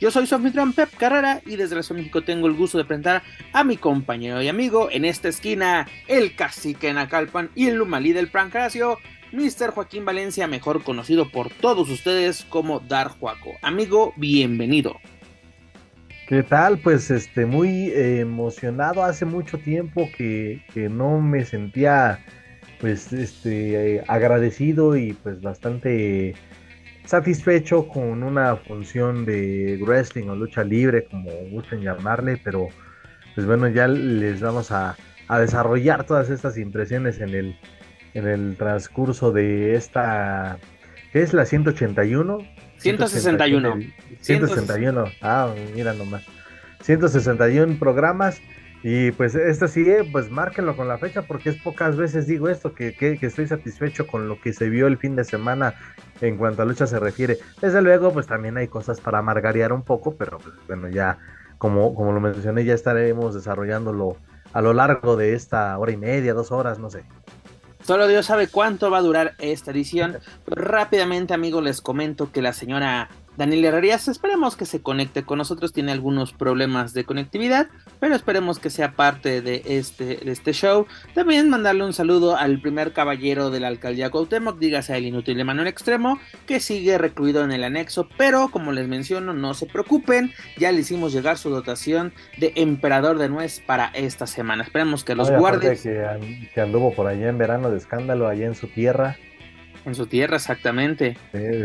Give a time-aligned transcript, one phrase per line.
[0.00, 0.40] Yo soy su
[0.74, 4.48] Pep Carrera y desde Rezo México tengo el gusto de presentar a mi compañero y
[4.48, 8.96] amigo en esta esquina, el cacique Nacalpan y el Lumalí del Pancracio,
[9.32, 9.72] Mr.
[9.72, 13.50] Joaquín Valencia, mejor conocido por todos ustedes como Dar Juaco.
[13.60, 14.96] Amigo, bienvenido.
[16.26, 16.78] ¿Qué tal?
[16.78, 19.04] Pues este, muy eh, emocionado.
[19.04, 22.24] Hace mucho tiempo que, no me sentía
[22.80, 26.34] pues este agradecido y pues bastante
[27.10, 32.68] satisfecho con una función de wrestling o lucha libre, como gusten llamarle, pero
[33.34, 34.96] pues bueno, ya les vamos a,
[35.40, 37.56] desarrollar todas estas impresiones en el,
[38.14, 40.58] en el transcurso de esta,
[41.12, 42.38] ¿qué es la 181?
[42.78, 43.74] 161.
[44.20, 45.04] 161.
[45.20, 46.22] Ah, mira nomás.
[46.82, 48.40] 161 programas.
[48.82, 52.48] Y pues esto sí, eh, pues márquenlo con la fecha porque es pocas veces digo
[52.48, 55.74] esto, que, que, estoy satisfecho con lo que se vio el fin de semana
[56.22, 57.38] en cuanto a lucha se refiere.
[57.60, 61.18] Desde luego, pues también hay cosas para amargarear un poco, pero pues, bueno, ya
[61.58, 64.16] como, como lo mencioné, ya estaremos desarrollándolo
[64.54, 67.04] a lo largo de esta hora y media, dos horas, no sé.
[67.82, 70.18] Solo Dios sabe cuánto va a durar esta edición.
[70.46, 73.08] Rápidamente, amigos, les comento que la señora
[73.40, 78.58] Daniel Herrerías, esperemos que se conecte con nosotros, tiene algunos problemas de conectividad, pero esperemos
[78.58, 80.86] que sea parte de este, de este show.
[81.14, 85.68] También mandarle un saludo al primer caballero de la alcaldía Cuauhtémoc, dígase el inútil Manuel
[85.68, 90.70] Extremo, que sigue recluido en el anexo, pero como les menciono, no se preocupen, ya
[90.70, 94.64] le hicimos llegar su dotación de emperador de nuez para esta semana.
[94.64, 95.80] Esperemos que los guardes...
[95.82, 99.16] Que, que anduvo por allá en verano de escándalo, allá en su tierra.
[99.84, 101.16] En su tierra, exactamente.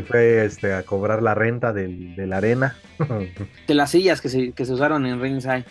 [0.07, 2.77] fue este, a cobrar la renta del, de la arena.
[3.67, 5.65] de las sillas que se, que se usaron en Ringside.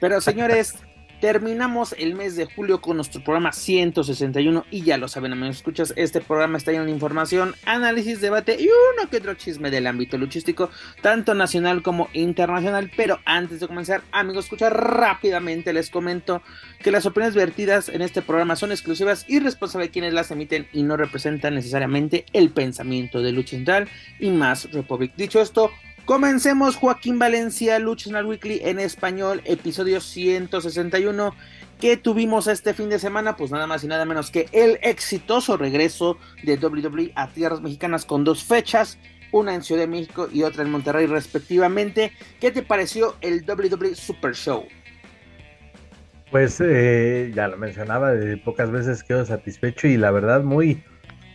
[0.00, 0.74] Pero señores,
[1.22, 5.94] Terminamos el mes de julio con nuestro programa 161 y ya lo saben, amigos, escuchas,
[5.94, 10.18] este programa está lleno de información, análisis, debate y uno que otro chisme del ámbito
[10.18, 10.68] luchístico,
[11.00, 12.90] tanto nacional como internacional.
[12.96, 16.42] Pero antes de comenzar, amigos, escuchar rápidamente les comento
[16.80, 20.66] que las opiniones vertidas en este programa son exclusivas y responsables de quienes las emiten
[20.72, 23.88] y no representan necesariamente el pensamiento de Lucha Central
[24.18, 25.12] y más Republic.
[25.14, 25.70] Dicho esto,
[26.04, 31.32] Comencemos Joaquín Valencia, Lucha Weekly en español, episodio 161.
[31.80, 33.36] ¿Qué tuvimos este fin de semana?
[33.36, 38.04] Pues nada más y nada menos que el exitoso regreso de WWE a tierras mexicanas
[38.04, 38.98] con dos fechas,
[39.30, 42.10] una en Ciudad de México y otra en Monterrey respectivamente.
[42.40, 44.64] ¿Qué te pareció el WWE Super Show?
[46.32, 50.82] Pues eh, ya lo mencionaba, de pocas veces quedo satisfecho y la verdad muy,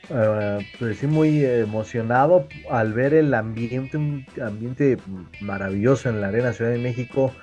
[0.09, 4.97] Uh, pues sí, muy emocionado al ver el ambiente, un ambiente
[5.41, 7.33] maravilloso en la Arena Ciudad de México,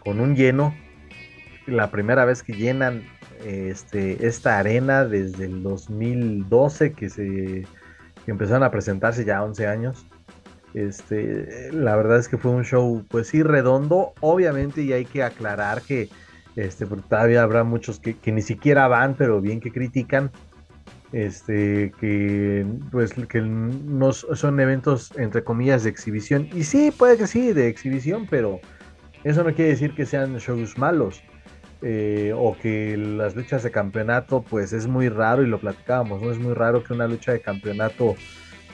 [0.00, 0.74] con un lleno.
[1.66, 3.02] La primera vez que llenan
[3.44, 7.66] este, esta arena desde el 2012, que se
[8.26, 10.06] empezaron a presentarse ya 11 años.
[10.74, 14.12] Este, la verdad es que fue un show, pues sí, redondo.
[14.20, 16.10] Obviamente, y hay que aclarar que
[16.56, 20.30] este, todavía habrá muchos que, que ni siquiera van, pero bien que critican
[21.12, 26.48] este que pues que no son eventos entre comillas de exhibición.
[26.54, 28.60] Y sí puede que sí de exhibición pero
[29.24, 31.22] eso no quiere decir que sean shows malos
[31.82, 36.30] eh, o que las luchas de campeonato pues es muy raro y lo platicábamos no
[36.30, 38.16] es muy raro que una lucha de campeonato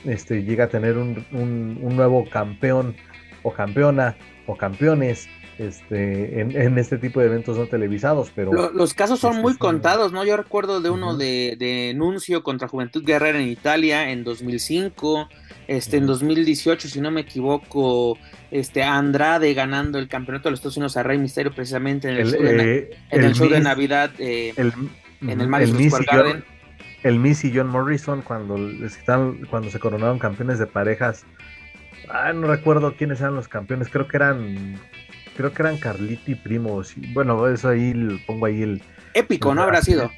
[0.05, 2.95] este llegue a tener un, un nuevo campeón
[3.43, 4.15] o campeona
[4.47, 8.71] o campeones este, en, este tipo de eventos no televisados, pero...
[8.71, 10.25] los casos son muy contados, ¿no?
[10.25, 15.29] Yo recuerdo de uno de, de Nuncio contra Juventud Guerrera en Italia en 2005,
[15.67, 18.17] este, en 2018, si no me equivoco,
[18.51, 22.31] este, Andrade ganando el campeonato de los Estados Unidos a Rey Misterio precisamente en el,
[22.31, 26.45] show, de, eh, en el show de Navidad eh, en el Madison Square Garden.
[27.03, 28.57] el Miss y John Morrison cuando,
[29.49, 31.25] cuando se coronaron campeones de parejas.
[32.09, 34.79] Ah, no recuerdo quiénes eran los campeones, creo que eran
[35.35, 36.93] creo que eran Carliti primos.
[37.13, 37.93] Bueno, eso ahí
[38.25, 38.81] pongo ahí el.
[39.13, 40.11] Épico, ¿no habrá sido?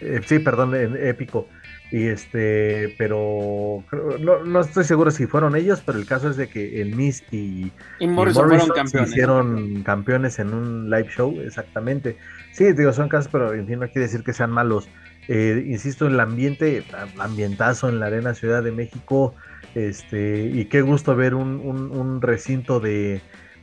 [0.00, 1.48] Eh, sí, perdón, épico.
[1.90, 3.82] Y este, pero
[4.20, 7.24] no, no, estoy seguro si fueron ellos, pero el caso es de que el Miss
[7.30, 9.10] y, y Morrison, fueron campeones.
[9.10, 12.18] hicieron campeones en un live show, exactamente.
[12.52, 14.86] Sí, digo, son casos, pero en fin, no quiere decir que sean malos.
[15.28, 16.84] Eh, insisto, el ambiente,
[17.18, 19.34] ambientazo en la Arena Ciudad de México,
[19.74, 23.22] este, y qué gusto ver un, un recinto de,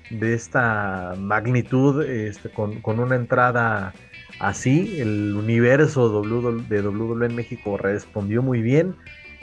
[0.10, 3.94] de esta magnitud, este, con, con una entrada
[4.40, 8.96] así, el universo de WWE en México respondió muy bien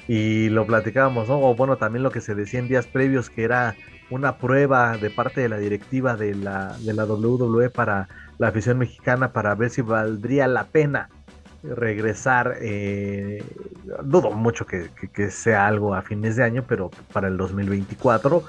[0.09, 1.41] y lo platicábamos, ¿no?
[1.41, 3.77] O bueno, también lo que se decía en días previos, que era
[4.11, 8.79] una prueba de parte de la directiva de la, de la WWE para la afición
[8.79, 11.09] mexicana para ver si valdría la pena
[11.63, 12.57] regresar.
[12.61, 13.43] Eh,
[14.05, 18.43] dudo mucho que, sea algo a fines de año, pero para el 2024,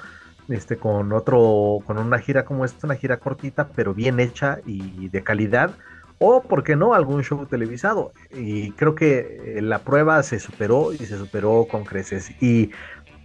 [0.48, 5.08] este, con otro, con una gira como esta, una gira cortita, pero bien hecha y
[5.08, 5.74] de calidad
[6.18, 8.12] o, ¿por qué no?, algún show televisado.
[8.32, 12.30] Y creo que eh, la prueba se superó y se superó con creces.
[12.40, 12.70] Y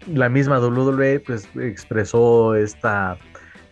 [0.08, 3.18] la misma WWE pues expresó esta...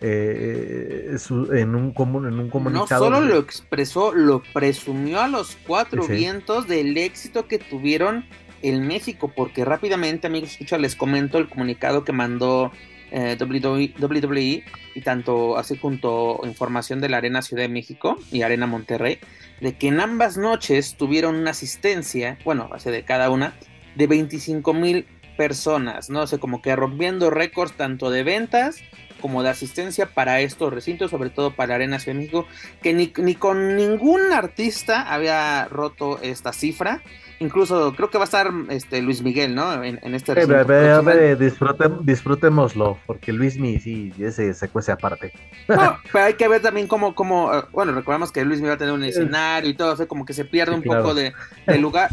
[0.00, 1.92] Eh, en, un
[2.24, 3.10] en un comunicado.
[3.10, 8.24] No solo lo expresó, lo presumió a los cuatro vientos del éxito que tuvieron
[8.62, 12.70] en México, porque rápidamente, amigos, escucha, les comento el comunicado que mandó
[13.10, 14.64] eh, WWE
[14.94, 19.18] y tanto así junto información de la Arena Ciudad de México y Arena Monterrey,
[19.60, 23.54] de que en ambas noches tuvieron una asistencia, bueno, hace de cada una,
[23.94, 25.06] de 25 mil
[25.36, 26.26] personas, ¿no?
[26.26, 28.82] sé, como que rompiendo récords tanto de ventas
[29.20, 32.46] como de asistencia para estos recintos, sobre todo para la Arena Ciudad de México,
[32.82, 37.02] que ni con ningún artista había roto esta cifra.
[37.40, 39.84] Incluso creo que va a estar este Luis Miguel, ¿no?
[39.84, 42.00] En, este recinto.
[42.02, 45.32] disfrutémoslo, porque Luis Miguel sí, ese se cuece aparte.
[45.68, 48.74] No, pero hay que ver también cómo, cómo eh, bueno, recordamos que Luis Miguel va
[48.74, 51.32] a tener un escenario y todo, o como que se pierde un poco de,
[51.78, 52.10] lugar.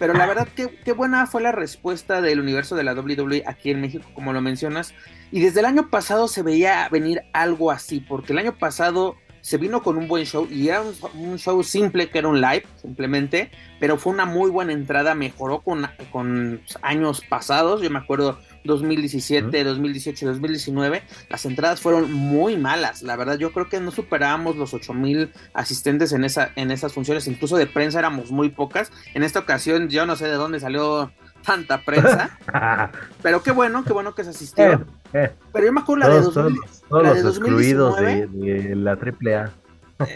[0.00, 3.70] Pero la verdad, qué, qué buena fue la respuesta del universo de la WWE aquí
[3.70, 4.92] en México, como lo mencionas.
[5.30, 9.58] Y desde el año pasado se veía venir algo así, porque el año pasado se
[9.58, 10.82] vino con un buen show y era
[11.12, 15.60] un, show simple que era un live simplemente, pero fue una muy buena entrada, mejoró
[15.60, 23.02] con, con años pasados, yo me acuerdo 2017, 2018, 2019, las entradas fueron muy malas,
[23.02, 27.28] la verdad yo creo que no superábamos los 8000 asistentes en, esa, en esas funciones,
[27.28, 31.12] incluso de prensa éramos muy pocas, en esta ocasión yo no sé de dónde salió
[31.44, 32.38] tanta prensa.
[33.22, 34.86] pero qué bueno, qué bueno que se asistió.
[35.14, 35.32] Eh, eh.
[35.52, 39.52] Pero yo me acuerdo la de, 2000, todos, los excluidos de, la AAA.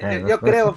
[0.03, 0.77] Eh, yo creo.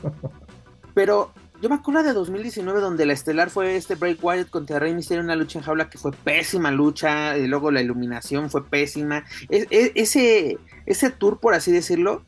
[0.94, 1.32] Pero
[1.62, 5.24] yo me acuerdo de 2019 donde la estelar fue este Break Wyatt contra Rey Mysterio,
[5.24, 9.26] una lucha en jaula que fue pésima lucha, y luego la iluminación fue pésima.
[9.50, 12.24] ese, ese tour, por así decirlo,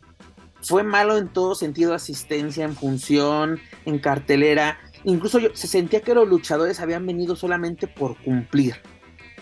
[0.64, 4.80] fue malo en todo sentido, asistencia, en función, en cartelera.
[5.04, 8.76] Incluso yo, se sentía que los luchadores habían venido solamente por cumplir,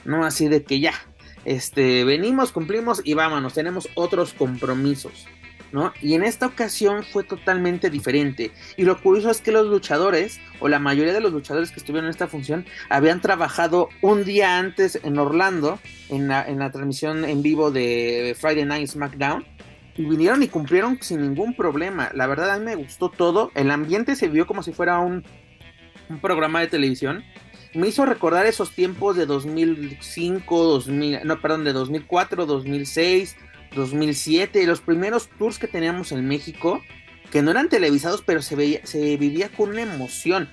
[0.03, 0.25] ¿no?
[0.25, 0.93] Así de que ya,
[1.45, 5.27] este, venimos, cumplimos y vámonos, tenemos otros compromisos,
[5.71, 5.93] ¿no?
[6.01, 8.51] Y en esta ocasión fue totalmente diferente.
[8.77, 12.05] Y lo curioso es que los luchadores, o la mayoría de los luchadores que estuvieron
[12.05, 15.79] en esta función, habían trabajado un día antes en Orlando,
[16.09, 19.45] en la, en la transmisión en vivo de Friday Night SmackDown
[19.97, 22.11] y vinieron y cumplieron sin ningún problema.
[22.13, 23.51] La verdad a mí me gustó todo.
[23.55, 25.23] El ambiente se vio como si fuera un
[26.11, 27.23] un programa de televisión,
[27.73, 33.35] me hizo recordar esos tiempos de 2005, 2000, no, perdón, de 2004, 2006,
[33.75, 36.81] 2007, los primeros tours que teníamos en México,
[37.31, 40.49] que no eran televisados, pero se veía, se vivía con una emoción.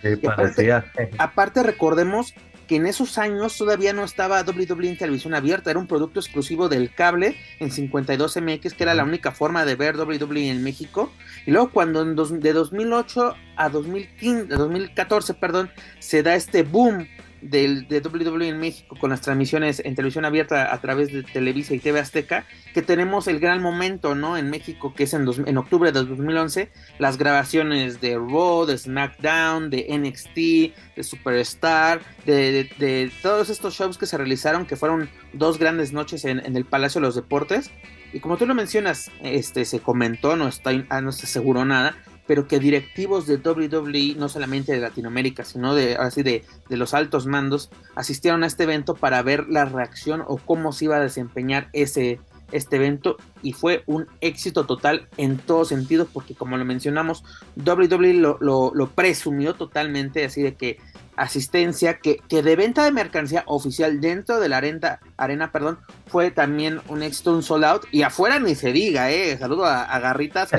[1.19, 2.35] aparte, recordemos
[2.69, 6.69] que en esos años todavía no estaba WWE en televisión abierta, era un producto exclusivo
[6.69, 11.11] del cable en 52MX, que era la única forma de ver WWE en México.
[11.47, 17.09] Y luego cuando en de 2008 a 2015, 2014, perdón, se da este boom
[17.43, 21.75] del, de WWE en México con las transmisiones en televisión abierta a través de Televisa
[21.75, 24.37] y TV Azteca, que tenemos el gran momento, ¿no?
[24.37, 29.71] En México, que es en, en octubre de 2011, las grabaciones de Raw, de SmackDown,
[29.71, 35.93] de NXT, de Superstar, de, todos estos shows que se realizaron, que fueron dos grandes
[35.93, 37.71] noches en, en, el Palacio de los Deportes.
[38.13, 41.97] Y como tú lo mencionas, este se comentó, no, está, ah, no se aseguró nada,
[42.29, 46.95] pero que directivos de WWE, no solamente de Latinoamérica, sino de, así de, de, los
[46.95, 51.01] altos mandos, asistieron a este evento para ver la reacción o cómo se iba a
[51.01, 52.21] desempeñar ese,
[52.53, 57.25] este evento y fue un éxito total en todo sentido porque como lo mencionamos,
[57.57, 60.79] WWE lo, lo, presumió totalmente, así de que
[61.17, 66.31] asistencia, que, que, de venta de mercancía oficial dentro de la arena, arena perdón, fue
[66.31, 70.51] también un éxito, un sold out y afuera ni se diga, eh, saludo a, Garritas.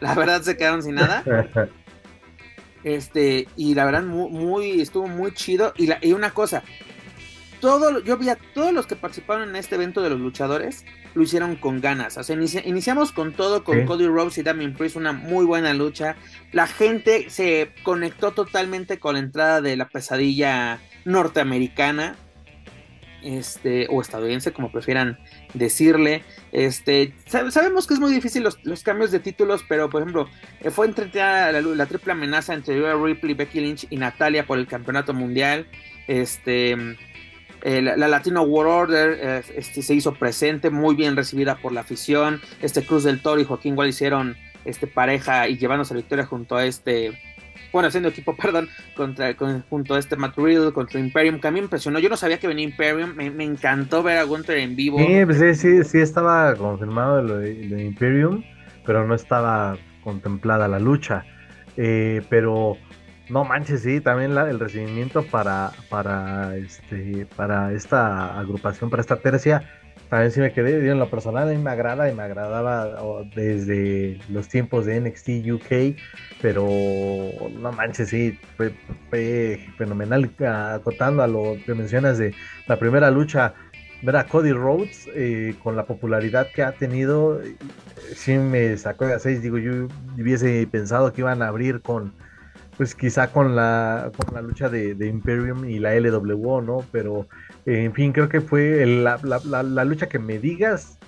[0.00, 1.24] La verdad se quedaron sin nada.
[2.82, 5.74] Este, y la verdad, muy, estuvo muy chido.
[5.76, 6.62] Y, la, y una cosa,
[7.60, 11.22] todo, yo vi a todos los que participaron en este evento de los luchadores, lo
[11.22, 12.16] hicieron con ganas.
[12.16, 16.16] O sea, iniciamos con todo, con Cody Rhodes y Damien Priest, una muy buena lucha.
[16.52, 22.16] La gente se conectó totalmente con la entrada de la pesadilla norteamericana.
[23.22, 25.18] Este, o estadounidense, como prefieran
[25.54, 26.22] decirle.
[26.52, 30.28] Este, sabemos que es muy difícil los, cambios de títulos, pero por ejemplo,
[30.60, 35.14] eh, fue entre la, triple amenaza entre Ripley, Becky Lynch y Natalia por el campeonato
[35.14, 35.66] mundial.
[36.06, 36.76] Este,
[37.62, 41.82] eh, la, Latino World Order eh, este, se hizo presente, muy bien recibida por la
[41.82, 42.40] afición.
[42.62, 46.56] Este Cruz del Toro y Joaquín Wall hicieron este, pareja y llevándose la victoria junto
[46.56, 47.12] a este
[47.72, 49.34] bueno, haciendo equipo, perdón, contra,
[49.68, 50.36] junto a este Matt
[50.72, 51.98] contra Imperium, que a mí me impresionó.
[51.98, 54.98] Yo no sabía que venía Imperium, me, encantó ver a Gunther en vivo.
[54.98, 58.42] Sí, pues sí, sí, estaba confirmado lo de, Imperium,
[58.84, 61.24] pero no estaba contemplada la lucha.
[61.76, 62.76] Eh, pero
[63.28, 69.79] no manches, sí, también el recibimiento para, para, este, para esta agrupación, para esta tercia
[70.10, 73.00] también sí me quedé, en lo personal a mí me agrada y me agradaba
[73.34, 75.96] desde los tiempos de NXT UK,
[76.42, 76.68] pero
[77.58, 78.74] no manches, sí, fue,
[79.78, 80.28] fenomenal
[80.74, 82.34] acotando a lo que mencionas de
[82.66, 83.54] la primera lucha,
[84.02, 87.40] ver a Cody Rhodes eh, con la popularidad que ha tenido,
[88.16, 89.86] sí me sacó de a seis, digo, yo
[90.18, 92.12] hubiese pensado que iban a abrir con
[92.80, 96.82] pues quizá con la, con la lucha de, Imperium y la LWO, ¿no?
[96.90, 97.28] Pero
[97.66, 100.98] en fin, creo que fue la, lucha que me digas,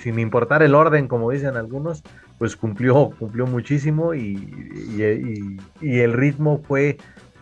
[0.00, 2.04] sin importar el orden, como dicen algunos,
[2.38, 5.02] pues cumplió, cumplió muchísimo y,
[5.82, 6.96] el ritmo fue,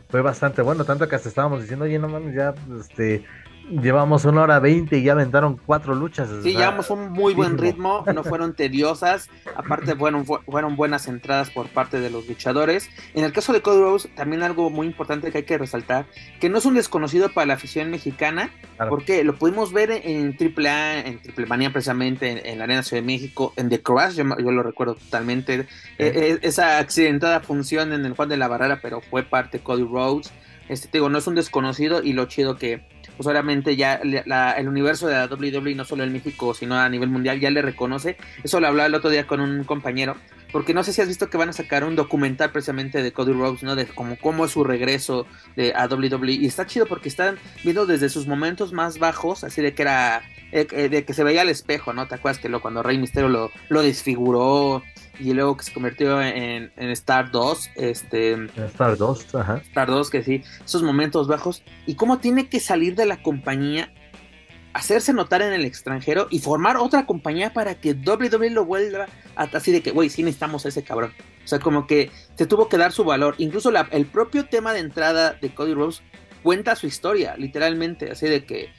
[0.09, 3.23] fue bastante bueno, tanto que hasta estábamos diciendo, oye, no mames, ya, este,
[3.70, 6.30] Llevamos una hora veinte y ya aventaron cuatro luchas.
[6.42, 11.68] Sí, llevamos un muy buen ritmo, no fueron tediosas, aparte fueron, fueron buenas entradas por
[11.68, 12.88] parte de los luchadores.
[13.14, 16.06] En el caso de Cody Rose, también algo muy importante que hay que resaltar,
[16.40, 18.50] que no es un desconocido para la afición mexicana,
[18.88, 23.06] porque lo pudimos ver en AAA, en Triple Manía precisamente, en, la Arena Ciudad de
[23.06, 25.66] México, en The Crash, yo, lo recuerdo totalmente, eh,
[25.98, 30.32] eh, esa accidentada función en el Juan de la Barrera, pero fue parte Cody Rhodes.
[30.68, 32.82] Este, digo, no es un desconocido y lo chido que
[33.18, 37.10] pues obviamente ya el universo de la WWE, no solo en México, sino a nivel
[37.10, 38.16] mundial, ya le reconoce.
[38.44, 40.16] Eso lo hablaba el otro día con un compañero,
[40.52, 43.32] porque no sé si has visto que van a sacar un documental precisamente de Cody
[43.32, 43.75] Rhodes, ¿no?
[43.75, 46.30] De cómo, cómo es su regreso de, a WWE.
[46.30, 50.22] Y está chido porque están viendo desde sus momentos más bajos, así de que era,
[50.52, 52.06] eh, eh, de que se veía al espejo, ¿no?
[52.06, 54.84] ¿Te acuerdas que lo, cuando Rey Misterio lo, lo desfiguró?
[55.18, 58.46] Y luego que se convirtió en, en Star 2, este...
[58.66, 59.56] Star 2, ajá.
[59.58, 63.92] Star 2, que sí, esos momentos bajos, y cómo tiene que salir de la compañía,
[64.72, 69.44] hacerse notar en el extranjero y formar otra compañía para que WWE lo vuelva a,
[69.44, 71.12] así de que, güey, sí necesitamos a ese cabrón.
[71.44, 73.34] O sea, como que se tuvo que dar su valor.
[73.38, 76.02] Incluso la, el propio tema de entrada de Cody Rose
[76.42, 78.70] cuenta su historia, literalmente, así de que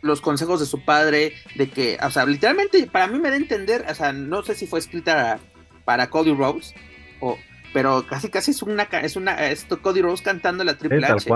[0.00, 3.38] los consejos de su padre, de que, o sea, literalmente para mí me da a
[3.38, 5.40] entender, o sea, no sé si fue escrita
[5.84, 6.74] para Cody Rose,
[7.20, 7.38] o,
[7.72, 11.30] pero casi casi es una es una esto Cody Rose cantando la Triple H,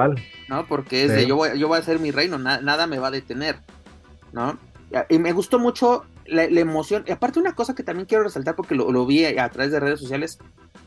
[0.49, 0.67] ¿no?
[0.67, 3.11] Porque es de yo voy, yo voy a hacer mi reino, nada me va a
[3.11, 3.61] detener,
[4.33, 4.59] ¿no?
[5.09, 7.05] Y me gustó mucho la, emoción.
[7.07, 10.01] Y aparte una cosa que también quiero resaltar porque lo, vi a, través de redes
[10.01, 10.39] sociales,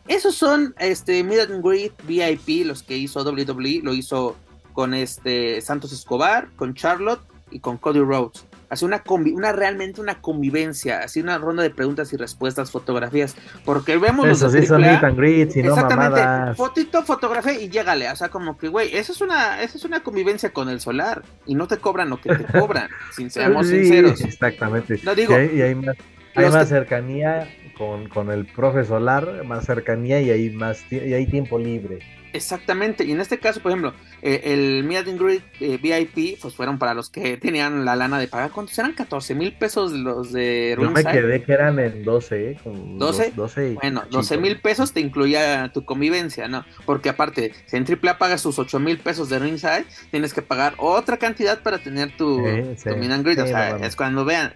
[0.07, 4.37] esos son este Mid and Greet VIP, los que hizo WWE, lo hizo
[4.73, 10.21] con este Santos Escobar, con Charlotte y con Cody Rhodes hace una, una realmente una
[10.21, 13.35] convivencia, así una ronda de preguntas y respuestas, fotografías,
[13.65, 18.95] porque vemos los de son Exactamente, fotito, fotografía y llégale, o sea, como que, güey,
[18.95, 22.21] eso es una, eso es una convivencia con el solar y no te cobran lo
[22.21, 24.21] que te cobran, sin seamos sinceros.
[24.21, 25.01] Exactamente.
[25.03, 25.97] No digo, y hay, más,
[26.35, 31.25] hay más cercanía con, con el profe solar, más cercanía y hay más y hay
[31.25, 31.99] tiempo libre.
[32.33, 36.55] Exactamente, y en este caso, por ejemplo, eh, el Meet and Greet eh, VIP, pues
[36.55, 38.51] fueron para los que tenían la lana de pagar.
[38.51, 38.93] ¿Cuántos eran?
[38.93, 42.57] 14 mil pesos los de Yo me quedé que eran en 12, ¿eh?
[42.63, 43.33] ¿12?
[43.33, 46.65] 12 bueno, 12 mil pesos te incluía tu convivencia, ¿no?
[46.85, 50.73] Porque aparte, si en AAA pagas sus 8 mil pesos de ringside, tienes que pagar
[50.77, 53.39] otra cantidad para tener tu, Meet and Greet.
[53.39, 54.53] o sea, es cuando vean,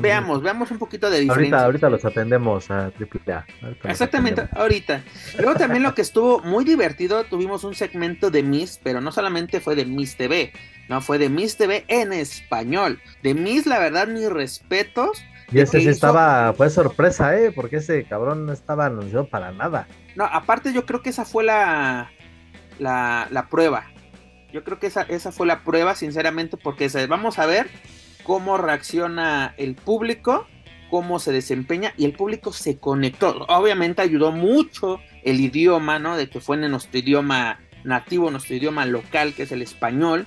[0.00, 1.58] veamos, veamos un poquito de diferencia.
[1.58, 3.46] Ahorita, ahorita los atendemos a AAA.
[3.84, 5.02] Exactamente, ahorita.
[5.38, 6.89] Luego también lo que estuvo muy divertido,
[7.28, 10.52] tuvimos un segmento de Miss pero no solamente fue de Miss TV,
[10.90, 13.00] no, fue de Miss TV en español.
[13.22, 15.22] De Miss, la verdad, mis respetos.
[15.52, 17.52] Y ese sí estaba, fue sorpresa, ¿eh?
[17.52, 19.86] Porque ese cabrón no estaba anunciado para nada.
[20.16, 22.10] No, aparte yo creo que esa fue la,
[22.80, 23.84] la, prueba.
[24.52, 27.68] Yo creo que esa, esa fue la prueba, sinceramente, porque vamos a ver
[28.24, 30.48] cómo reacciona el público,
[30.90, 33.46] cómo se desempeña y el público se conectó.
[33.48, 36.16] Obviamente ayudó mucho el idioma, ¿no?
[36.16, 40.26] De que fue en nuestro idioma nativo, nuestro idioma local, que es el español,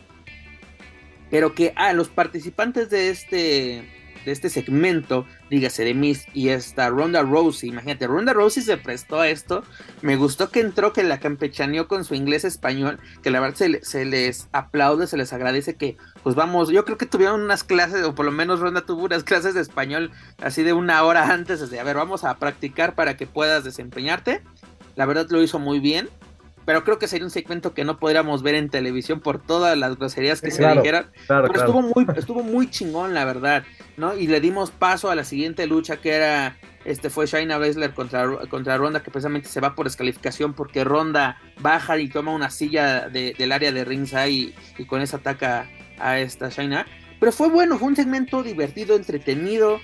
[1.30, 6.50] pero que a ah, los participantes de este de este segmento, dígase de Miss y
[6.50, 9.64] esta Ronda Rousey, imagínate, Ronda Rousey se prestó a esto,
[10.02, 13.84] me gustó que entró, que la campechaneó con su inglés español, que la verdad se,
[13.84, 18.04] se, les aplaude, se les agradece que, pues vamos, yo creo que tuvieron unas clases,
[18.06, 21.70] o por lo menos Ronda tuvo unas clases de español así de una hora antes,
[21.70, 24.42] de, a ver, vamos a practicar para que puedas desempeñarte,
[24.96, 26.10] la verdad lo hizo muy bien,
[26.66, 29.98] pero creo que sería un segmento que no podríamos ver en televisión por todas las
[29.98, 31.08] groserías que se dijeran.
[31.28, 33.64] pero estuvo muy, estuvo muy chingón, la verdad,
[33.98, 34.16] ¿no?
[34.16, 38.28] Y le dimos paso a la siguiente lucha que era, este fue Shaina Baszler contra,
[38.50, 43.10] contra Ronda, que precisamente se va por descalificación porque Ronda baja y toma una silla
[43.10, 45.68] del área de ringside y, y con eso ataca
[46.00, 46.86] a esta Shaina.
[47.20, 49.80] Pero fue bueno, fue un segmento divertido, entretenido.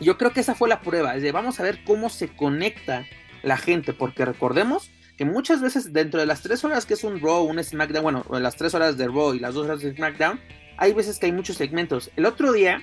[0.00, 3.04] Yo creo que esa fue la prueba, es de vamos a ver cómo se conecta
[3.42, 7.20] la gente, porque recordemos que muchas veces dentro de las tres horas que es un
[7.20, 10.40] Raw, un SmackDown, bueno, las tres horas de Raw y las dos horas de SmackDown,
[10.76, 12.10] hay veces que hay muchos segmentos.
[12.16, 12.82] El otro día,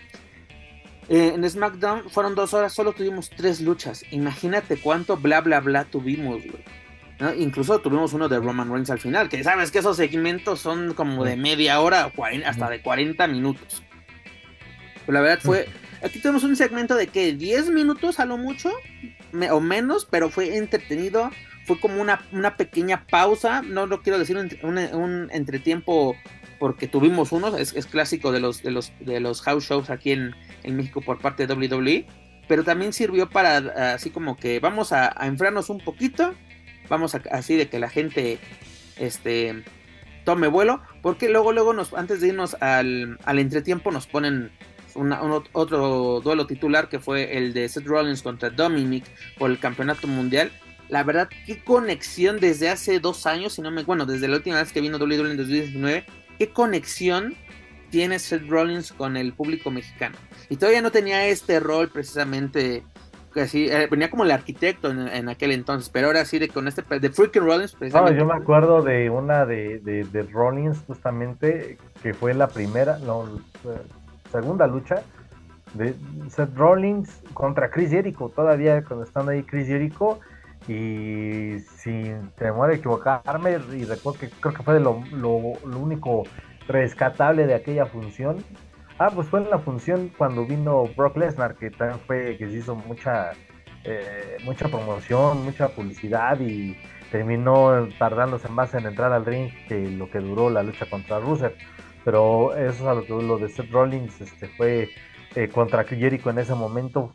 [1.10, 4.04] eh, en SmackDown fueron dos horas, solo tuvimos tres luchas.
[4.12, 6.42] Imagínate cuánto bla bla bla tuvimos,
[7.38, 11.26] Incluso tuvimos uno de Roman Reigns al final, que sabes que esos segmentos son como
[11.26, 12.14] de media hora
[12.46, 13.84] hasta de 40 minutos.
[15.06, 15.68] Pero la verdad fue.
[16.02, 18.72] Aquí tenemos un segmento de que 10 minutos a lo mucho,
[19.52, 21.32] o menos, pero fue entretenido.
[21.66, 26.16] Fue como una, una pequeña pausa, no lo quiero decir un, entretiempo
[26.58, 30.34] porque tuvimos uno, es, clásico de los, de, los, de los house shows aquí en,
[30.64, 32.08] México por parte de WWE,
[32.48, 36.34] pero también sirvió para así como que vamos a, enfriarnos un poquito,
[36.90, 38.40] vamos a, así de que la gente
[38.98, 39.64] este,
[40.26, 44.52] tome vuelo, porque luego, luego nos, antes de irnos al, al entretiempo nos ponen
[45.54, 49.06] otro duelo titular que fue el de Seth Rollins contra Dominic
[49.38, 50.52] por el campeonato mundial
[50.90, 53.84] la verdad, qué conexión desde hace dos años, si no me.
[53.84, 56.04] Bueno, desde la última vez que vino WWE en 2019,
[56.38, 57.36] qué conexión
[57.92, 60.18] tiene Seth Rollins con el público mexicano.
[60.50, 62.84] Y todavía no tenía este rol precisamente.
[63.36, 66.82] Así, eh, venía como el arquitecto en, aquel entonces, pero ahora sí de con este
[67.00, 67.78] de Freaking Rollins.
[67.80, 73.40] No, yo me acuerdo de una de, de, Rollins justamente que fue la primera, no,
[74.32, 75.04] segunda lucha
[75.74, 75.96] de
[76.30, 78.30] Seth Rollins contra Chris Jericho.
[78.30, 80.20] Todavía cuando están ahí Chris Jericho
[80.68, 85.02] y sin temor a equivocarme, y recuerdo que creo que fue lo,
[85.64, 86.24] único
[86.68, 88.44] rescatable de aquella función.
[89.00, 92.58] Ah, pues fue en la función cuando vino Brock Lesnar, que también fue que se
[92.58, 93.32] hizo mucha,
[93.86, 96.78] eh, mucha promoción, mucha publicidad y
[97.10, 101.54] terminó tardándose más en entrar al ring que lo que duró la lucha contra Rusev.
[102.06, 104.90] Pero eso es lo, lo de Seth Rollins este, fue
[105.36, 107.14] eh, contra Jericho en ese momento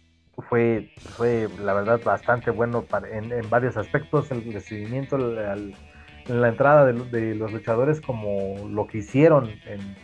[0.48, 5.74] fue, fue la verdad bastante bueno para, en, varios aspectos, el recibimiento, en
[6.40, 9.96] la entrada de, los luchadores como lo que hicieron en,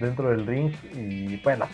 [0.00, 1.66] dentro del ring y bueno,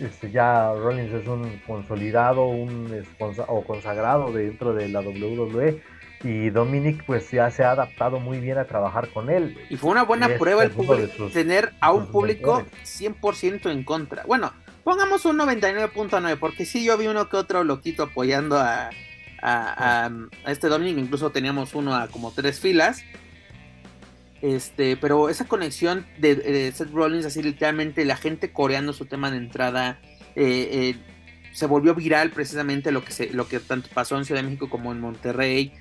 [0.00, 3.04] este, ya Rollins es un consolidado un
[3.48, 5.82] o consagrado dentro de la WWE
[6.24, 9.56] y Dominic pues ya se ha adaptado muy bien a trabajar con él.
[9.70, 14.24] Y fue una buena prueba el público, tener a un público 100% en contra.
[14.24, 14.52] Bueno,
[14.88, 18.88] Pongamos un 99.9, porque sí, yo vi uno que otro loquito apoyando a,
[19.42, 20.10] a,
[20.46, 23.04] este Dominic, incluso teníamos uno a como tres filas.
[24.40, 29.36] Este, pero esa conexión de, Seth Rollins, así literalmente la gente coreando su tema de
[29.36, 30.00] entrada,
[30.36, 30.96] eh, eh,
[31.52, 34.70] se volvió viral precisamente lo que, se, lo que tanto pasó en Ciudad de México
[34.70, 35.74] como en Monterrey.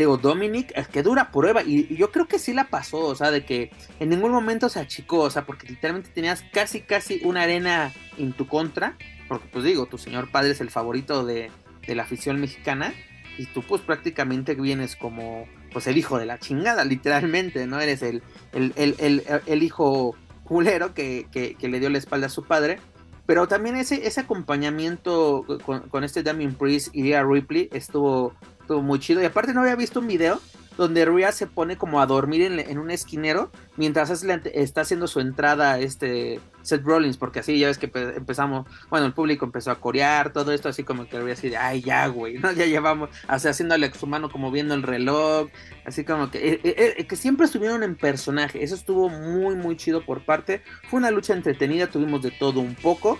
[0.00, 3.30] Digo, Dominic, es que dura prueba, y, yo creo que sí la pasó, o sea,
[3.30, 7.42] de que en ningún momento se achicó, o sea, porque literalmente tenías casi, casi una
[7.42, 8.96] arena en tu contra,
[9.28, 11.50] porque pues digo, tu señor padre es el favorito de,
[11.86, 12.94] la afición mexicana,
[13.36, 17.78] y tú pues prácticamente vienes como, pues el hijo de la chingada, literalmente, ¿no?
[17.78, 18.22] Eres el,
[18.54, 22.78] el, hijo culero que, que, le dio la espalda a su padre,
[23.26, 28.32] pero también ese, ese acompañamiento con, con este Damien Priest y Rhea Ripley estuvo
[28.78, 29.20] muy chido.
[29.22, 30.40] Y aparte no había visto un video
[30.76, 35.78] donde Rhea se pone como a dormir en, un esquinero mientras está haciendo su entrada
[35.78, 40.32] este Seth Rollins, porque así ya ves que empezamos, bueno, el público empezó a corear,
[40.32, 42.38] todo esto así como que Rhea así de, ay, ya, güey.
[42.56, 45.48] Ya llevamos, así haciéndole a su mano como viendo el reloj,
[45.84, 49.76] así como que, eh, eh, eh, que siempre estuvieron en personaje, eso estuvo muy, muy
[49.76, 53.18] chido por parte, fue una lucha entretenida, tuvimos de todo un poco,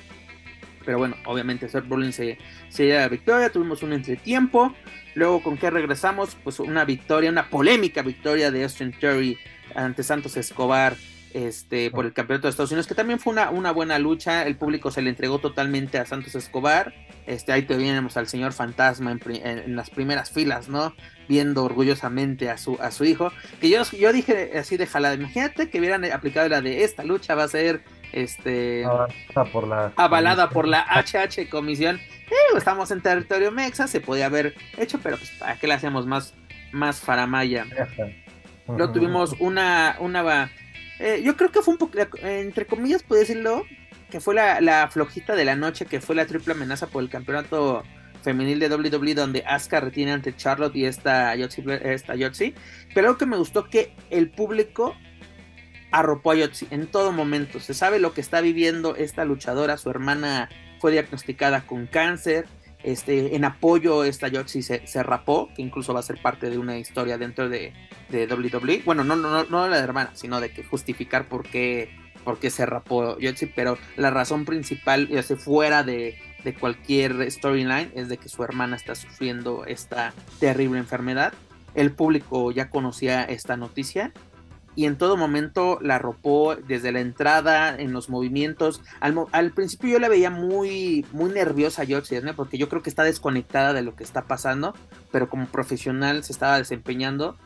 [0.84, 4.74] pero bueno, obviamente Seth Rollins se, se la victoria, tuvimos un entretiempo,
[5.20, 6.34] Luego, ¿con qué regresamos?
[6.42, 9.36] Pues una victoria, una polémica victoria de Austin Terry
[9.74, 10.96] ante Santos Escobar
[11.34, 14.46] este, por el campeonato de Estados Unidos, que también fue una, una buena lucha.
[14.46, 16.94] El público se le entregó totalmente a Santos Escobar.
[17.26, 20.94] Este, ahí tenemos al señor Fantasma en, las primeras filas, ¿no?
[21.28, 23.30] Viendo orgullosamente a su, a su hijo.
[23.60, 27.34] Que yo, yo dije así de jalada, imagínate que hubieran aplicado la de esta lucha
[27.34, 32.00] va a ser este avalada por la avalada por la HH Comisión.
[32.30, 36.06] Eh, estamos en territorio mexa, se podía haber hecho, pero pues para qué le hacemos
[36.06, 36.34] más
[36.72, 37.66] más faramaya.
[38.68, 40.50] Luego tuvimos una una
[40.98, 43.64] eh, yo creo que fue un poco entre comillas puedo decirlo
[44.10, 47.08] que fue la, la flojita de la noche, que fue la triple amenaza por el
[47.08, 47.84] campeonato
[48.22, 52.14] femenil de WWE donde Asuka retiene ante Charlotte y esta Yotzi, esta
[52.94, 54.94] Pero algo que me gustó que el público
[55.90, 57.60] arropó a Yotzi en todo momento.
[57.60, 59.76] Se sabe lo que está viviendo esta luchadora.
[59.76, 60.48] Su hermana
[60.80, 62.46] fue diagnosticada con cáncer.
[62.82, 66.56] Este, en apoyo, esta Yotzi se, se, rapó, que incluso va a ser parte de
[66.56, 67.74] una historia dentro de,
[68.08, 68.82] de WWE.
[68.84, 71.90] Bueno, no, no, no la de hermana, sino de que justificar por qué,
[72.24, 73.46] por qué se rapó Yotzi.
[73.46, 78.42] Pero la razón principal, ya se fuera de, de cualquier storyline es de que su
[78.42, 81.34] hermana está sufriendo esta terrible enfermedad.
[81.74, 84.12] El público ya conocía esta noticia
[84.76, 88.82] y en todo momento la arropó desde la entrada, en los movimientos.
[89.00, 93.72] Al, principio yo la veía muy, muy nerviosa a porque yo creo que está desconectada
[93.72, 94.74] de lo que está pasando,
[95.10, 97.36] pero como profesional se estaba desempeñando.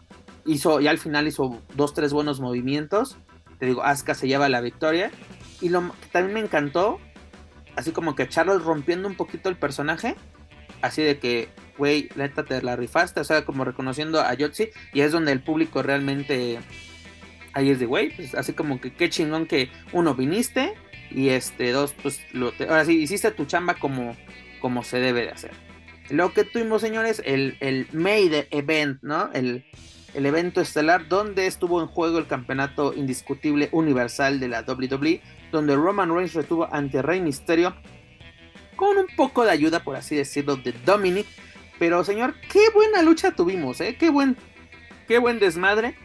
[0.47, 3.17] Hizo, y al final hizo dos, tres buenos movimientos.
[3.59, 5.11] Te digo, Asuka se lleva la victoria.
[5.61, 6.99] Y lo que también me encantó
[7.77, 10.17] así como que Charles rompiendo un poquito el personaje,
[10.83, 15.01] así de que, güey, neta te la rifaste, o sea, como reconociendo a Yotzi, y
[15.01, 16.59] es donde el público realmente,
[17.55, 20.75] ahí es de, güey, pues así como que qué chingón que uno viniste,
[21.11, 24.17] y este, dos, pues, lo ahora sí, hiciste tu chamba como,
[24.61, 25.53] como se debe de hacer.
[26.11, 29.31] Lo que tuvimos, señores, el, el Made Event, ¿no?
[29.33, 29.65] El,
[30.13, 35.21] el evento estelar donde estuvo en juego el campeonato indiscutible universal de la WWE
[35.55, 37.75] donde Roman Reigns retuvo ante Rey Misterio
[38.77, 41.27] con un poco de ayuda, por así decirlo, de Dominic.
[41.79, 43.97] Pero señor, qué buena lucha tuvimos, ¿eh?
[43.99, 44.37] Qué buen,
[45.07, 45.97] qué buen desmadre.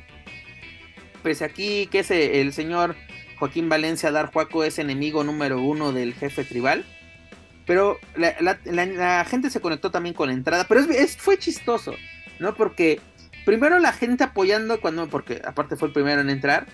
[1.24, 2.00] Pese aquí que
[2.40, 2.96] el señor
[3.38, 6.86] Joaquín Valencia Darjuaco es enemigo número uno del jefe tribal.
[7.66, 10.66] Pero la, gente se conectó también con la entrada.
[10.68, 10.82] Pero
[11.18, 11.94] fue chistoso,
[12.40, 12.56] ¿no?
[12.56, 13.00] Porque
[13.46, 16.68] primero la gente apoyando cuando, porque aparte fue el primero en entrar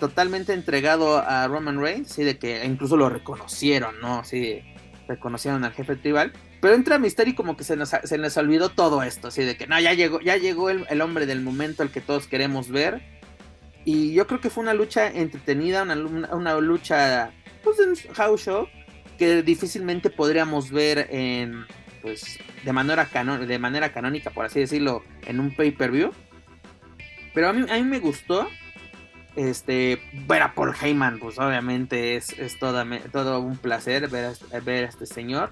[0.00, 4.24] totalmente entregado a Roman Reigns, sí, de que incluso lo reconocieron, ¿no?
[4.24, 4.62] Sí,
[5.06, 6.32] reconocieron al jefe tribal.
[6.60, 9.66] Pero entra Mysterio como que se nos, se les olvidó todo esto, así de que
[9.66, 13.19] no, ya llegó, ya llegó el, hombre del momento al que todos queremos ver.
[13.84, 18.68] Y yo creo que fue una lucha entretenida, una, una lucha pues en house show
[19.18, 21.66] que difícilmente podríamos ver en
[22.02, 23.08] pues de manera
[23.46, 26.12] de manera canónica, por así decirlo, en un pay-per-view.
[27.34, 28.48] Pero a mí, a mí me gustó
[29.36, 34.60] este, ver a Paul Heyman, pues obviamente es, es todo, todo un placer ver a,
[34.60, 35.50] ver a este señor.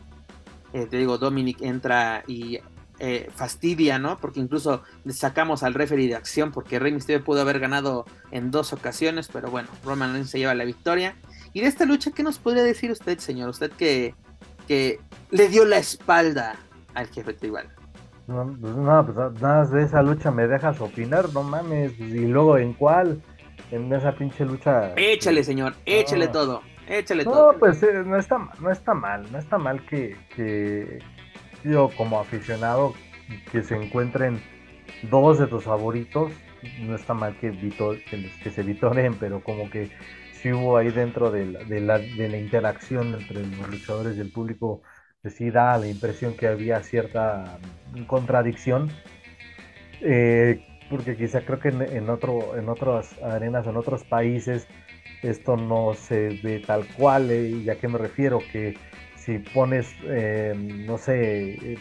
[0.73, 2.59] Eh, te digo, Dominic entra y
[3.01, 4.19] eh, fastidia, ¿no?
[4.19, 8.73] Porque incluso sacamos al referee de acción porque Rey Mysterio pudo haber ganado en dos
[8.73, 11.15] ocasiones, pero bueno, Roman Reigns se lleva la victoria.
[11.53, 13.51] Y de esta lucha, ¿qué nos podría decir usted, señor?
[13.51, 14.15] Usted que,
[14.67, 16.57] que le dio la espalda
[16.95, 17.69] al jefe tribal.
[18.27, 22.59] No, pues no, pues nada de esa lucha me dejas opinar, no mames, y luego
[22.59, 23.23] en cuál
[23.71, 24.93] en esa pinche lucha.
[24.97, 27.53] Échale, señor, échale todo, échale todo.
[27.53, 30.99] No, pues eh, no, está, no está mal, no está mal que, que
[31.64, 32.94] yo como aficionado
[33.53, 34.40] que se encuentren
[35.11, 36.33] dos de tus favoritos,
[36.81, 37.53] no está mal que,
[38.51, 39.90] se vitoren, pero como que
[40.33, 44.21] si hubo ahí dentro de la, de la, de la interacción entre los luchadores y
[44.21, 44.83] el público,
[45.23, 47.59] pues sí da la impresión que había cierta
[48.07, 48.90] contradicción.
[50.01, 54.66] Eh, porque quizá creo que en, otro, en otras arenas, en otros países,
[55.23, 58.75] esto no se ve tal cual, eh, y a qué me refiero, que
[59.29, 61.79] si pones, eh, no sé, eh,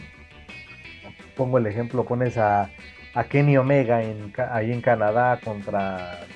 [1.34, 2.68] pongo el ejemplo, pones a,
[3.14, 6.26] a Kenny Omega en, ahí en Canadá contra,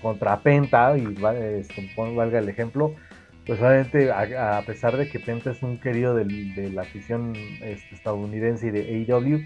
[0.00, 1.12] contra Penta, y
[1.58, 2.94] este, valga el ejemplo,
[3.44, 8.68] pues obviamente a, pesar de que Penta es un querido de la afición este, estadounidense
[8.68, 9.42] y de AEW,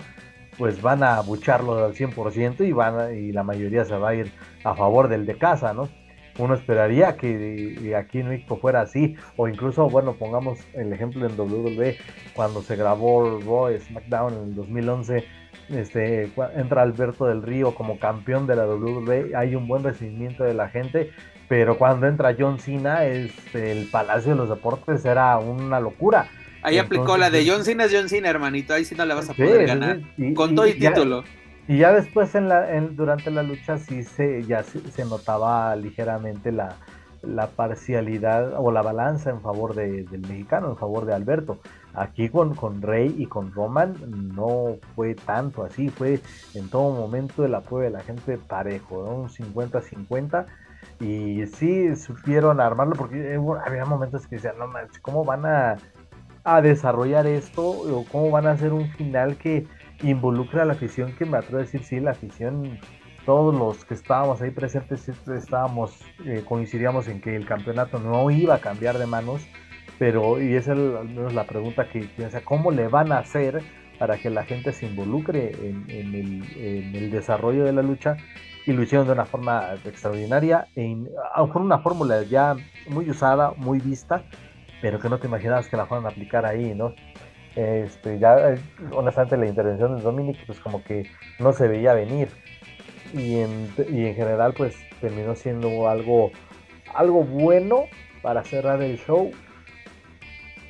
[0.58, 4.30] pues van a bucharlo al 100% y, van y la mayoría se va a ir
[4.62, 5.88] a favor del de casa, ¿no?
[6.38, 11.38] Uno esperaría que aquí en México fuera así, o incluso, bueno, pongamos el ejemplo en
[11.38, 11.96] WWE,
[12.34, 15.24] cuando se grabó Raw SmackDown en el 2011,
[15.70, 20.54] este, entra Alberto del Río como campeón de la WWE, hay un buen recibimiento de
[20.54, 21.10] la gente,
[21.48, 26.28] pero cuando entra John Cena, este, el Palacio de los Deportes era una locura
[26.66, 28.74] Ahí aplicó la de John Cena es John Cena, hermanito.
[28.74, 30.00] Ahí sí no le vas a poder ganar.
[30.34, 31.22] con todo y, título.
[31.68, 36.76] Y ya después en la, durante la lucha sí se, ya se, notaba ligeramente la,
[37.56, 41.58] parcialidad o la balanza en favor del mexicano, en favor de Alberto.
[41.92, 43.94] Aquí con, con Rey y con Roman
[44.34, 46.20] no fue tanto así, fue
[46.54, 50.46] en todo momento el apoyo de la gente parejo, un 50-50
[51.00, 55.76] y sí supieron armarlo porque eh, había momentos que decían, no manches, ¿cómo van a,
[56.44, 57.62] a desarrollar esto?
[57.62, 59.66] ¿O cómo van a hacer un final que
[60.02, 61.14] involucre a la afición?
[61.16, 62.78] Que me atrevo a decir, sí, la afición,
[63.24, 68.54] todos los que estábamos ahí presentes, estábamos, eh, coincidíamos en que el campeonato no iba
[68.54, 69.46] a cambiar de manos,
[69.98, 73.62] pero, y esa es al menos la pregunta que, que ¿cómo le van a hacer?
[73.98, 75.86] para que la gente se involucre en,
[76.94, 78.16] el, desarrollo de la lucha
[78.66, 81.08] y lo hicieron de una forma extraordinaria, en,
[81.52, 82.56] con una fórmula ya
[82.88, 84.24] muy usada, muy vista,
[84.82, 86.94] pero que no te imaginabas que la fueran a aplicar ahí, ¿no?
[87.56, 88.58] Este, ya, eh,
[88.92, 91.06] honestamente, la intervención de Dominic, pues como que
[91.38, 92.28] no se veía venir.
[93.14, 96.30] Y en, y en general, pues terminó siendo algo,
[96.94, 97.84] algo bueno
[98.22, 99.30] para cerrar el show.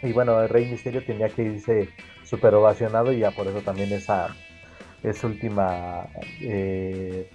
[0.03, 1.89] Y bueno, el Rey Misterio tenía que irse
[2.23, 4.29] súper ovacionado y ya por eso también esa,
[5.03, 6.07] esa última
[6.41, 7.29] eh,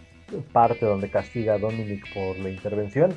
[0.54, 3.14] parte donde castiga a Dominic por la intervención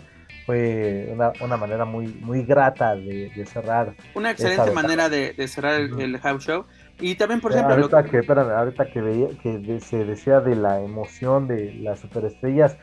[0.46, 3.94] fue una, manera muy, muy grata de, cerrar.
[4.14, 6.64] Una excelente manera de, cerrar el, house show.
[7.00, 7.74] Y también, por ejemplo...
[7.74, 12.76] Ahorita, que, ahorita que, veía, que se decía de la emoción de las superestrellas,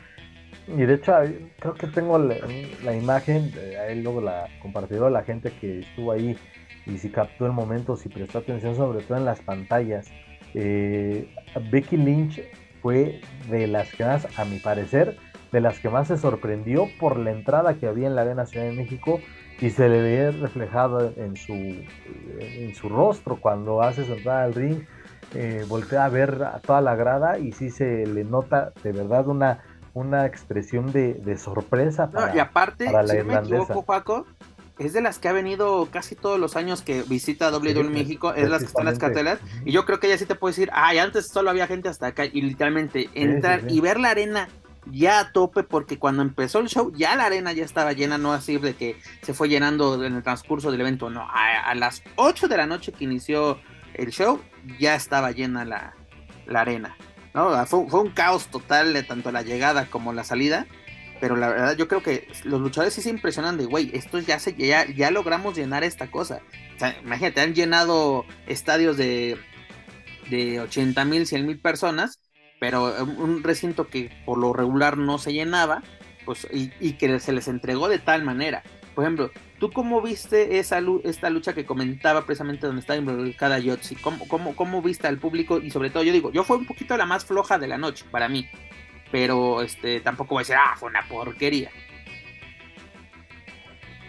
[0.68, 1.12] y de hecho
[1.58, 3.52] creo que tengo la, imagen,
[3.88, 6.36] él luego la compartió la gente que estuvo ahí
[6.86, 10.08] y si captó el momento, si prestó atención sobre todo en las pantallas.
[10.54, 11.28] Eh,
[11.70, 12.42] Becky Lynch
[12.80, 15.16] fue de las que más, a mi parecer,
[15.52, 18.66] de las que más se sorprendió por la entrada que había en la Arena Ciudad
[18.66, 19.20] de México
[19.60, 24.54] y se le ve reflejado en su, en su rostro cuando hace su entrada al
[24.54, 24.82] ring.
[25.34, 29.28] Eh, voltea a ver a toda la grada y sí se le nota de verdad
[29.28, 29.62] una,
[29.94, 34.26] una expresión de, sorpresa para, y aparte, la si me equivoco, Paco,
[34.78, 38.48] es de las que ha venido casi todos los años que visita WWE México, es
[38.50, 39.38] las que están en las cartelas.
[39.64, 42.08] Y yo creo que ella sí te puede decir, ay, antes solo había gente hasta
[42.08, 42.24] acá.
[42.24, 44.48] Y literalmente entrar y ver la arena
[44.86, 48.32] ya a tope, porque cuando empezó el show, ya la arena ya estaba llena, no
[48.32, 51.28] así de que se fue llenando en el transcurso del evento, no.
[51.32, 53.60] A, las 8 de la noche que inició
[53.94, 54.40] el show,
[54.78, 55.94] ya estaba llena la,
[56.54, 56.96] arena.
[57.34, 57.64] ¿no?
[57.66, 60.66] Fue, fue un caos total de tanto la llegada como la salida
[61.22, 64.40] pero la verdad yo creo que los luchadores sí se impresionan de, güey, esto ya,
[64.40, 66.40] se, ya, ya logramos llenar esta cosa.
[66.74, 69.38] O sea, imagínate, han llenado estadios de,
[70.30, 72.18] de 80 mil, 100 mil personas,
[72.62, 75.82] pero un recinto que por lo regular no se llenaba,
[76.24, 78.62] pues, y, que se les entregó de tal manera.
[78.94, 83.96] Por ejemplo, ¿tú cómo viste esa esta lucha que comentaba precisamente donde estaba involucrada Yotzi?
[83.96, 85.58] ¿Cómo, cómo, ¿Cómo viste al público?
[85.58, 88.04] Y sobre todo, yo digo, yo fue un poquito la más floja de la noche
[88.12, 88.48] para mí
[89.10, 91.68] pero este tampoco voy a decir, ah, fue una porquería.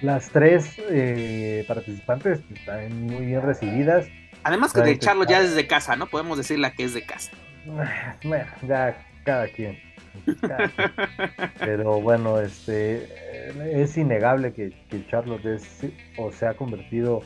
[0.04, 4.06] Las tres eh, participantes están muy bien recibidas.
[4.44, 6.06] Además que de echarlo ya desde casa, ¿no?
[6.08, 7.32] Podemos decir la que es de casa.
[8.24, 9.78] Bueno, ya cada quien.
[11.60, 13.08] Pero bueno, este
[13.72, 14.74] es innegable que,
[15.10, 15.86] Charlotte es
[16.18, 17.22] o se ha convertido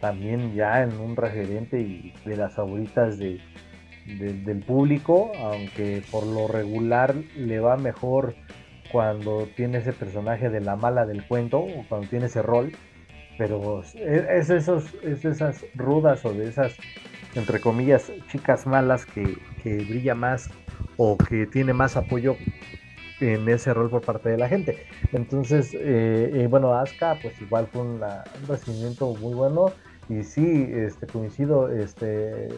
[0.00, 3.40] también ya en un referente y de las favoritas de,
[4.06, 8.34] del público, aunque por lo regular le va mejor
[8.90, 12.72] cuando tiene ese personaje de la mala del cuento o cuando tiene ese rol,
[13.38, 16.76] pero es, esos, es esas rudas o de esas,
[17.34, 20.50] entre comillas, chicas malas que, que brilla más
[20.96, 22.36] o que tiene más apoyo
[23.20, 24.86] en ese rol por parte de la gente.
[25.12, 28.00] Entonces, eh, eh, bueno, Asuka, pues igual fue un
[28.48, 29.66] recibimiento muy bueno
[30.08, 32.48] y sí, este, coincido, este,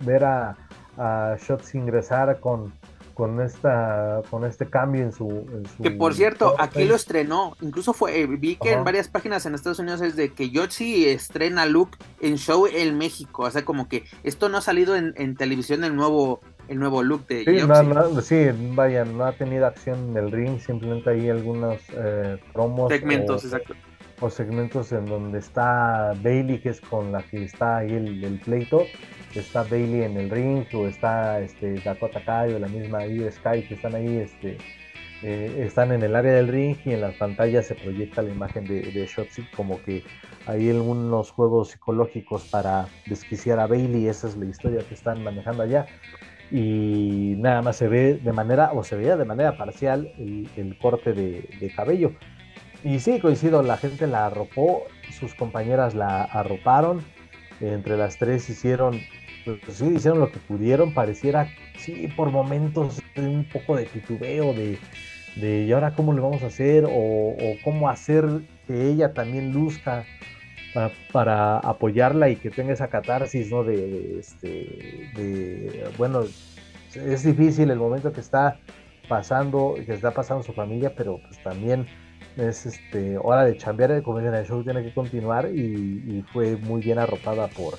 [0.00, 0.56] ver a,
[0.98, 2.72] a Shots ingresar con,
[3.14, 5.46] con esta con este cambio en su,
[5.82, 9.54] que por cierto aquí lo estrenó incluso fue eh, vi que en varias páginas en
[9.54, 13.88] Estados Unidos es de que Yotzi estrena look en show en México o sea como
[13.88, 18.20] que esto no ha salido en, televisión el nuevo el nuevo look de sí, no,
[18.20, 23.44] sí vaya no ha tenido acción en el ring simplemente hay algunos eh, promos segmentos
[23.44, 23.74] exacto.
[24.20, 28.40] o segmentos en donde está Bailey que es con la que está ahí el, el
[28.40, 28.84] pleito
[29.40, 33.62] está Bailey en el ring o está este, Dakota Kai o la misma Io Sky
[33.62, 34.58] que están ahí este,
[35.22, 38.64] eh, están en el área del ring y en las pantallas se proyecta la imagen
[38.64, 40.02] de, de Shotzi como que
[40.46, 45.62] hay algunos juegos psicológicos para desquiciar a Bailey, esa es la historia que están manejando
[45.62, 45.86] allá.
[46.50, 51.12] Y nada más se ve de manera o se veía de manera parcial el, corte
[51.12, 52.12] de, de, cabello.
[52.84, 57.00] Y sí coincido la gente la arropó sus compañeras la arroparon
[57.60, 59.00] entre las tres hicieron
[59.44, 64.78] pues, sí, hicieron lo que pudieron, pareciera, sí, por momentos un poco de titubeo, de,
[65.36, 66.84] de ¿y ahora cómo le vamos a hacer?
[66.88, 68.24] O, cómo hacer
[68.66, 70.04] que ella también luzca
[71.12, 73.64] para, apoyarla y que tenga esa catarsis, ¿no?
[73.64, 76.22] De, este, de, bueno,
[76.94, 78.58] es difícil el momento que está
[79.08, 81.86] pasando, que está pasando su familia, pero pues también
[82.36, 86.80] es este hora de chambear, como dicen, el show tiene que continuar y, fue muy
[86.80, 87.74] bien arropada por,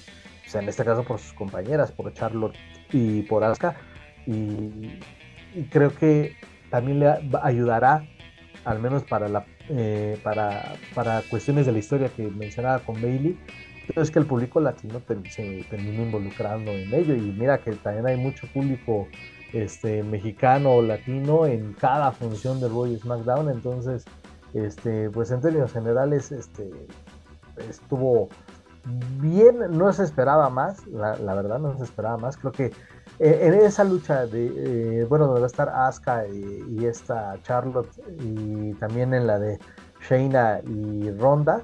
[0.56, 2.56] en este caso por sus compañeras, por Charlotte
[2.92, 3.76] y por Asuka,
[4.26, 5.00] y,
[5.70, 6.36] creo que
[6.70, 8.06] también le ayudará,
[8.66, 13.38] al menos para, la, eh, para, para cuestiones de la historia que mencionaba con Bailey,
[13.96, 17.16] es que el público latino se termina involucrando en ello.
[17.16, 19.08] Y mira que también hay mucho público
[19.52, 24.06] este, mexicano o latino en cada función de Roy SmackDown, entonces
[24.54, 26.70] este, pues en términos generales este,
[27.70, 28.30] estuvo
[28.86, 32.66] bien, no se esperaba más, la, verdad no se esperaba más, creo que
[33.20, 37.90] eh, en esa lucha de, eh, bueno, donde va a estar Asuka y, esta Charlotte
[38.20, 39.58] y también en la de
[40.08, 41.64] Shayna y Ronda,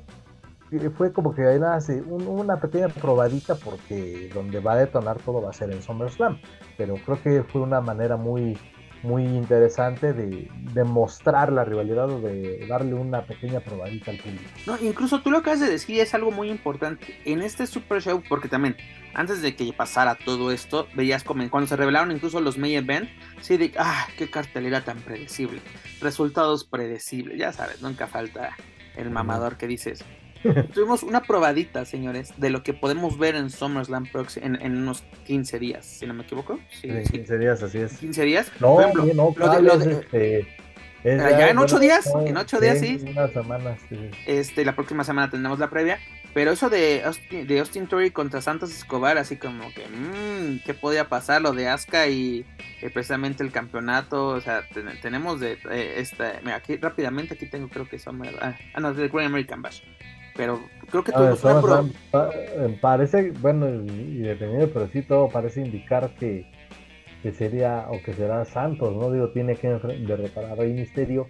[0.72, 5.50] eh, fue como que hay una pequeña probadita porque donde va a detonar todo va
[5.50, 6.40] a ser en SummerSlam,
[6.78, 8.58] pero creo que fue una manera muy
[9.04, 14.44] muy interesante de, demostrar la rivalidad o de darle una pequeña probadita al público.
[14.66, 17.20] No, incluso tú lo acabas de decir es algo muy importante.
[17.26, 18.76] En este Super Show, porque también
[19.14, 23.10] antes de que pasara todo esto, veías como cuando se revelaron incluso los main event,
[23.42, 25.62] sí, de ah, qué cartelera tan predecible,
[26.02, 28.56] resultados predecibles, ya sabes, nunca falta
[28.96, 30.04] el mamador que dices,
[30.74, 35.60] Tuvimos una probadita, señores, de lo que podemos ver en SummerSlam en, en unos 15
[35.60, 36.60] días, si no me equivoco.
[36.70, 37.98] Sí, 15 días, así es.
[37.98, 38.52] 15 días.
[38.60, 40.48] No, Por ejemplo, no, lo de, este,
[41.04, 43.00] ya, en 8 días, en 8 días sí.
[43.10, 44.12] Una semana, sí.
[44.26, 46.00] Este, la próxima semana tendremos la previa.
[46.34, 50.76] Pero eso de Austin, de Austin Theory contra Santos Escobar, así como que, mmm, ¿qué
[50.76, 51.42] podía pasar?
[51.42, 52.46] Lo de Asuka y
[52.82, 54.64] eh, precisamente el campeonato, o sea,
[55.02, 58.94] tenemos de eh, esta, mira, aquí rápidamente, aquí tengo creo que son, ah, ah no,
[58.94, 59.82] del Great American Bash
[60.40, 66.50] pero creo que todo eh, Parece, bueno, y dependiendo, pero sí todo parece indicar que,
[67.22, 69.12] que sería o que será Santos, ¿no?
[69.12, 71.28] Digo, tiene que derrotar a Rey Misterio.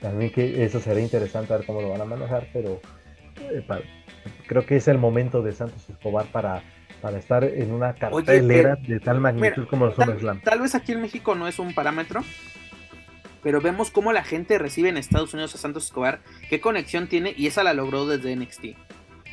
[0.00, 2.80] También que eso será interesante ver cómo lo van a manejar, pero
[3.42, 3.64] eh,
[4.48, 6.64] creo que es el momento de Santos Escobar para,
[7.00, 11.02] para estar en una cartelera de tal magnitud como los tal, tal vez aquí en
[11.02, 12.22] México no es un parámetro,
[13.42, 17.34] pero vemos cómo la gente recibe en Estados Unidos a Santos Escobar, qué conexión tiene,
[17.36, 18.64] y esa la logró desde NXT.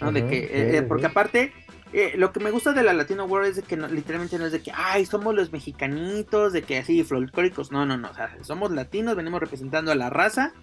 [0.02, 0.12] ¿no?
[0.12, 1.54] de que, eh, eh, porque aparte,
[1.94, 4.52] eh, lo que me gusta de la Latino World es de que literalmente no es
[4.52, 8.36] de que, ay, somos los mexicanitos, de que así folclóricos, no, no, no, o sea,
[8.42, 10.54] somos latinos, venimos representando a la raza,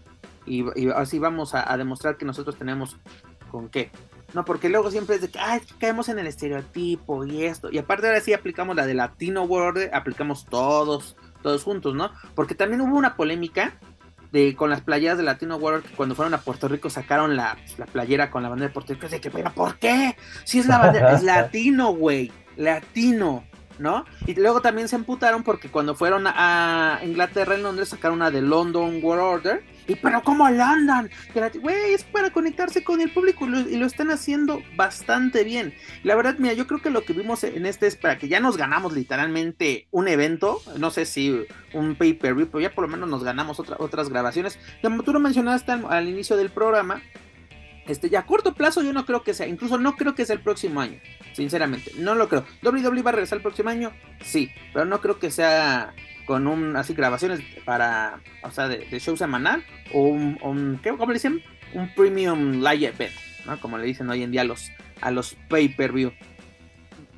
[0.44, 2.96] y, así vamos a, demostrar que nosotros tenemos
[3.50, 3.90] con qué.
[4.34, 7.70] No, porque luego siempre es de que, ay, caemos en el estereotipo y esto.
[7.70, 12.10] Y aparte ahora sí aplicamos la de Latino World, aplicamos todos todos juntos, ¿no?
[12.34, 13.74] Porque también hubo una polémica
[14.32, 17.58] de, con las playeras de Latino World que cuando fueron a Puerto Rico sacaron la,
[17.76, 19.08] la playera con la bandera de Puerto Rico.
[19.08, 20.16] de que, ¿por qué?
[20.44, 23.44] Si es la bandera, es latino, güey, latino.
[23.78, 24.04] ¿No?
[24.26, 28.42] Y luego también se emputaron porque cuando fueron a Inglaterra, en Londres, sacaron una de
[28.42, 29.64] London World Order.
[29.88, 31.10] Y pero ¿cómo London?
[31.60, 35.74] Güey, es para conectarse con el público y lo, están haciendo bastante bien.
[36.04, 38.40] la verdad, mira, yo creo que lo que vimos en este es para que ya
[38.40, 43.08] nos ganamos literalmente un evento, no sé si un pay-per-view, pero ya por lo menos
[43.08, 44.58] nos ganamos otras grabaciones.
[44.82, 47.02] Como tú lo mencionaste al inicio del programa,
[47.86, 50.34] este, ya a corto plazo yo no creo que sea, incluso no creo que sea
[50.34, 50.98] el próximo año,
[51.32, 52.44] sinceramente, no lo creo.
[52.62, 53.92] WWE va a regresar el próximo año,
[54.22, 55.94] sí, pero no creo que sea
[56.26, 61.14] con un, así grabaciones para, o sea, de, show semanal o un, ¿qué, ¿cómo le
[61.14, 61.42] dicen?
[61.74, 63.14] Un premium live event,
[63.46, 63.60] ¿no?
[63.60, 66.12] Como le dicen hoy en día a los, a los pay-per-view.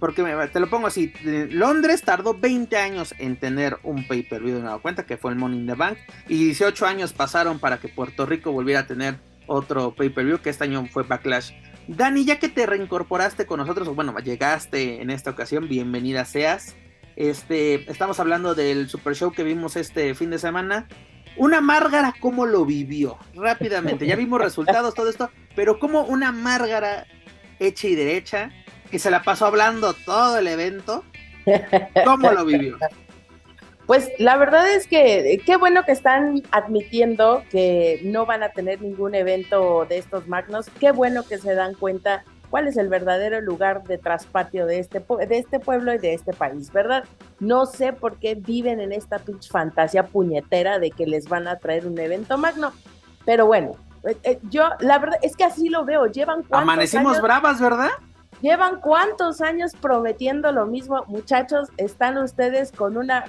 [0.00, 0.22] Porque
[0.53, 1.12] te lo pongo así,
[1.50, 5.61] Londres tardó 20 años en tener un pay-per-view de nueva cuenta, que fue el Money
[5.61, 5.98] in the Bank,
[6.29, 10.64] y 18 años pasaron para que Puerto Rico volviera a tener otro pay-per-view que este
[10.64, 11.52] año fue Backlash.
[11.87, 16.76] Dani, ya que te reincorporaste con nosotros, o bueno, llegaste en esta ocasión, bienvenida seas.
[17.16, 20.88] Este, estamos hablando del Super Show que vimos este fin de semana.
[21.37, 23.18] Una Márgara, ¿cómo lo vivió?
[23.35, 27.07] Rápidamente, ya vimos resultados, todo esto, pero como una Márgara
[27.59, 28.50] hecha y derecha,
[28.90, 31.04] que se la pasó hablando todo el evento,
[32.04, 32.78] ¿cómo lo vivió?
[33.87, 38.81] Pues la verdad es que qué bueno que están admitiendo que no van a tener
[38.81, 43.40] ningún evento de estos magnos, qué bueno que se dan cuenta cuál es el verdadero
[43.40, 47.05] lugar de traspatio de este, de este pueblo y de este país, ¿verdad?
[47.40, 51.59] No sé por qué viven en esta pinche fantasía puñetera de que les van a
[51.59, 52.73] traer un evento magno,
[53.26, 53.72] pero bueno,
[54.05, 57.91] eh, eh, yo la verdad es que así lo veo, llevan Amanecimos bravas, ¿verdad?
[58.41, 63.24] Llevan cuántos años prometiendo lo mismo, muchachos, están ustedes con una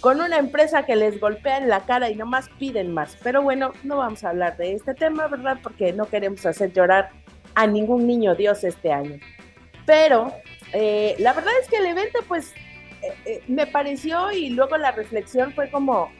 [0.00, 3.16] con una empresa que les golpea en la cara y nomás piden más.
[3.22, 5.58] Pero bueno, no vamos a hablar de este tema, ¿verdad?
[5.62, 7.10] Porque no queremos hacer llorar
[7.54, 9.18] a ningún niño Dios este año.
[9.86, 10.32] Pero
[10.72, 12.52] eh, la verdad es que el evento, pues,
[13.02, 16.12] eh, eh, me pareció y luego la reflexión fue como,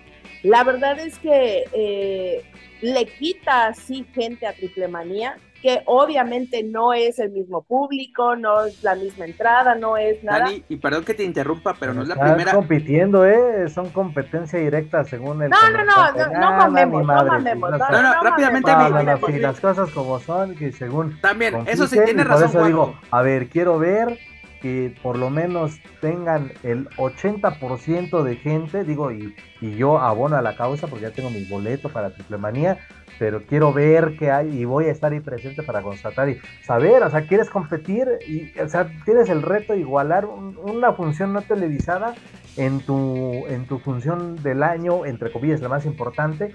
[0.42, 2.42] la verdad es que
[2.80, 8.64] le quita sí gente a Triple Manía, que obviamente no es el mismo público, no
[8.64, 10.40] es la misma entrada, no es nada.
[10.40, 12.52] Dani, y perdón que te interrumpa, pero no es la Estás primera.
[12.52, 13.68] compitiendo, ¿eh?
[13.68, 15.50] Son competencia directa según el.
[15.50, 18.98] No, no, no, no, no mamemos, no mamemos, no, No, no, no, rápidamente mames, No,
[18.98, 21.20] mi- no, no, porque- sí, las cosas como son, que según.
[21.20, 22.50] También, eso sí tiene razón.
[22.52, 24.18] Por eso digo, a ver, quiero ver
[24.60, 30.42] que por lo menos tengan el 80% de gente, digo, y, y yo abono a
[30.42, 32.78] la causa porque ya tengo mi boleto para Triple Manía,
[33.18, 37.02] pero quiero ver qué hay y voy a estar ahí presente para constatar y saber,
[37.02, 41.32] o sea, quieres competir y, o sea, tienes el reto de igualar un- una función
[41.32, 42.14] no televisada
[42.56, 46.52] en tu, en tu función del año, entre comillas, la más importante.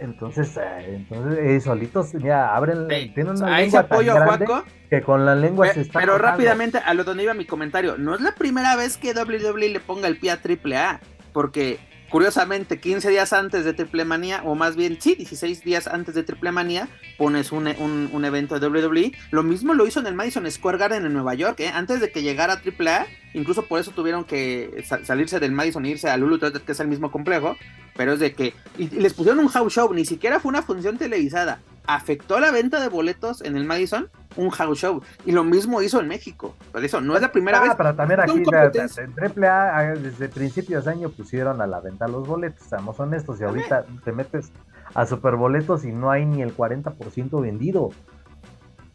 [0.00, 3.92] Entonces, eh, entonces eh, solitos ya abren, Sí, tienen sea, una ahí se lengua tan
[3.98, 7.24] apoyo grande Juaco, que con la lengua pe- se está pero rápidamente a lo donde
[7.24, 7.96] iba mi comentario.
[7.98, 11.00] No es la primera vez que WWE le ponga el pie a AAA,
[11.32, 11.78] porque
[12.10, 16.22] curiosamente 15 días antes de Triple Manía, o más bien, sí, 16 días antes de
[16.22, 19.12] Triple Manía, pones un, un, un evento de WWE.
[19.30, 21.68] Lo mismo lo hizo en el Madison Square Garden en Nueva York, ¿eh?
[21.68, 23.06] antes de que llegara AAA.
[23.34, 26.72] Incluso por eso tuvieron que sa- salirse del Madison e irse a Lulu Theater, que
[26.72, 27.56] es el mismo complejo.
[27.94, 28.54] Pero es de que.
[28.78, 31.60] Les pusieron un house show, ni siquiera fue una función televisada.
[31.90, 35.02] Afectó la venta de boletos en el Madison, un house show.
[35.24, 36.54] Y lo mismo hizo en México.
[36.70, 37.72] Por eso, no es la primera Ah, vez.
[37.78, 42.28] pero también aquí en AAA ah, desde principios de año pusieron a la venta los
[42.28, 44.52] boletos, seamos honestos, y ahorita te metes
[44.94, 47.88] a superboletos y no hay ni el 40% vendido.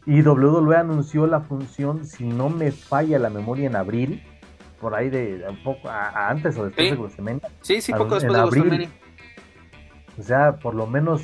[0.06, 4.22] Y WWE anunció la función, si no me falla la memoria, en abril,
[4.80, 6.94] por ahí de, un poco a- a antes o después Sí.
[6.94, 7.48] de WrestleMania.
[7.60, 8.62] Sí, sí, poco después de abril.
[8.64, 8.90] WrestleMania.
[10.18, 11.22] O sea, por lo menos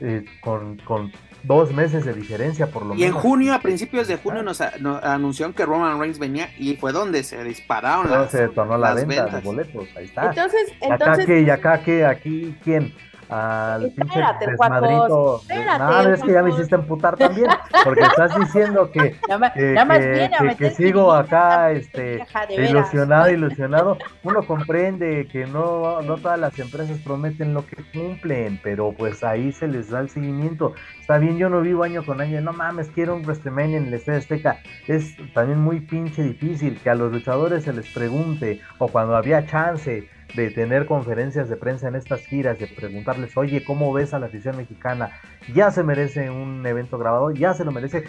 [0.00, 1.12] eh, con, con
[1.44, 3.22] dos meses de diferencia, por lo Y en menos.
[3.22, 6.92] junio, a principios de junio, nos, a- nos anunciaron que Roman Reigns venía y fue
[6.92, 10.30] donde se dispararon las, se detonó la las venta de boletos, ahí está.
[10.30, 11.40] Entonces, ¿Y acá entonces, qué?
[11.42, 12.04] ¿Y acá qué?
[12.06, 12.94] ¿Aquí quién?
[13.28, 15.40] Al pinche Espérate, desmadrito.
[15.42, 17.48] espérate, no, es que ya me hiciste emputar también,
[17.84, 19.52] porque estás diciendo que, más,
[20.56, 22.24] que, sigo acá este,
[22.56, 23.98] ilusionado, ilusionado.
[24.22, 29.52] Uno comprende que no, no todas las empresas prometen lo que cumplen, pero pues ahí
[29.52, 30.72] se les da el seguimiento.
[31.00, 33.94] Está bien, yo no vivo año con año, no mames, quiero un WrestleMania en el
[33.94, 34.58] Estadio Azteca.
[34.86, 39.44] Es también muy pinche difícil que a los luchadores se les pregunte, o cuando había
[39.46, 44.18] chance de tener conferencias de prensa en estas giras, de preguntarles, oye, ¿cómo ves a
[44.18, 45.10] la afición mexicana?
[45.54, 48.04] Ya se merece un evento grabado, ya se lo merece.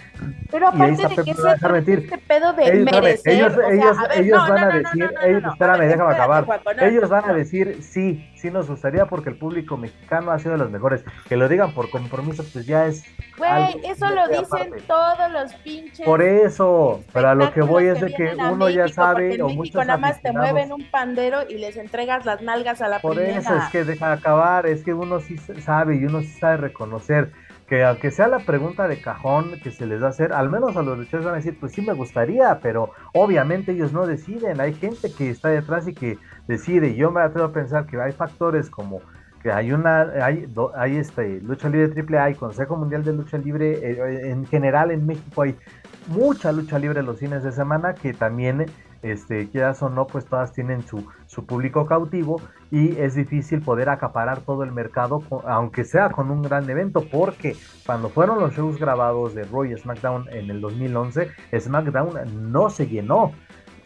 [0.51, 1.99] Pero aparte de Pepe que se dejar mentir.
[1.99, 4.67] este pedo de Ellos, merecer, ellos, o sea, ellos, a ver, ellos no, van no,
[4.67, 6.45] a decir, no, ellos, espérame, ver, déjame acabar.
[6.81, 10.57] Ellos van a decir, sí, sí nos gustaría porque el público mexicano ha sido de
[10.57, 11.03] los mejores.
[11.27, 13.05] Que lo digan por compromiso, pues ya es
[13.39, 14.81] Güey, eso lo dicen aparte.
[14.85, 16.05] todos los pinches.
[16.05, 19.41] Por eso, pero a lo que voy es de que uno ya México, sabe, en
[19.41, 21.77] o México muchos nada más te mueven un pandero y les
[22.17, 23.39] entregas las nalgas a la Por primera.
[23.39, 27.31] eso es que deja acabar, es que uno sí sabe y uno sí sabe reconocer
[27.67, 30.75] que aunque sea la pregunta de cajón que se les va a hacer, al menos
[30.75, 34.59] a los luchadores van a decir, pues sí me gustaría, pero obviamente ellos no deciden,
[34.59, 38.11] hay gente que está detrás y que decide, yo me atrevo a pensar que hay
[38.11, 39.01] factores como
[39.41, 43.37] que hay una, hay, do- hay este lucha libre triple A Consejo Mundial de Lucha
[43.37, 45.55] Libre, eh, en general en México hay
[46.07, 48.65] mucha lucha libre los fines de semana que también
[49.01, 52.41] este, quieras o no, pues todas tienen su, su público cautivo
[52.71, 57.55] y es difícil poder acaparar todo el mercado, aunque sea con un gran evento, porque
[57.85, 62.87] cuando fueron los shows grabados de Roy y SmackDown en el 2011, SmackDown no se
[62.87, 63.33] llenó.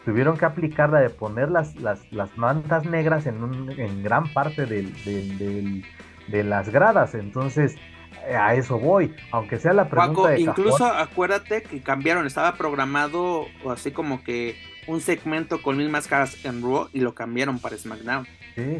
[0.04, 4.30] Tuvieron que aplicar la de poner las, las, las mantas negras en, un- en gran
[4.34, 5.84] parte del- del- del-
[6.28, 7.14] de las gradas.
[7.14, 7.76] Entonces,
[8.28, 9.14] eh, a eso voy.
[9.32, 14.22] Aunque sea la pregunta Paco, de incluso cajón, acuérdate que cambiaron, estaba programado así como
[14.22, 14.56] que
[14.86, 18.26] un segmento con mil máscaras en Raw y lo cambiaron para SmackDown.
[18.54, 18.78] Sí,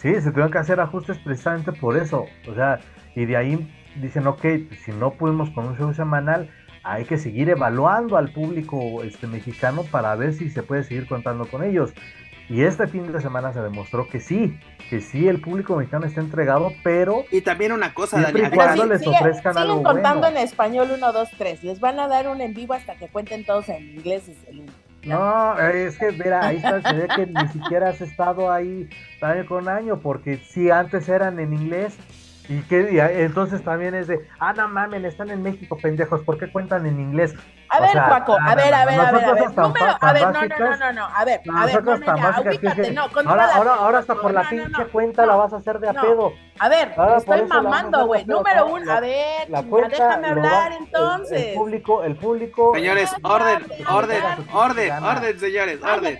[0.00, 2.26] sí, se tuvieron que hacer ajustes precisamente por eso.
[2.48, 2.80] O sea,
[3.14, 4.44] y de ahí dicen, ok,
[4.84, 6.50] si no pudimos con un show semanal,
[6.84, 11.46] hay que seguir evaluando al público este, mexicano para ver si se puede seguir contando
[11.46, 11.92] con ellos.
[12.48, 14.58] Y este fin de semana se demostró que sí,
[14.90, 18.58] que sí, el público mexicano está entregado, pero Y también una cosa, Siempre Dani, y
[18.58, 20.38] acá- cuando les ofrezcan siguen algo contando bueno.
[20.38, 21.62] en español 1, 2, 3.
[21.64, 24.28] Les van a dar un en vivo hasta que cuenten todos en inglés.
[24.28, 24.72] Es el uno.
[25.04, 28.88] No, es que mira, ahí está, se ve que ni siquiera has estado ahí
[29.20, 31.96] año con año, porque si antes eran en inglés,
[32.48, 36.22] y que y a- entonces también es de, ah, no mamen, están en México, pendejos,
[36.22, 37.34] ¿por qué cuentan en inglés?
[37.70, 39.56] A O ver, sea, no, a ver, no, a ver, a ver, a ver.
[39.56, 42.90] Número, a ver, no, no, no, no, no, a ver, a ver, no, ya, ubícate,
[42.92, 45.28] no, ahora, ahora, ahora hasta por la no, no, pinche no, cuenta no.
[45.28, 46.02] la vas a hacer de a no.
[46.02, 46.32] pedo.
[46.58, 48.26] A ver, Ahora, estoy la mamando, güey.
[48.26, 51.46] Número la- uno, a ver, La cuenta déjame hablar va- el- entonces.
[51.46, 52.72] El, público, el público.
[52.74, 54.22] Señores, orden, orden,
[54.52, 56.18] orden, orden, señores, orden.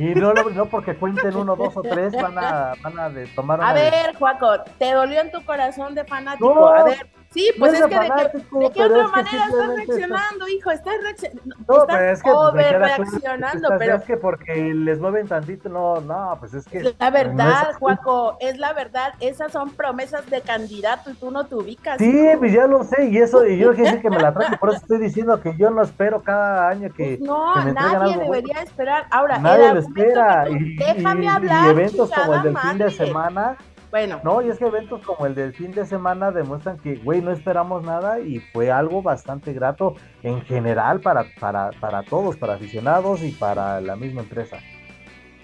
[0.00, 3.74] Y no, no, porque cuenten uno, dos o tres van a, van a tomar A
[3.74, 6.68] ver, Juaco, ¿te dolió en tu corazón de fanático?
[6.68, 10.94] a ver, Sí, pues es, que de, de qué otra manera estás reaccionando, hijo, estás,
[11.00, 16.00] reaccionando, no, pero es que, over reaccionando, pero es que porque les mueven tantito, no,
[16.00, 20.40] no, pues es que la verdad, no Juaco, es la verdad, esas son promesas de
[20.40, 21.98] candidato y tú no te ubicas.
[21.98, 24.70] Sí, pues ya lo sé, y eso, y yo quiero que me la traje, por
[24.70, 28.16] eso estoy diciendo que yo no espero cada año que, pues no, que me nadie
[28.16, 29.06] debería esperar.
[29.12, 33.56] Ahora, nadie lo espera, y, déjame hablar, y eventos como el del fin de semana
[33.90, 34.20] bueno.
[34.24, 37.30] No, y es que eventos como el del fin de semana demuestran que, güey, no
[37.32, 43.22] esperamos nada y fue algo bastante grato en general para, para, para todos, para aficionados
[43.22, 44.58] y para la misma empresa.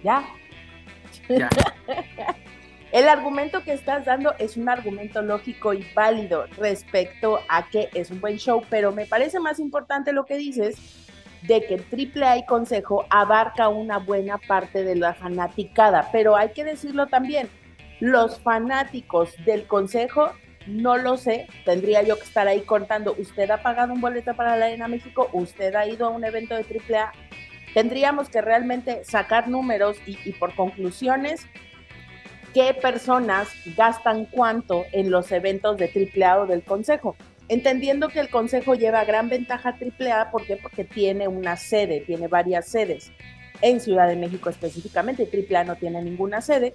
[0.03, 0.25] Ya.
[1.29, 1.49] Ya.
[2.93, 8.11] El argumento que estás dando es un argumento lógico y válido respecto a que es
[8.11, 11.07] un buen show, pero me parece más importante lo que dices
[11.43, 16.65] de que AAA y Consejo abarca una buena parte de la fanaticada, pero hay que
[16.65, 17.49] decirlo también,
[18.01, 20.33] los fanáticos del consejo,
[20.67, 24.57] no lo sé, tendría yo que estar ahí contando, ¿usted ha pagado un boleto para
[24.57, 25.29] la Arena México?
[25.33, 27.13] ¿Usted ha ido a un evento de AAA?
[27.73, 31.47] Tendríamos que realmente sacar números y, por conclusiones,
[32.55, 37.17] qué personas gastan cuánto en los eventos de AAA o del consejo.
[37.49, 40.57] Entendiendo que el consejo lleva gran ventaja a AAA, ¿por qué?
[40.57, 43.13] Porque tiene una sede, tiene varias sedes.
[43.63, 46.75] En Ciudad de México específicamente, AAA no tiene ninguna sede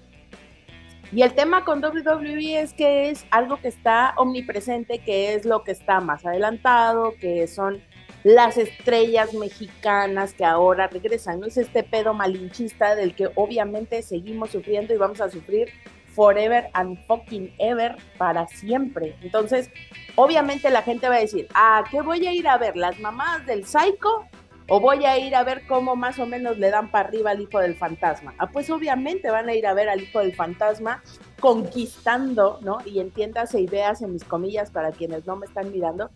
[1.12, 5.64] y el tema con WWE es que es algo que está omnipresente, que es lo
[5.64, 7.82] que está más adelantado, que son
[8.24, 11.40] las estrellas mexicanas que ahora regresan.
[11.40, 15.70] No es este pedo malinchista del que obviamente seguimos sufriendo y vamos a sufrir
[16.16, 19.16] forever and fucking ever para siempre.
[19.22, 19.70] Entonces,
[20.16, 22.78] obviamente la gente va a decir, ¿a qué voy a ir a ver?
[22.78, 24.28] ¿Las mamás del Psycho?
[24.74, 27.42] O voy a ir a ver cómo más o menos le dan para arriba al
[27.42, 28.34] hijo del fantasma.
[28.38, 31.04] Ah, pues obviamente van a ir a ver al hijo del fantasma
[31.42, 32.78] conquistando, ¿no?
[32.86, 36.10] Y entiéndase y veas en mis comillas para quienes no me están mirando,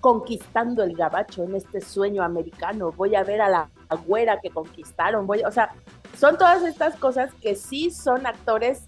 [0.00, 2.92] conquistando el gabacho en este sueño americano.
[2.92, 3.68] Voy a ver a la
[4.06, 5.74] güera que conquistaron, voy, o sea,
[6.16, 8.84] son todas estas cosas que sí son actores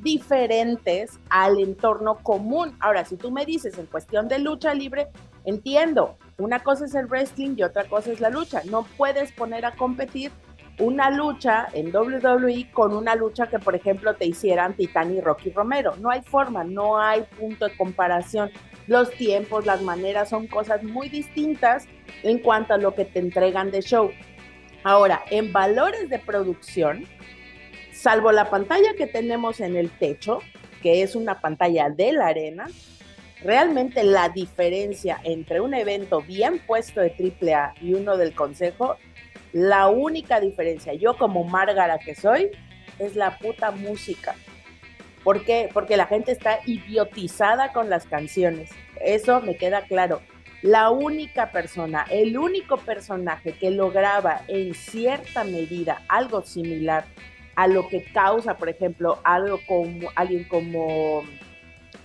[0.00, 2.76] diferentes al entorno común.
[2.78, 5.08] Ahora, si tú me dices en cuestión de lucha libre,
[5.44, 8.62] entiendo, una cosa es el wrestling y otra cosa es la lucha.
[8.64, 10.32] No puedes poner a competir
[10.78, 15.50] una lucha en WWE con una lucha que, por ejemplo, te hicieran Titán y Rocky
[15.50, 15.94] Romero.
[15.96, 18.50] No hay forma, no hay punto de comparación.
[18.86, 21.86] Los tiempos, las maneras son cosas muy distintas
[22.22, 24.10] en cuanto a lo que te entregan de show.
[24.82, 27.04] Ahora, en valores de producción,
[27.92, 30.38] salvo la pantalla que tenemos en el techo,
[30.82, 32.68] que es una pantalla de la arena,
[33.42, 38.96] realmente la diferencia entre un evento bien puesto de AAA y uno del Consejo,
[39.52, 42.50] la única diferencia, yo como Márgara que soy,
[42.98, 44.34] es la puta música.
[45.24, 45.68] ¿Por qué?
[45.72, 48.70] Porque la gente está idiotizada con las canciones.
[49.00, 50.22] Eso me queda claro.
[50.62, 57.06] La única persona, el único personaje que lograba en cierta medida algo similar
[57.56, 61.24] a lo que causa, por ejemplo, algo como alguien como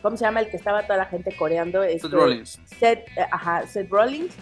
[0.05, 1.81] ¿cómo se llama el que estaba toda la gente coreando?
[1.81, 2.59] Seth este, Rollins.
[2.77, 4.35] Seth, ajá, Seth Rollins.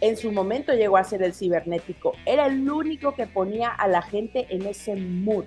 [0.00, 2.14] En su momento llegó a ser el cibernético.
[2.24, 5.44] Era el único que ponía a la gente en ese mood.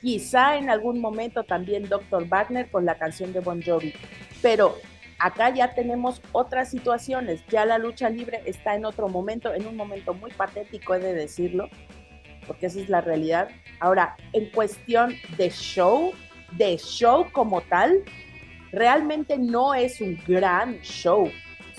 [0.00, 2.28] Quizá en algún momento también Dr.
[2.28, 3.94] Wagner con la canción de Bon Jovi.
[4.42, 4.74] Pero
[5.20, 7.46] acá ya tenemos otras situaciones.
[7.50, 11.14] Ya la lucha libre está en otro momento, en un momento muy patético, he de
[11.14, 11.68] decirlo,
[12.48, 13.50] porque esa es la realidad.
[13.78, 16.10] Ahora, en cuestión de show,
[16.56, 18.02] de show como tal,
[18.72, 21.30] realmente no es un gran show.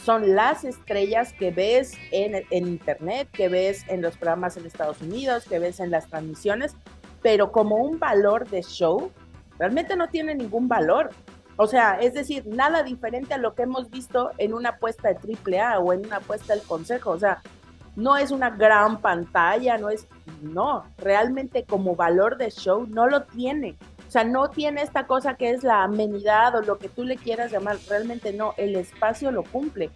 [0.04, 5.46] Son las estrellas que ves en, internet, que ves en los programas en Estados Unidos,
[5.48, 6.76] que ves en las transmisiones,
[7.22, 9.12] pero como un valor de show,
[9.58, 11.10] realmente no tiene ningún valor.
[11.58, 15.60] O sea, es decir, nada diferente a lo que hemos visto en una apuesta de
[15.60, 17.12] AAA o en una apuesta del Consejo.
[17.12, 17.42] O sea,
[17.98, 20.08] no es una gran pantalla, no es,
[20.42, 23.76] no, realmente como valor de show no lo tiene.
[24.10, 27.16] O sea, no tiene esta cosa que es la amenidad o lo que tú le
[27.16, 29.92] quieras llamar, realmente no, el espacio lo cumple.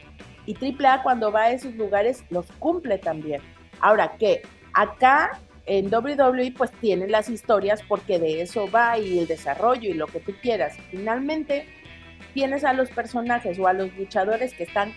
[0.45, 3.41] Y AAA cuando va a esos lugares los cumple también.
[3.79, 4.43] Ahora, que
[4.75, 9.95] acá en WWE pues tienen las historias porque de eso va y el desarrollo y
[9.95, 10.77] lo que tú quieras.
[10.91, 11.65] Finalmente
[12.35, 14.93] tienes a los personajes o a los luchadores que están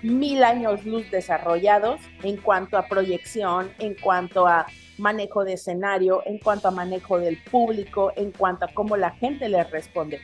[0.00, 4.68] mil años luz desarrollados en cuanto a proyección, en cuanto a
[4.98, 9.48] manejo de escenario, en cuanto a manejo del público, en cuanto a cómo la gente
[9.48, 10.20] les responde.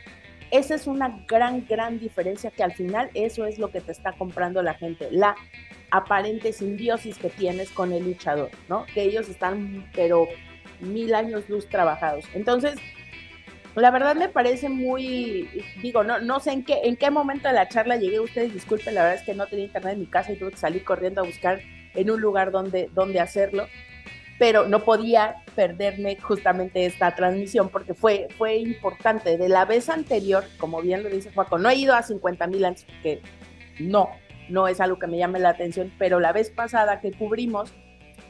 [0.51, 4.13] esa es una gran, gran diferencia que al final eso es lo que te está
[4.13, 5.35] comprando la gente, la
[5.91, 8.85] aparente simbiosis que tienes con el luchador, ¿no?
[8.93, 10.27] Que ellos están, pero
[10.81, 12.25] mil años luz trabajados.
[12.33, 12.75] Entonces,
[13.75, 15.49] la verdad me parece muy,
[15.81, 18.95] digo, no, no sé en qué, en qué momento de la charla llegué, ustedes disculpen,
[18.95, 21.21] la verdad es que no tenía internet en mi casa y tuve que salir corriendo
[21.21, 21.61] a buscar
[21.93, 23.67] en un lugar donde, donde hacerlo,
[24.37, 29.37] pero no podía perderme justamente esta transmisión porque fue, fue importante.
[29.37, 32.65] De la vez anterior, como bien lo dice Juaco, no he ido a 50 mil
[32.65, 33.21] antes porque
[33.79, 34.09] no,
[34.49, 37.71] no es algo que me llame la atención, pero la vez pasada que cubrimos,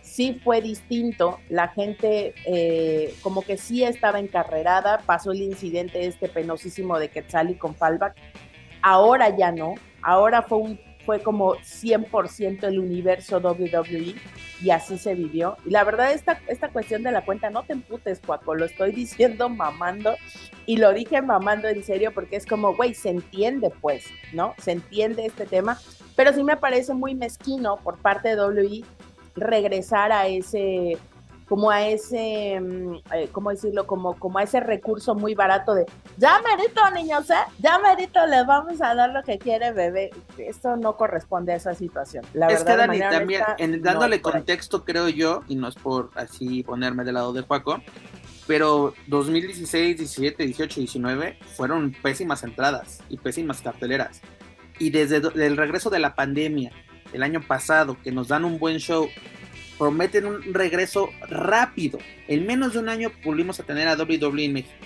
[0.02, 6.30] sí fue distinto, la gente eh, como que sí estaba encarrerada, pasó el incidente este
[6.30, 8.16] penosísimo de Quetzali con Fallback,
[8.84, 14.16] ahora ya no, ahora fue un fue como 100% el universo WWE
[14.62, 15.58] y así se vivió.
[15.66, 18.92] Y la verdad, esta, esta cuestión de la cuenta, no te emputes, Cuaco, lo estoy
[18.94, 20.16] diciendo mamando
[20.66, 24.56] y lo dije mamando en serio porque es como, güey, se entiende pues, ¿no?
[24.58, 25.80] Se entiende este tema,
[26.16, 28.84] pero sí me parece muy mezquino por parte de WWE
[29.36, 30.98] regresar a ese
[31.48, 33.86] como a ese, mm, eh, ¿cómo decirlo?
[33.86, 35.86] Como, como a ese recurso muy barato de,
[36.18, 37.34] ya merito, niños, ¿eh?
[37.60, 40.10] Ya merito, les vamos a dar lo que quiere bebé.
[40.38, 42.26] Esto no corresponde a esa situación.
[42.34, 46.12] La es verdad, que Dani, también, en, dándole contexto, creo yo, y no es por
[46.16, 47.80] así ponerme del lado de Paco,
[48.48, 54.22] pero 2016, 17, 18, 19 fueron pésimas entradas y pésimas carteleras.
[54.78, 56.72] Y desde el regreso de la pandemia
[57.14, 59.08] el año pasado, que nos dan un buen show,
[59.78, 62.00] prometen un regreso rápido.
[62.28, 64.86] En menos de un año volvimos a tener a WWE en México.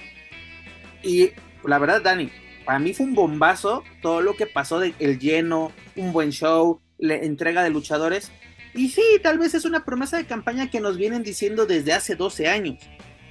[1.03, 1.31] Y
[1.63, 2.29] la verdad, Dani,
[2.65, 6.81] para mí fue un bombazo todo lo que pasó de el lleno, un buen show,
[6.97, 8.31] la entrega de luchadores.
[8.73, 12.15] Y sí, tal vez es una promesa de campaña que nos vienen diciendo desde hace
[12.15, 12.77] 12 años.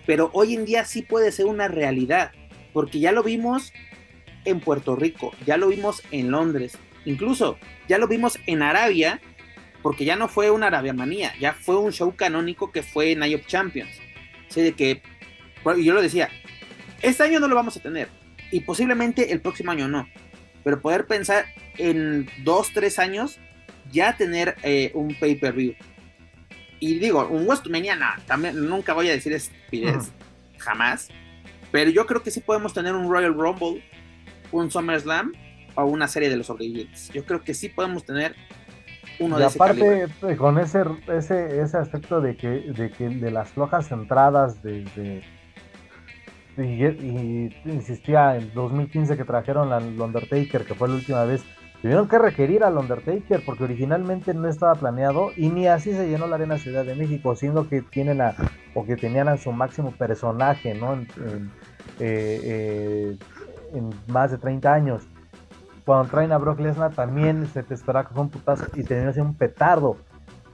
[0.07, 2.33] Pero hoy en día sí puede ser una realidad.
[2.73, 3.73] Porque ya lo vimos
[4.45, 6.79] en Puerto Rico, ya lo vimos en Londres,
[7.09, 9.21] Incluso ya lo vimos en Arabia,
[9.89, 13.41] porque ya no fue una Arabia manía, ya fue un show canónico que fue Night
[13.41, 13.89] of Champions.
[14.47, 15.01] Así de que,
[15.65, 16.29] yo lo decía,
[17.01, 18.11] este año no lo vamos a tener,
[18.51, 20.07] y posiblemente el próximo año no,
[20.63, 21.47] pero poder pensar
[21.79, 23.39] en dos, tres años,
[23.91, 25.75] ya tener eh, un pay-per-view.
[26.81, 30.13] Y digo, un WrestleMania, no, también nunca voy a decir estupidez,
[30.59, 31.09] jamás.
[31.73, 33.83] Pero yo creo que sí podemos tener un Royal Rumble,
[34.53, 35.33] un SummerSlam
[35.77, 37.09] a una serie de los sobrevivientes.
[37.09, 38.37] Yo creo que sí podemos tener
[39.21, 43.51] uno de aparte, eh, con ese, ese, ese aspecto de que, de que de las
[43.51, 45.23] flojas entradas desde
[46.57, 51.45] y, insistía en 2015 que trajeron al Undertaker, que fue la última vez,
[51.81, 56.27] tuvieron que requerir al Undertaker porque originalmente no estaba planeado y ni así se llenó
[56.27, 58.35] la Arena Ciudad de México, siendo que tienen a,
[58.75, 60.95] o que tenían a su máximo personaje, ¿no?
[60.95, 61.53] En,
[62.01, 63.19] eh, eh,
[63.75, 65.09] en más de 30 años
[65.89, 69.11] cuando traen a Brock Lesnar también se te espera que fue un putazo y tenía
[69.23, 69.97] un petardo.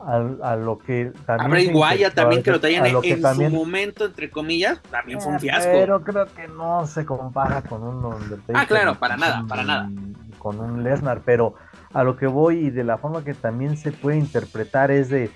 [0.01, 1.47] A, lo que también.
[1.47, 5.41] A Bray Wyatt también que lo traían en, su momento, entre comillas, también fue un
[5.41, 5.73] fiasco.
[5.73, 8.55] Pero creo que no se compara con un Undertaker.
[8.55, 9.91] Ah, claro, para nada, para nada.
[10.39, 11.55] Con un Lesnar, pero
[11.95, 15.31] a lo que voy y de la forma que también se puede interpretar es de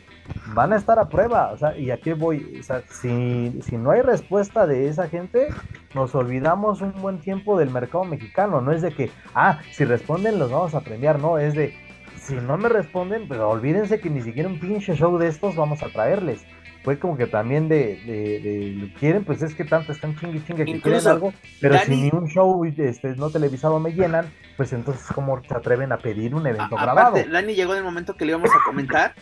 [0.54, 2.58] van a estar a prueba, o sea, ¿y a qué voy?
[2.60, 5.48] O sea, si, si no hay respuesta de esa gente,
[5.94, 10.38] nos olvidamos un buen tiempo del mercado mexicano, no es de que, ah, si responden
[10.38, 11.74] los vamos a premiar, no, es de,
[12.16, 15.82] si no me responden, pues olvídense que ni siquiera un pinche show de estos vamos
[15.82, 16.44] a traerles.
[16.84, 20.80] Fue como que también de, de, quieren, pues es que tanto están chingue chingue que
[20.80, 25.42] quieren algo, pero si ni un show este, no televisado me llenan, pues entonces cómo
[25.42, 27.16] se atreven a pedir un evento grabado.
[27.30, 29.14] Dani llegó en el momento que le íbamos a comentar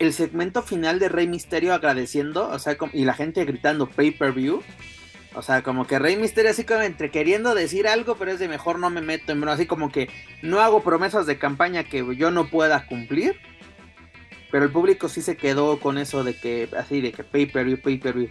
[0.00, 4.62] el segmento final de Rey Misterio agradeciendo, o sea, y la gente gritando pay-per-view.
[5.34, 8.48] O sea, como que Rey Misterio así como entre queriendo decir algo, pero es de
[8.48, 10.08] mejor no me meto en así como que
[10.42, 13.36] no hago promesas de campaña que yo no pueda cumplir.
[14.50, 18.30] Pero el público sí se quedó con eso de que, así de que pay-per-view, pay-per-view.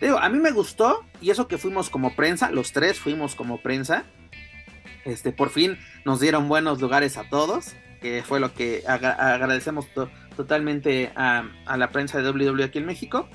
[0.00, 3.60] Digo, a mí me gustó, y eso que fuimos como prensa, los tres fuimos como
[3.60, 4.04] prensa.
[5.04, 9.86] Este, por fin nos dieron buenos lugares a todos, que fue lo que agradecemos
[10.36, 11.44] totalmente a,
[11.76, 13.28] la prensa de WWE aquí en México.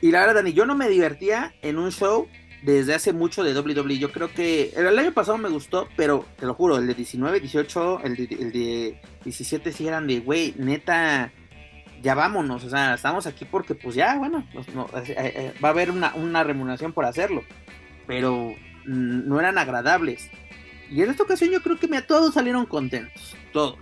[0.00, 2.28] Y la verdad, Dani, yo no me divertía en un show
[2.62, 3.98] desde hace mucho de WWE.
[3.98, 7.40] Yo creo que el año pasado me gustó, pero te lo juro, el de 19,
[7.40, 11.32] 18, el de, 17 sí eran de, güey, neta,
[12.00, 12.64] ya vámonos.
[12.64, 14.68] O sea, estamos aquí porque pues ya, bueno, pues,
[15.10, 17.42] eh, eh, va a haber una remuneración por hacerlo.
[18.06, 18.54] Pero
[18.88, 20.30] no eran agradables.
[20.90, 23.78] Y en esta ocasión yo creo que todos salieron contentos, todos.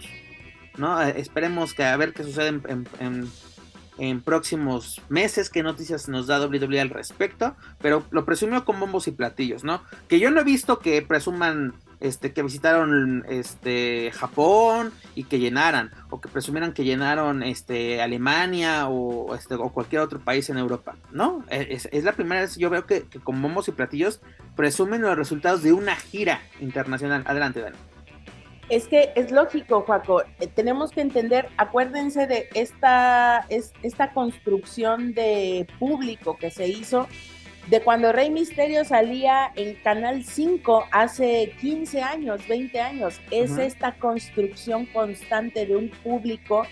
[0.76, 1.02] ¿no?
[1.02, 3.30] Eh, esperemos que a ver qué sucede en,
[3.98, 9.08] en próximos meses qué noticias nos da WWE al respecto, pero lo presumió con bombos
[9.08, 9.82] y platillos, ¿no?
[10.08, 15.90] Que yo no he visto que presuman este, que visitaron este, Japón y que llenaran,
[16.10, 20.96] o que presumieran que llenaron este, Alemania o, este, o cualquier otro país en Europa,
[21.12, 21.44] ¿no?
[21.50, 24.20] Es, la primera vez yo veo que, que, con bombos y platillos
[24.54, 27.22] presumen los resultados de una gira internacional.
[27.26, 27.76] Adelante, Dani.
[28.68, 30.22] Es que es lógico, Joaco.
[30.40, 37.06] Eh, tenemos que entender, acuérdense de esta, es, esta construcción de público que se hizo
[37.66, 43.20] de cuando Rey Misterio salía en Canal 5 hace 15 años, 20 años.
[43.30, 46.64] Es esta construcción constante de un público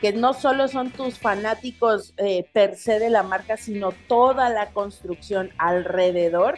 [0.00, 4.70] que no solo son tus fanáticos eh, per se de la marca, sino toda la
[4.70, 6.56] construcción alrededor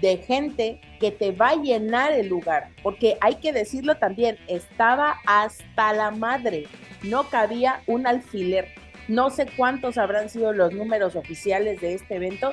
[0.00, 5.16] de gente que te va a llenar el lugar, porque hay que decirlo también, estaba
[5.24, 6.66] hasta la madre,
[7.02, 8.68] no cabía un alfiler.
[9.06, 12.52] No sé cuántos habrán sido los números oficiales de este evento,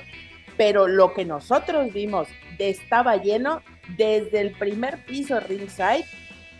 [0.61, 2.27] pero lo que nosotros vimos
[2.59, 3.63] estaba lleno
[3.97, 6.05] desde el primer piso ringside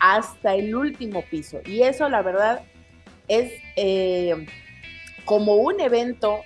[0.00, 1.60] hasta el último piso.
[1.64, 2.62] Y eso la verdad
[3.28, 4.44] es eh,
[5.24, 6.40] como un evento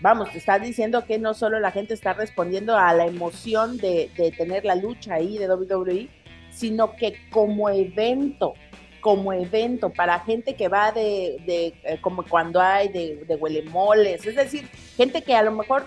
[0.00, 4.10] vamos, te estás diciendo que no solo la gente está respondiendo a la emoción de,
[4.36, 6.08] tener la lucha ahí de WWE,
[6.50, 8.54] sino que como evento,
[9.00, 14.34] como evento para gente que va de, eh, como cuando hay de, de huelemoles, es
[14.34, 15.86] decir, gente que a lo mejor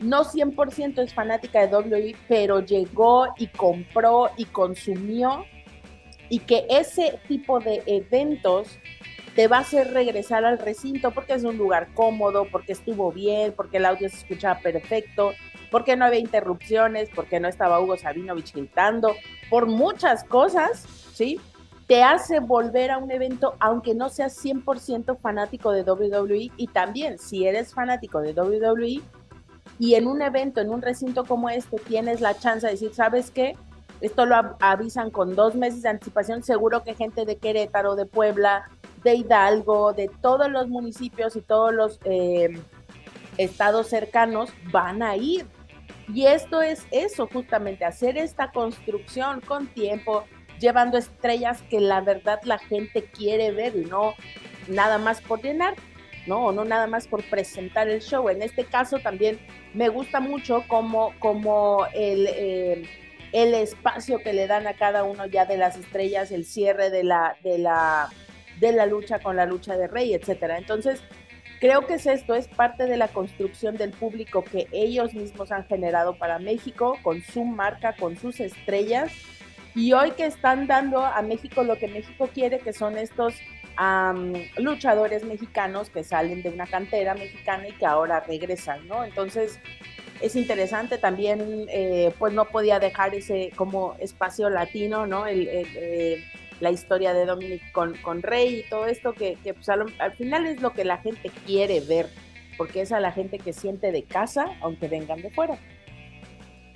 [0.00, 5.44] no 100% es fanática de WWE, pero llegó y compró y consumió
[6.28, 8.78] y que ese tipo de eventos
[9.34, 13.52] te va a hacer regresar al recinto porque es un lugar cómodo, porque estuvo bien,
[13.54, 15.32] porque el audio se escuchaba perfecto,
[15.70, 19.14] porque no había interrupciones, porque no estaba Hugo Sabinovich gritando,
[19.48, 20.82] por muchas cosas,
[21.12, 21.40] ¿sí?
[21.86, 27.18] Te hace volver a un evento aunque no seas 100% fanático de WWE y también
[27.18, 29.02] si eres fanático de WWE
[29.80, 33.30] y en un evento, en un recinto como este, tienes la chance de decir, ¿sabes
[33.30, 33.56] qué?
[34.02, 38.68] Esto lo avisan con dos meses de anticipación, seguro que gente de Querétaro, de Puebla,
[39.02, 42.60] de Hidalgo, de todos los municipios y todos los eh,
[43.38, 45.46] estados cercanos van a ir.
[46.12, 50.24] Y esto es eso, justamente, hacer esta construcción con tiempo,
[50.58, 54.12] llevando estrellas que la verdad la gente quiere ver y no
[54.68, 55.74] nada más por llenar,
[56.26, 56.52] ¿no?
[56.52, 58.28] no nada más por presentar el show.
[58.28, 59.38] En este caso también
[59.74, 62.82] me gusta mucho como, como el, eh,
[63.32, 67.04] el espacio que le dan a cada uno ya de las estrellas, el cierre de
[67.04, 68.10] la, de la
[68.60, 70.58] de la lucha con la lucha de rey, etcétera.
[70.58, 71.02] Entonces,
[71.60, 75.66] creo que es esto, es parte de la construcción del público que ellos mismos han
[75.66, 79.10] generado para México, con su marca, con sus estrellas,
[79.74, 83.34] y hoy que están dando a México lo que México quiere, que son estos
[84.58, 89.04] luchadores mexicanos que salen de una cantera mexicana y que ahora regresan, ¿no?
[89.04, 89.58] Entonces,
[90.20, 95.26] es interesante también, eh, pues no podía dejar ese como espacio latino, ¿no?
[95.26, 96.22] eh,
[96.60, 100.60] la historia de Dominic con, con Rey y todo esto, que, pues al, final es
[100.60, 102.08] lo que la gente quiere ver,
[102.56, 105.58] porque es a la gente que siente de casa, aunque vengan de fuera.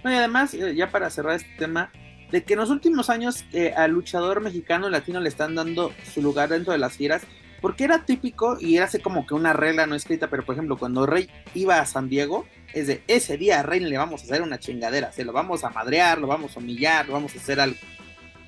[0.03, 1.93] y además, eh, ya para cerrar este tema,
[2.31, 6.23] de que en los últimos años eh, al luchador mexicano latino le están dando su
[6.23, 7.23] lugar dentro de las giras,
[7.61, 10.77] porque era típico y era así como que una regla no escrita, pero por ejemplo,
[10.77, 12.45] cuando Rey iba a San Diego,
[12.75, 15.65] es de ese día a Rey le vamos a hacer una chingadera, se lo vamos
[15.65, 17.79] a madrear, lo vamos a humillar, lo vamos a hacer algo.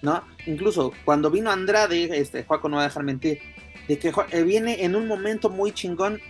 [0.03, 0.23] ¿no?
[0.47, 3.41] Incluso cuando vino Andrade, este, Juaco no va a dejar mentir,
[3.89, 6.21] de que eh, viene en un momento muy chingón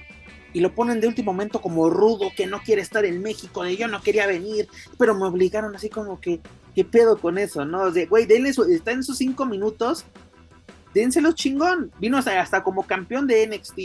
[0.52, 3.76] y lo ponen de último momento como rudo, que no quiere estar en México, de
[3.76, 4.68] yo no quería venir,
[4.98, 6.40] pero me obligaron así como que,
[6.76, 7.90] ¿qué pedo con eso, no?
[7.90, 10.04] De, güey, denle está en sus cinco minutos,
[10.92, 11.90] dénselo chingón.
[11.98, 13.78] Vino hasta, como campeón de NXT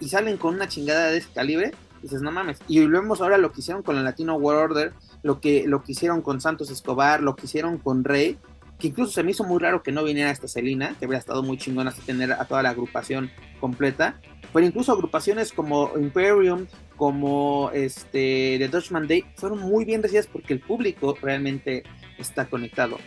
[0.00, 2.58] y salen con una chingada de ese calibre, dices, no mames.
[2.68, 5.92] Y vemos ahora lo que hicieron con el Latino World Order, lo que, lo que
[5.92, 8.38] hicieron con Santos Escobar, lo que hicieron con Rey
[8.78, 11.42] que incluso se me hizo muy raro que no viniera esta Celina, que hubiera estado
[11.42, 14.20] muy chingón hasta tener a toda la agrupación completa,
[14.52, 16.66] pero incluso agrupaciones como Imperium,
[16.96, 21.84] como este The Dutchman Day, fueron muy bien recibidas porque el público realmente
[22.18, 22.98] está conectado.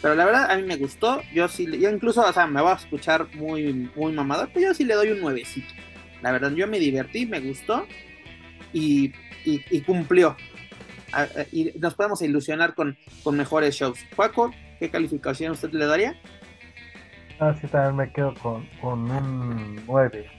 [0.00, 2.72] Pero la verdad a mí me gustó, yo sí, yo incluso, o sea, me voy
[2.72, 5.74] a escuchar muy, muy mamador, pero yo sí le doy un nuevecito.
[6.22, 7.86] La verdad, yo me divertí, me gustó
[8.72, 9.12] y,
[9.44, 10.36] y, cumplió.
[11.52, 13.98] y nos podemos ilusionar con, con mejores shows.
[14.14, 16.14] Juaco, ¿Qué calificación usted le daría?
[17.40, 20.30] Ah, sí, también me quedo con, un 9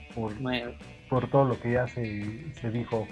[1.08, 3.08] por, todo lo que ya se, se dijo.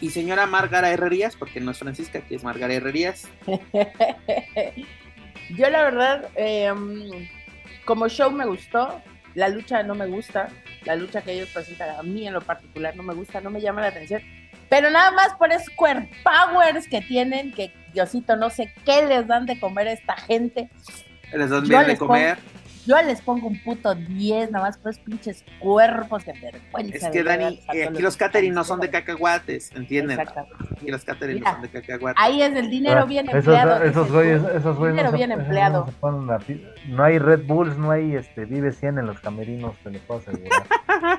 [0.00, 3.28] Y señora Margara Herrerías, porque no es Francisca, que es Margara Herrerías.
[5.56, 7.28] Yo la verdad, em,
[7.84, 9.00] como show me gustó,
[9.34, 10.48] la lucha no me gusta.
[10.84, 13.60] la lucha que ellos presentan a mí en lo particular no me gusta, no me
[13.60, 14.22] llama la atención.
[14.68, 19.46] Pero nada más por Square Powers que tienen, que Diosito no sé qué les dan
[19.46, 20.70] de comer a esta gente.
[21.32, 22.38] Les dan bien de comer.
[22.88, 26.32] Yo les pongo un puto 10, nada más pues pinches cuerpos que
[26.90, 30.18] Es que Dani, eh, aquí los catering no son de cacahuates, ¿entienden?
[30.18, 32.16] Aquí los catering no son de cacahuates.
[32.18, 33.84] Ahí es el dinero bien empleado.
[33.84, 34.96] Esos güeyes, esos güeyes.
[34.96, 35.86] Dinero bien empleado.
[36.88, 40.20] No, hay Red Bulls, no hay este Vive 100 en los camerinos, te lo puedo
[40.20, 40.62] asegurar.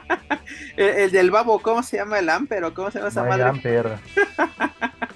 [0.76, 3.44] el, del babo, ¿cómo se llama el Amper o cómo se llama esa no madre?
[3.44, 4.00] Amper.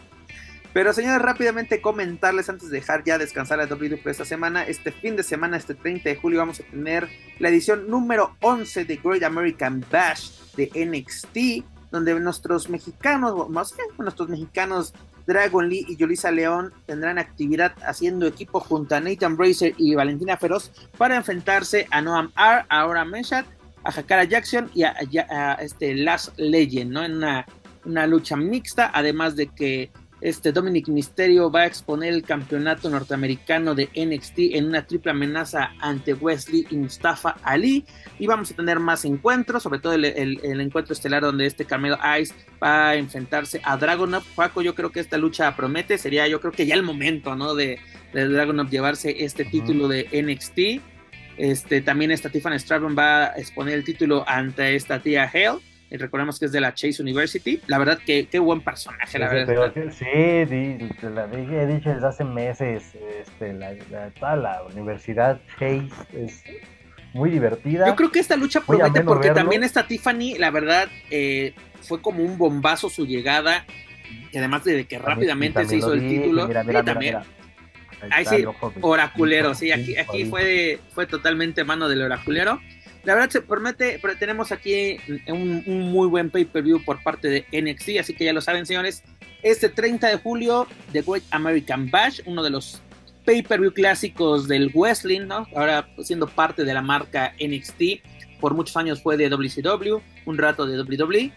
[0.74, 4.63] Pero señores, rápidamente comentarles antes de dejar ya descansar a WWE por esta semana.
[4.63, 7.07] Este fin de semana, este 30 de julio, vamos a tener
[7.38, 13.84] la edición número 11 de Great American Bash de NXT, donde nuestros mexicanos, más que
[13.99, 14.95] nuestros mexicanos
[15.28, 20.38] Dragon Lee y Yulisa León tendrán actividad haciendo equipo junto a Nathan Bracer y Valentina
[20.38, 23.45] Feroz para enfrentarse a Noam R, a Meshat,
[23.84, 27.05] a Hakara Jackson y a, este Last Legend, ¿no?
[27.05, 27.24] En
[27.86, 29.91] una lucha mixta, además de que
[30.24, 35.71] este Dominic Mysterio va a exponer el campeonato norteamericano de NXT en una triple amenaza
[35.82, 37.86] ante Wesley y Mustafa Ali.
[38.19, 42.34] Y vamos a tener más encuentros, sobre todo el, encuentro estelar donde este Camelo Ice
[42.63, 44.24] va a enfrentarse a Dragunov.
[44.34, 47.53] Paco, yo creo que esta lucha promete, sería yo creo que ya el momento, ¿no?
[47.53, 47.80] De,
[48.13, 50.82] de Dragunov llevarse este título de NXT.
[51.36, 55.59] Este, también esta Tiffany Stratton va a exponer el título ante esta tía Hale
[55.97, 57.61] recordemos que es de la Chase University.
[57.67, 59.73] La verdad que qué buen personaje, la verdad.
[59.91, 63.73] sí, te la he dicho desde hace meses, este, la,
[64.19, 66.43] toda la Universidad Chase es
[67.13, 67.87] muy divertida.
[67.87, 72.23] Yo creo que esta lucha promete porque también esta Tiffany, la verdad, eh, fue como
[72.23, 73.65] un bombazo su llegada,
[74.31, 76.47] y además de que rápidamente se hizo el título.
[76.83, 77.17] también.
[78.09, 78.43] Ahí sí,
[78.81, 82.59] oraculero, sí, aquí, aquí fue, fue totalmente mano del oraculero.
[83.04, 84.97] La verdad se promete, pero tenemos aquí
[85.28, 89.04] un, muy buen pay-per-view por parte de NXT, así que ya lo saben, señores.
[89.41, 92.82] Este 30 de julio, The Great American Bash, uno de los
[93.26, 95.47] pay-per-view clásicos del wrestling, ¿no?
[95.54, 100.66] Ahora siendo parte de la marca NXT, por muchos años fue de WCW, un rato
[100.66, 101.32] de WWE.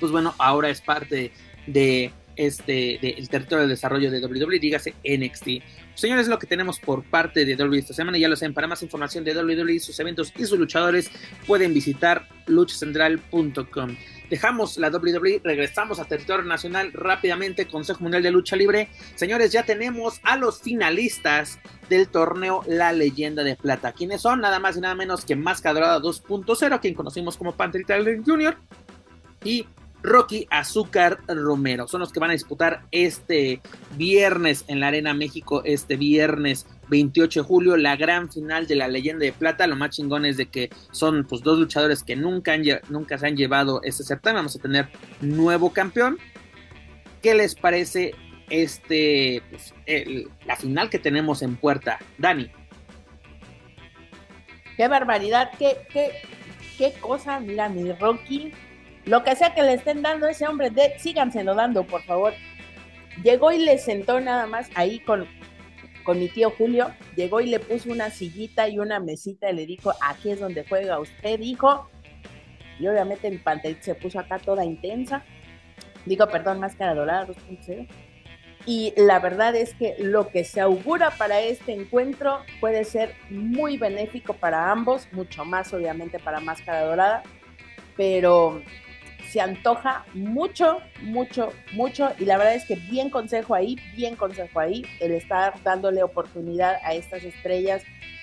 [0.00, 1.32] Pues bueno, ahora es parte
[1.66, 5.48] de este del territorio de desarrollo de WWE, dígase NXT.
[5.94, 8.16] Señores, es lo que tenemos por parte de WWE esta semana.
[8.16, 11.10] Ya lo saben, para más información de WWE, sus eventos y sus luchadores,
[11.46, 13.96] pueden visitar luchacentral.com.
[14.30, 18.90] Dejamos la WWE, regresamos a territorio nacional rápidamente, Consejo Mundial de Lucha Libre.
[19.14, 21.58] Señores, ya tenemos a los finalistas
[21.88, 23.92] del torneo La Leyenda de Plata.
[23.92, 24.40] ¿Quiénes son?
[24.40, 28.56] Nada más y nada menos que Máscara Dorada 2.0, quien conocimos como Panther Jr.
[29.42, 29.66] Y
[30.02, 31.88] Rocky Azúcar Romero.
[31.88, 33.60] Son los que van a disputar este
[33.96, 38.88] viernes en la Arena México, este viernes 28 de julio, la gran final de la
[38.88, 39.66] leyenda de plata.
[39.66, 42.56] Lo más chingón es de que son pues, dos luchadores que nunca,
[42.88, 44.36] nunca se han llevado este certamen.
[44.36, 44.88] Vamos a tener
[45.20, 46.18] nuevo campeón.
[47.22, 48.14] ¿Qué les parece
[48.50, 49.74] este pues,
[50.46, 51.98] la final que tenemos en puerta?
[52.18, 52.50] Dani.
[54.76, 56.12] Qué barbaridad, qué, qué,
[56.78, 58.52] qué cosa, mira, mi Rocky
[59.08, 62.34] lo que sea que le estén dando a ese hombre, de, síganselo dando, por favor.
[63.22, 65.26] Llegó y le sentó nada más ahí con,
[66.04, 66.90] con mi tío Julio.
[67.16, 70.64] Llegó y le puso una sillita y una mesita y le dijo, aquí es donde
[70.68, 71.88] juega usted, dijo.
[72.78, 75.24] Y obviamente mi pantalla se puso acá toda intensa.
[76.04, 77.88] Digo, perdón, máscara dorada 2.0.
[78.66, 83.78] Y la verdad es que lo que se augura para este encuentro puede ser muy
[83.78, 87.22] benéfico para ambos, mucho más obviamente para Máscara Dorada,
[87.96, 88.60] pero
[89.28, 92.12] se antoja mucho, mucho, mucho.
[92.18, 96.76] Y la verdad es que bien consejo ahí, bien consejo ahí, el estar dándole oportunidad
[96.82, 97.82] a estas estrellas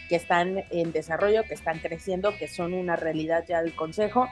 [0.10, 4.28] que están en desarrollo, que están creciendo, que son una realidad ya del consejo,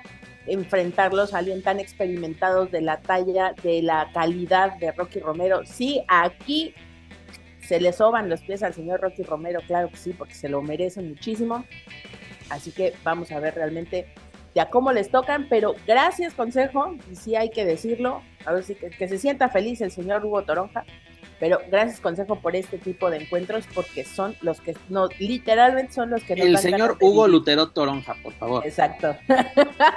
[0.46, 5.66] enfrentarlos a alguien tan experimentados de la talla, de la calidad de Rocky Romero.
[5.66, 6.74] Sí, aquí
[7.62, 10.62] se le soban los pies al señor Rocky Romero, claro que sí, porque se lo
[10.62, 11.66] merece muchísimo.
[12.50, 14.08] Así que vamos a ver realmente
[14.56, 18.76] ya cómo les tocan, pero gracias consejo, y sí hay que decirlo, a ver si
[18.76, 20.86] que, se sienta feliz el señor Hugo Toronja,
[21.40, 26.10] pero gracias consejo por este tipo de encuentros porque son los que no literalmente son
[26.10, 28.66] los que el señor Hugo Lutero Toronja por favor.
[28.66, 29.16] Exacto.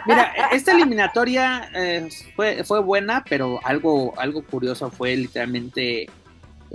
[0.06, 6.08] Mira esta eliminatoria eh, fue fue buena pero algo algo curioso fue literalmente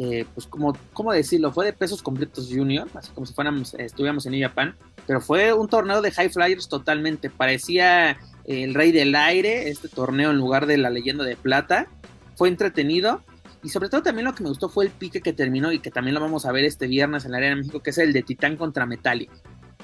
[0.03, 1.51] eh, pues como, ¿cómo decirlo?
[1.51, 4.75] Fue de pesos completos junior, así como si fuéramos, estuviéramos en New Japan,
[5.05, 10.31] pero fue un torneo de high flyers totalmente, parecía el rey del aire, este torneo
[10.31, 11.87] en lugar de la leyenda de plata,
[12.35, 13.21] fue entretenido,
[13.61, 15.91] y sobre todo también lo que me gustó fue el pique que terminó y que
[15.91, 18.11] también lo vamos a ver este viernes en la Arena de México, que es el
[18.11, 19.29] de Titán contra Metallic.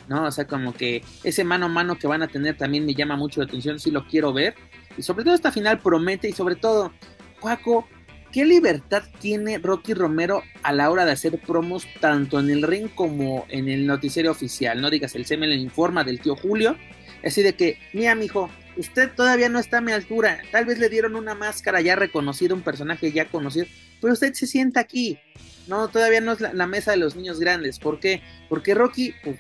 [0.08, 0.24] ¿no?
[0.24, 3.18] O sea, como que ese mano a mano que van a tener también me llama
[3.18, 4.56] mucho la atención, sí lo quiero ver.
[4.98, 6.92] Y sobre todo esta final promete y sobre todo,
[7.40, 7.88] Cuaco,
[8.32, 12.90] ¿qué libertad tiene Rocky Romero a la hora de hacer promos tanto en el ring
[12.94, 14.82] como en el noticiero oficial?
[14.82, 16.78] No digas, el CML informa del tío Julio.
[17.24, 20.40] Así de que, mira, mijo, usted todavía no está a mi altura.
[20.52, 23.66] Tal vez le dieron una máscara ya reconocida, un personaje ya conocido,
[24.02, 25.20] pero usted se sienta aquí.
[25.68, 27.80] No, todavía no es la, mesa de los niños grandes.
[27.80, 28.22] ¿Por qué?
[28.48, 29.38] Porque Rocky, pues,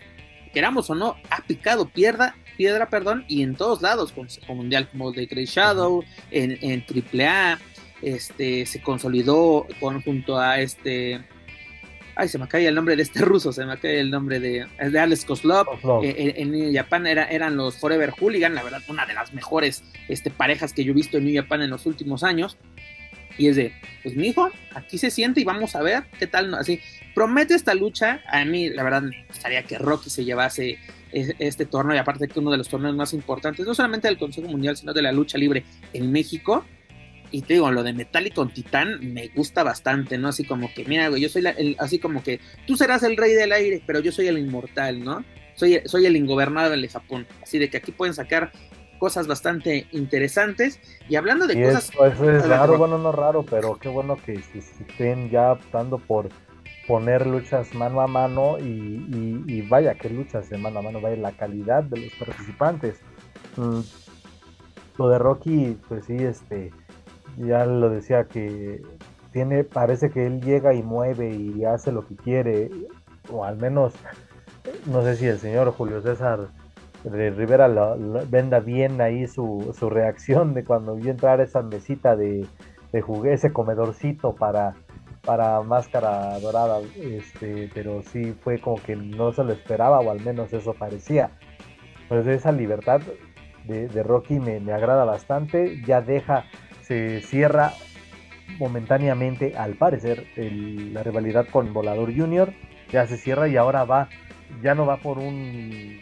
[0.54, 5.12] queramos o no, ha picado piedra, piedra, perdón, y en todos lados, Consejo Mundial como
[5.12, 7.60] de Grey Shadow, en, en AAA,
[8.02, 11.22] este, se consolidó con, junto a este,
[12.16, 14.68] ay, se me cae el nombre de este ruso, se me cae el nombre de,
[14.80, 15.68] de Alex Koslov,
[16.04, 19.84] eh, en, New Japan era, eran los Forever Hooligan, la verdad, una de las mejores
[20.08, 22.58] este, parejas que yo he visto en New Japan en los últimos años,
[23.38, 23.72] y es de,
[24.02, 26.82] pues mi hijo, aquí se siente y vamos a ver qué tal, así,
[27.14, 30.80] promete esta lucha, a mí la verdad me gustaría que Rocky se llevase
[31.12, 34.48] este torneo y aparte que uno de los torneos más importantes, no solamente del Consejo
[34.48, 36.66] Mundial, sino de la lucha libre en México,
[37.32, 40.30] y te digo, lo de Metallic con Titán me gusta bastante, ¿no?
[40.30, 43.34] Así como que, mira, güey, yo soy el, así como que tú serás el rey
[43.34, 45.23] del aire, pero yo soy el inmortal, ¿no?
[45.55, 47.28] Soy, soy el ingobernable de Japón.
[47.41, 48.51] Así de que aquí pueden sacar
[48.97, 50.80] cosas bastante interesantes.
[51.09, 51.89] Y hablando de cosas.
[51.89, 56.30] Eso, es raro, bueno, no raro, pero qué bueno que estén ya optando por
[56.88, 61.17] poner luchas mano a mano y, y, vaya, que luchas de mano a mano, vaya
[61.17, 62.99] la calidad de los participantes.
[63.57, 63.82] Mm,
[64.97, 66.71] lo de Rocky, pues sí, este
[67.38, 68.82] ya lo decía que
[69.32, 72.70] tiene, parece que él llega y mueve y hace lo que quiere,
[73.32, 73.94] o al menos,
[74.86, 76.48] no sé si el señor Julio César
[77.04, 77.68] de Rivera
[78.30, 82.46] venda bien ahí su, su, reacción de cuando vio entrar esa mesita de,
[82.92, 84.74] de jugué, ese comedorcito para,
[85.24, 90.22] para máscara dorada, este, pero sí fue como que no se lo esperaba, o al
[90.22, 91.30] menos eso parecía.
[92.10, 93.02] Pues esa libertad
[93.66, 96.46] de, de Rocky me, me agrada bastante, ya deja
[96.88, 97.74] se cierra
[98.60, 102.54] momentáneamente, al parecer, la rivalidad con Volador Junior.
[102.92, 104.08] Ya se cierra y ahora va,
[104.64, 106.00] ya no va por un,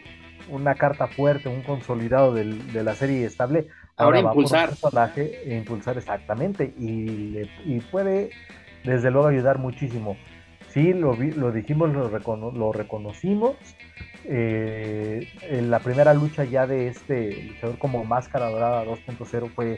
[0.49, 3.67] una carta fuerte, un consolidado de la serie estable.
[3.97, 4.69] Ahora, impulsar.
[4.69, 6.73] personaje, e impulsar exactamente.
[6.77, 8.29] Y, y, puede,
[8.83, 10.17] desde luego, ayudar muchísimo.
[10.69, 13.55] Sí, lo, lo dijimos, lo, lo reconocimos.
[14.27, 15.27] Eh,
[15.61, 19.77] la primera lucha ya de este luchador como Máscara Dorada 2.0 fue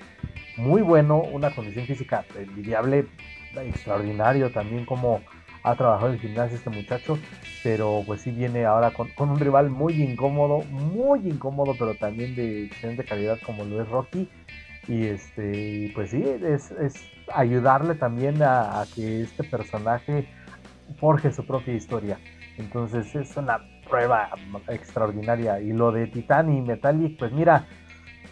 [0.55, 3.07] muy bueno, una condición física envidiable,
[3.55, 5.21] extraordinario también como
[5.63, 7.19] ha trabajado en el gimnasio este muchacho,
[7.61, 12.65] pero pues sí viene ahora con, un rival muy incómodo, muy incómodo, pero también de
[12.65, 14.29] excelente calidad como lo es Rocky.
[14.87, 16.71] Y este, pues sí, es,
[17.33, 20.25] ayudarle también a, que este personaje
[20.97, 22.17] forje su propia historia.
[22.57, 24.29] Entonces es una prueba
[24.67, 25.59] extraordinaria.
[25.59, 27.65] Y lo de Titan y Metallic, pues mira,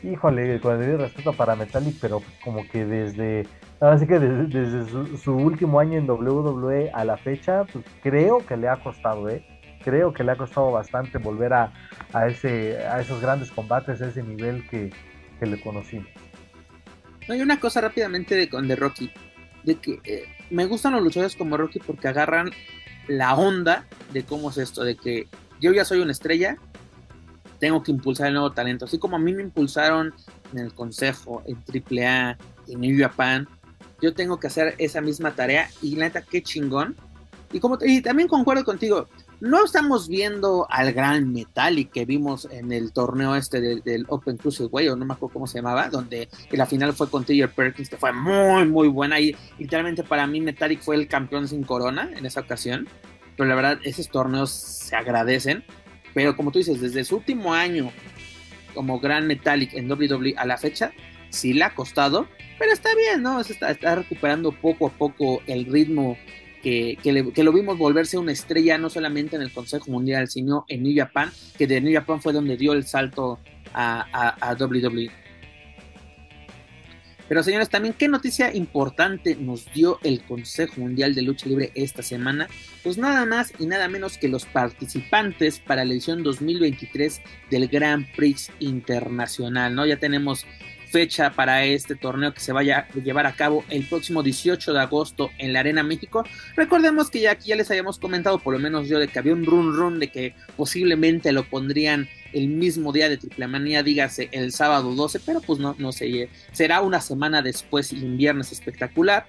[0.03, 3.47] híjole, con el respeto para Metallic, pero como que desde,
[3.79, 8.69] así que desde, su, último año en WWE a la fecha, pues creo que le
[8.69, 9.45] ha costado, ¿eh?
[9.83, 11.71] Creo que le ha costado bastante volver a,
[12.11, 14.91] a, ese, a esos grandes combates, a ese nivel que,
[15.41, 16.07] le conocimos.
[17.29, 19.11] hay una cosa rápidamente de, de Rocky,
[19.63, 22.49] de que eh, me gustan los luchadores como Rocky porque agarran
[23.07, 25.27] la onda de cómo es esto, de que
[25.59, 26.57] yo ya soy una estrella,
[27.59, 28.85] tengo que impulsar el nuevo talento.
[28.85, 30.13] Así como a mí me impulsaron
[30.53, 32.37] en el Consejo, en AAA,
[32.67, 33.47] en New Japan,
[34.01, 36.95] yo tengo que hacer esa misma tarea y neta, qué chingón.
[37.51, 39.07] Y, como, y también concuerdo contigo,
[39.39, 44.91] no estamos viendo al gran Metallic que vimos en el torneo este del, Open Cruiserweight,
[44.91, 47.97] o no me acuerdo cómo se llamaba, donde la final fue con Tiger Perkins, que
[47.97, 49.19] fue muy, muy buena.
[49.19, 52.87] Y literalmente para mí Metallic fue el campeón sin corona en esa ocasión.
[53.35, 55.63] Pero la verdad, esos torneos se agradecen.
[56.13, 57.91] Pero como tú dices, desde su último año
[58.73, 60.91] como Gran Metallic en WWE a la fecha,
[61.29, 62.27] sí le ha costado,
[62.59, 63.39] pero está bien, ¿no?
[63.39, 66.17] Está, recuperando poco a poco el ritmo
[66.61, 70.83] que, que, lo vimos volverse una estrella no solamente en el Consejo Mundial, sino en
[70.83, 73.39] New Japan, que de New Japan fue donde dio el salto
[73.73, 75.11] a, a, a WWE.
[77.27, 82.03] Pero señores, también qué noticia importante nos dio el Consejo Mundial de Lucha Libre esta
[82.03, 82.47] semana.
[82.83, 88.05] Pues nada más y nada menos que los participantes para la edición 2023 del Grand
[88.15, 89.87] Prix Internacional, ¿no?
[89.87, 90.45] Ya tenemos
[90.95, 94.79] fecha para este torneo que se vaya a llevar a cabo el próximo 18 de
[94.79, 96.23] agosto en la Arena México.
[96.55, 99.33] Recordemos que ya aquí ya les habíamos comentado, por lo menos yo, de que había
[99.33, 104.29] un run run de que posiblemente lo pondrían el mismo día de Triple Manía, dígase
[104.31, 108.53] el sábado 12, pero pues no, no sé, será una semana después y un viernes
[108.53, 109.27] espectacular.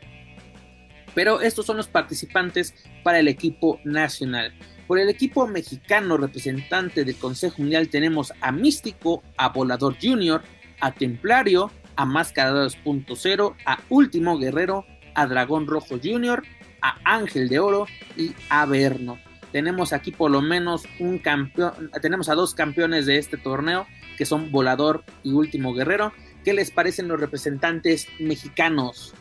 [1.16, 4.54] Pero estos son los participantes para el equipo nacional.
[4.86, 10.42] Por el equipo mexicano representante del Consejo Mundial tenemos a Místico, a Volador Junior,
[10.80, 16.42] a Templario, a Máscara 2.0, a Último Guerrero, a Dragón Rojo Junior,
[16.82, 19.18] a Ángel de Oro y a Verno.
[19.52, 23.86] Tenemos aquí por lo menos un campeón, tenemos a dos campeones de este torneo
[24.18, 26.12] que son Volador y Último Guerrero.
[26.44, 29.14] ¿Qué les parecen los representantes mexicanos?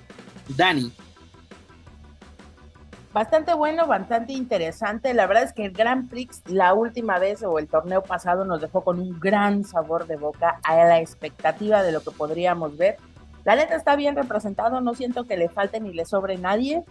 [0.49, 0.91] Dani.
[3.15, 5.13] Bastante bueno, bastante interesante.
[5.13, 8.59] La verdad es que el Grand Prix la última vez o el torneo pasado nos
[8.59, 12.97] dejó con un gran sabor de boca a la expectativa de lo que podríamos ver.
[13.45, 16.83] La neta está bien representado, no siento que le falte ni le sobre nadie.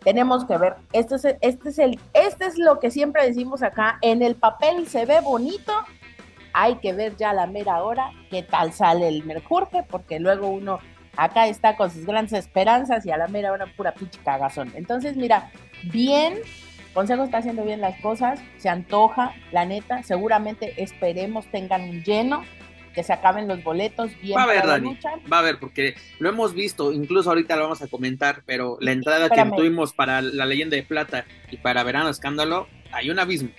[0.00, 3.96] Tenemos que ver, este es, este es el, este es lo que siempre decimos acá,
[4.02, 5.72] en el papel se ve bonito,
[6.52, 10.80] hay que ver ya la mera hora qué tal sale el Mercurje, porque luego uno
[11.16, 14.72] acá está con sus grandes esperanzas y a la mera hora pura pinche cagazón.
[14.74, 15.50] Entonces, mira,
[15.84, 16.38] bien,
[16.92, 22.44] Consejo está haciendo bien las cosas, se antoja, la neta, seguramente esperemos tengan un lleno,
[22.94, 24.38] que se acaben los boletos bien.
[24.38, 24.98] Va a haber, Dani,
[25.30, 28.92] va a haber, porque lo hemos visto, incluso ahorita lo vamos a comentar, pero la
[28.92, 33.50] entrada que tuvimos para la leyenda de plata y para Verano Escándalo, hay un abismo.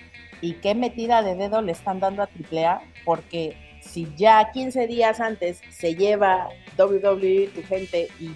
[0.42, 5.20] Y qué metida de dedo le están dando a AAA, porque si ya 15 días
[5.20, 6.48] antes se lleva
[6.78, 8.32] WWE tu gente y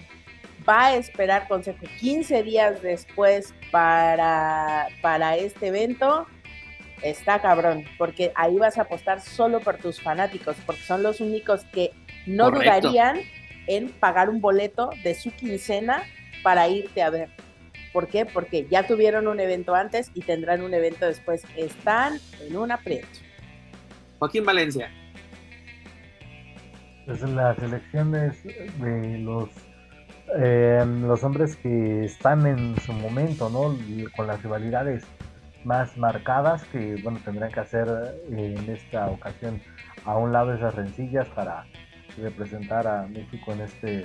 [0.68, 6.26] va a esperar consejo 15 días después para, para este evento,
[7.02, 11.64] está cabrón, porque ahí vas a apostar solo por tus fanáticos, porque son los únicos
[11.72, 11.92] que
[12.26, 13.20] no dudarían
[13.66, 16.02] en pagar un boleto de su quincena
[16.42, 17.30] para irte a ver.
[17.92, 18.24] ¿Por qué?
[18.24, 21.42] Porque ya tuvieron un evento antes y tendrán un evento después.
[21.56, 23.08] Están en un aprieto.
[24.18, 24.92] Joaquín Valencia.
[27.10, 29.48] Las elecciones de los
[30.38, 33.76] eh, los hombres que están en su momento, ¿no?
[34.14, 35.04] Con las rivalidades
[35.64, 37.88] más marcadas que bueno tendrán que hacer
[38.30, 39.60] eh, en esta ocasión
[40.04, 41.66] a un lado esas rencillas para
[42.16, 44.04] representar a México en este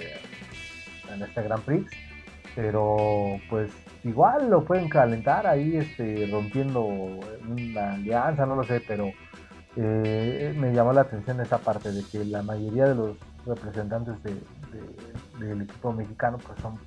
[1.13, 1.89] en este Grand Prix
[2.55, 3.71] pero pues
[4.03, 9.11] igual lo pueden calentar ahí este rompiendo una alianza no lo sé pero
[9.77, 14.35] eh, me llamó la atención esa parte de que la mayoría de los representantes de,
[15.39, 16.79] del equipo mexicano pues son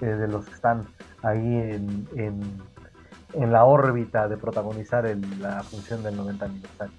[0.00, 0.86] eh, de los que están
[1.22, 1.38] ahí
[2.16, 2.62] en
[3.34, 5.04] en la órbita de protagonizar
[5.40, 6.94] la función del 90 aniversario.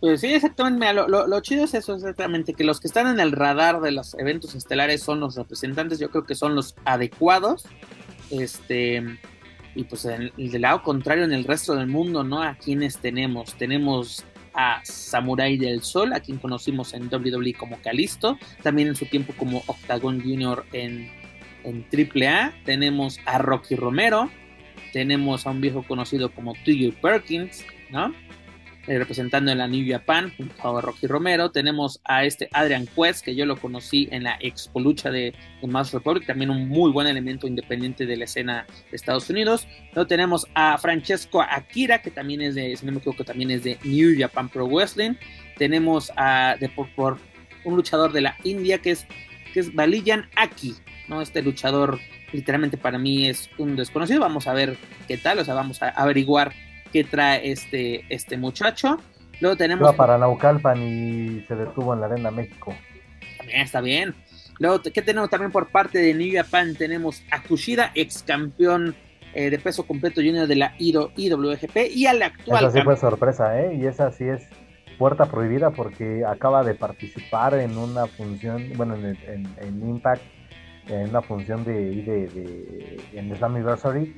[0.00, 0.92] Pues sí, exactamente.
[0.92, 4.54] lo, chido es eso, exactamente, que los que están en el radar de los eventos
[4.54, 7.66] estelares son los representantes, yo creo que son los adecuados.
[8.30, 9.18] Este,
[9.74, 12.42] y pues del lado contrario, en el resto del mundo, ¿no?
[12.42, 18.38] A quienes tenemos, tenemos a Samurai del Sol, a quien conocimos en WWE como Calisto,
[18.62, 21.10] también en su tiempo como Octagon Junior en,
[21.64, 22.54] en AAA.
[22.64, 24.30] Tenemos a Rocky Romero,
[24.92, 28.14] tenemos a un viejo conocido como Tuyo Perkins, ¿no?
[28.86, 31.50] Eh, representando en la New Japan junto a Rocky Romero.
[31.50, 35.32] Tenemos a este Adrian Quest, que yo lo conocí en la Expo Lucha de,
[35.62, 39.66] de Mouse Republic, también un muy buen elemento independiente de la escena de Estados Unidos.
[39.94, 43.64] Luego tenemos a Francesco Akira, que también es de, si no me equivoco, también es
[43.64, 45.14] de New Japan Pro Wrestling.
[45.56, 47.16] Tenemos a de, por,
[47.64, 49.06] un luchador de la India que es,
[49.54, 50.74] que es Baliyan Aki,
[51.08, 51.22] ¿no?
[51.22, 52.00] Este luchador
[52.32, 54.20] literalmente para mí es un desconocido.
[54.20, 54.76] Vamos a ver
[55.08, 56.52] qué tal, o sea, vamos a averiguar
[56.94, 58.98] qué trae este, este muchacho.
[59.40, 59.82] Luego tenemos.
[59.82, 62.72] Iba para Naucalpan y se detuvo en la Arena México.
[63.36, 64.14] También está bien.
[64.60, 66.76] Luego, ¿qué tenemos también por parte de New Japan?
[66.76, 68.94] Tenemos a Kushida, ex campeón
[69.34, 72.66] eh, de peso completo junior de la IWGP y al actual.
[72.66, 73.74] Esa sí fue sorpresa, ¿eh?
[73.74, 74.46] Y esa sí es
[74.96, 80.22] puerta prohibida porque acaba de participar en una función, bueno, en, en Impact
[80.86, 84.16] en una función de, de, de en Slammiversary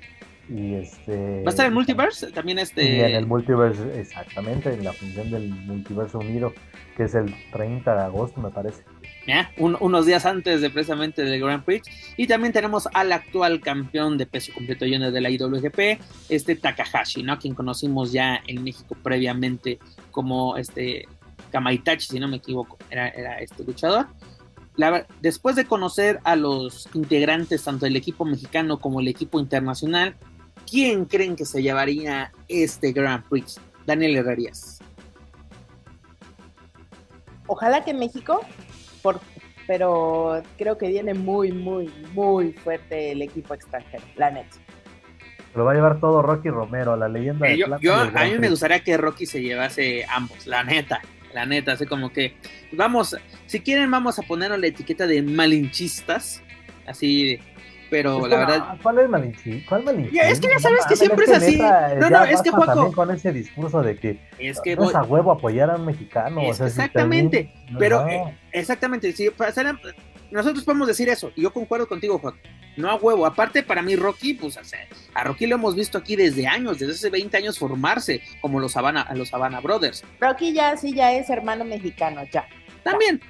[0.48, 4.84] y este va a estar en Multiverse también este y en el Multiverse exactamente en
[4.84, 6.52] la función del Multiverso Unido
[6.96, 8.82] que es el 30 de agosto me parece.
[9.26, 11.86] Ya unos días antes de precisamente del Grand Prix.
[12.16, 17.22] Y también tenemos al actual campeón de peso completo junior de la IWGP este Takahashi
[17.22, 19.78] no quien conocimos ya en México previamente
[20.10, 21.06] como este
[21.52, 24.06] Kamaitachi si no me equivoco era, era este luchador.
[25.20, 30.16] Después de conocer a los integrantes tanto del equipo mexicano como el equipo internacional,
[30.68, 33.60] ¿quién creen que se llevaría este Grand Prix?
[33.86, 34.80] Daniel Herrerías.
[37.46, 38.40] Ojalá que México,
[39.66, 44.46] pero creo que viene muy, muy, muy fuerte el equipo extranjero, la net.
[45.54, 48.80] Lo va a llevar todo Rocky Romero, la leyenda de yo, a mí me gustaría
[48.80, 51.00] que Rocky se llevase ambos, la neta
[51.36, 52.34] la neta, así como que
[52.72, 53.14] vamos,
[53.44, 56.42] si quieren vamos a ponernos la etiqueta de malinchistas,
[56.86, 57.38] así
[57.90, 58.78] pero la verdad.
[58.82, 59.64] ¿Cuál es Malinche?
[59.68, 60.30] ¿Cuál Malinche?
[60.30, 61.56] Es que ya sabes que siempre es, así.
[61.56, 62.92] no, no, es que Juaco.
[62.92, 66.40] con ese discurso de que es que no es a huevo apoyar a un mexicano.
[66.40, 69.30] exactamente, pero eh, exactamente, si
[70.30, 72.34] nosotros podemos decir eso, y yo concuerdo contigo, Juan.
[72.76, 73.24] No a huevo.
[73.24, 74.58] Aparte, para mí, Rocky, pues
[75.14, 78.76] a Rocky lo hemos visto aquí desde años, desde hace 20 años formarse, como los
[78.76, 80.04] Habana, los Habana Brothers.
[80.20, 82.46] Rocky ya sí ya es hermano mexicano, ya.
[82.82, 83.20] También.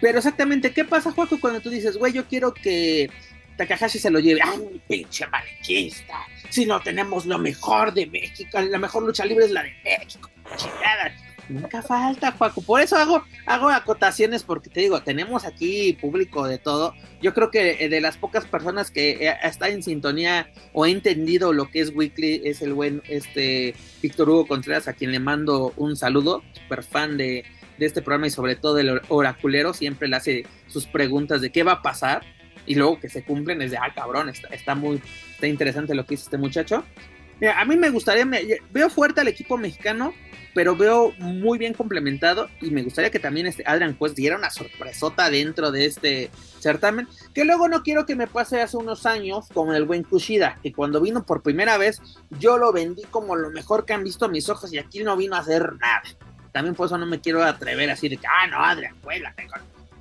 [0.00, 3.10] pero exactamente, ¿qué pasa, Juaco, cuando tú dices, güey, yo quiero que
[3.56, 4.40] Takahashi se lo lleve?
[4.42, 6.26] ¡Ay, pinche malinchista!
[6.50, 10.30] Si no tenemos lo mejor de México, la mejor lucha libre es la de México.
[10.56, 11.12] Chingada
[11.48, 12.60] Nunca falta, Juaco.
[12.60, 16.94] Por eso hago, hago acotaciones, porque te digo, tenemos aquí público de todo.
[17.22, 20.90] Yo creo que eh, de las pocas personas que eh, está en sintonía o ha
[20.90, 25.20] entendido lo que es Weekly es el buen este Víctor Hugo Contreras, a quien le
[25.20, 27.44] mando un saludo, super fan de,
[27.78, 29.72] este programa y sobre todo del oraculero.
[29.72, 32.22] Siempre le hace sus preguntas de qué va a pasar
[32.66, 35.00] y luego que se cumplen es de, ah, cabrón, está, está muy
[35.34, 36.84] está interesante lo que hizo este muchacho.
[37.40, 38.26] Mira, a mí me gustaría,
[38.72, 40.14] veo fuerte al equipo mexicano
[40.56, 44.48] pero veo muy bien complementado y me gustaría que también este Adrian Quest diera una
[44.48, 46.30] sorpresota dentro de este
[46.60, 50.58] certamen, que luego no quiero que me pase hace unos años con el buen Kushida,
[50.62, 52.00] que cuando vino por primera vez
[52.40, 55.36] yo lo vendí como lo mejor que han visto mis ojos y aquí no vino
[55.36, 56.02] a hacer nada.
[56.52, 59.52] También por eso no me quiero atrever a decir ah, no, Adrian Quest la tengo.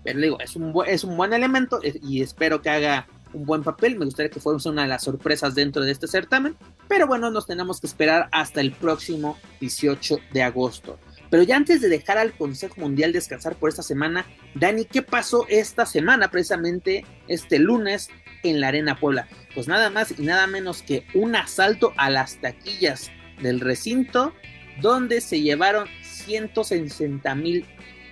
[0.06, 3.98] Pero digo, es un, es un buen elemento y espero que haga un buen papel.
[3.98, 6.56] Me gustaría que fuese una de las sorpresas dentro de este certamen.
[6.88, 11.00] Pero bueno, nos tenemos que esperar hasta el próximo 18 de agosto.
[11.32, 15.48] Pero ya antes de dejar al Consejo Mundial descansar por esta semana, Dani, ¿qué pasó
[15.50, 18.10] esta semana, precisamente este lunes,
[18.44, 19.28] en la Arena Puebla?
[19.56, 23.10] Pues nada más y nada menos que un asalto a las taquillas
[23.42, 24.34] del recinto,
[24.82, 27.66] donde se llevaron 160 mil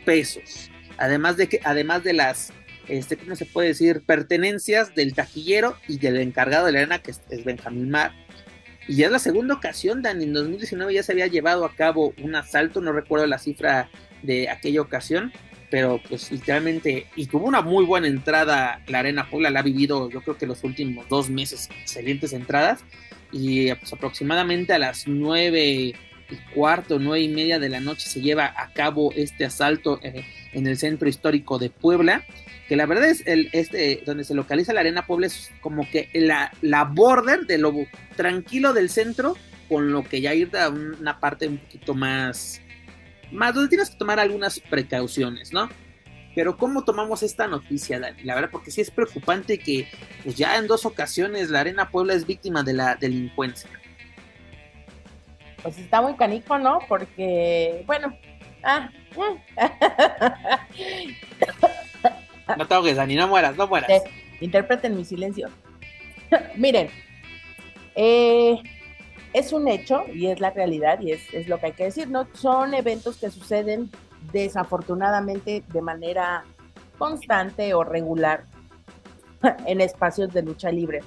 [0.05, 0.71] pesos.
[0.97, 2.53] Además de que, además de las
[2.87, 4.01] este, ¿cómo se puede decir?
[4.05, 8.11] Pertenencias del taquillero y del encargado de la arena, que es, Benjamín Mar.
[8.87, 12.13] Y ya es la segunda ocasión, Dan, en 2019 ya se había llevado a cabo
[12.21, 13.89] un asalto, no recuerdo la cifra
[14.21, 15.31] de aquella ocasión,
[15.71, 20.09] pero pues literalmente, y tuvo una muy buena entrada la Arena Puebla, la ha vivido
[20.09, 22.83] yo creo que los últimos dos meses, excelentes entradas,
[23.31, 25.95] y pues aproximadamente a las nueve y
[26.53, 30.67] cuarto, nueve y media de la noche se lleva a cabo este asalto eh, en
[30.67, 32.23] el centro histórico de Puebla
[32.67, 36.09] que la verdad es el este donde se localiza la arena Puebla es como que
[36.13, 37.73] la, la border de lo
[38.15, 39.35] tranquilo del centro
[39.67, 42.61] con lo que ya ir a una parte un poquito más
[43.31, 45.69] más donde tienes que tomar algunas precauciones, ¿no?
[46.35, 48.23] Pero ¿cómo tomamos esta noticia, Dani?
[48.23, 49.87] La verdad, porque sí es preocupante que
[50.23, 53.69] pues ya en dos ocasiones la Arena Puebla es víctima de la delincuencia.
[55.61, 56.79] Pues está muy canijo, ¿no?
[56.89, 58.17] Porque, bueno,
[58.63, 58.89] ah,
[62.57, 64.03] No te ahogues, Dani, no mueras, no mueras.
[64.41, 65.49] interpreten mi silencio.
[66.55, 66.89] Miren,
[67.95, 68.61] eh,
[69.33, 72.27] es un hecho y es la realidad y es, lo que hay que decir, ¿no?
[72.33, 73.89] Son eventos que suceden
[74.31, 76.43] desafortunadamente de manera
[76.97, 78.45] constante o regular
[79.65, 81.01] en espacios de lucha libre,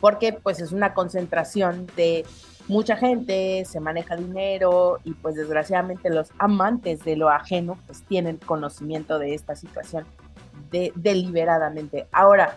[0.00, 2.24] porque pues es una concentración de
[2.70, 8.36] mucha gente, se maneja dinero y pues desgraciadamente los amantes de lo ajeno pues tienen
[8.36, 10.06] conocimiento de esta situación
[10.70, 12.06] deliberadamente.
[12.12, 12.56] Ahora,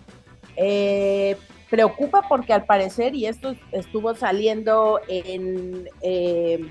[0.56, 1.36] eh,
[1.70, 6.64] preocupa porque al parecer, y esto estuvo saliendo en eh,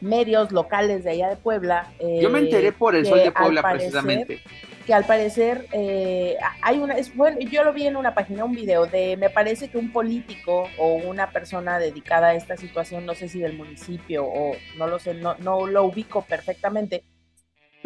[0.00, 1.92] medios locales de allá de Puebla.
[2.20, 4.40] Yo me enteré por el Sol de Puebla precisamente.
[4.86, 8.54] Que al parecer eh, hay una, es, bueno, yo lo vi en una página, un
[8.54, 13.14] video de, me parece que un político o una persona dedicada a esta situación, no
[13.14, 17.02] sé si del municipio o no lo sé, no, no lo ubico perfectamente,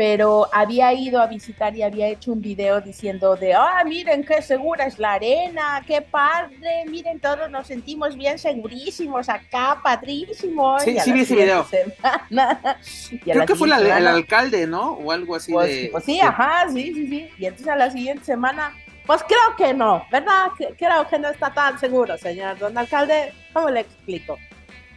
[0.01, 4.41] pero había ido a visitar y había hecho un video diciendo de, ah, miren qué
[4.41, 10.85] segura es la arena, qué padre, miren, todos nos sentimos bien segurísimos acá, padrísimos.
[10.85, 11.67] Sí, sí vi ese video.
[13.25, 14.93] Creo que fue el alcalde, ¿no?
[14.93, 15.89] O algo así pues, de...
[15.93, 17.29] Pues sí, ajá, sí, sí, sí.
[17.37, 18.73] Y entonces a la siguiente semana,
[19.05, 20.47] pues creo que no, ¿verdad?
[20.79, 23.35] Creo que no está tan seguro, señor don alcalde.
[23.53, 24.39] ¿Cómo le explico?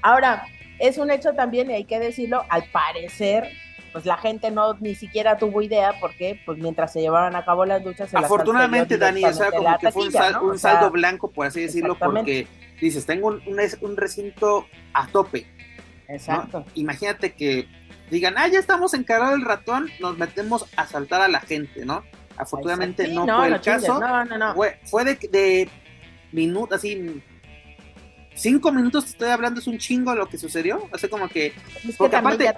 [0.02, 0.46] Ahora,
[0.80, 3.52] es un hecho también, y hay que decirlo, al parecer
[3.94, 7.64] pues la gente no ni siquiera tuvo idea porque pues mientras se llevaban a cabo
[7.64, 10.07] las luchas afortunadamente Dani o sea como que fue
[10.41, 12.48] un, saldo blanco por así decirlo porque
[12.82, 13.41] dices tengo un,
[13.82, 15.45] un, recinto a tope
[16.10, 16.65] exacto.
[16.74, 17.68] Imagínate que
[18.10, 22.03] digan ah ya estamos encargados del ratón nos metemos a saltar a la gente no
[22.36, 24.02] afortunadamente no, fue el caso.
[24.56, 25.70] fue, fue de, de
[26.32, 27.22] minutos así
[28.36, 30.88] cinco minutos te estoy hablando es un chingo lo que sucedió.
[30.91, 31.53] O sea como que,
[31.98, 32.53] porque aparte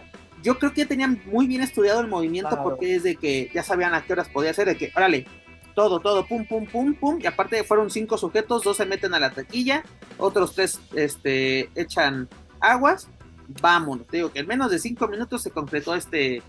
[0.46, 3.96] yo creo que ya tenían muy bien estudiado el movimiento porque desde que ya sabían
[3.96, 5.26] a qué horas podía ser, de que, órale,
[5.74, 7.20] todo, todo, pum, pum, pum, pum.
[7.20, 9.84] Y aparte fueron cinco sujetos, dos se meten a la taquilla,
[10.20, 13.10] otros tres este, echan aguas.
[13.60, 16.44] Vámonos, te digo que en menos de cinco minutos se concretó este,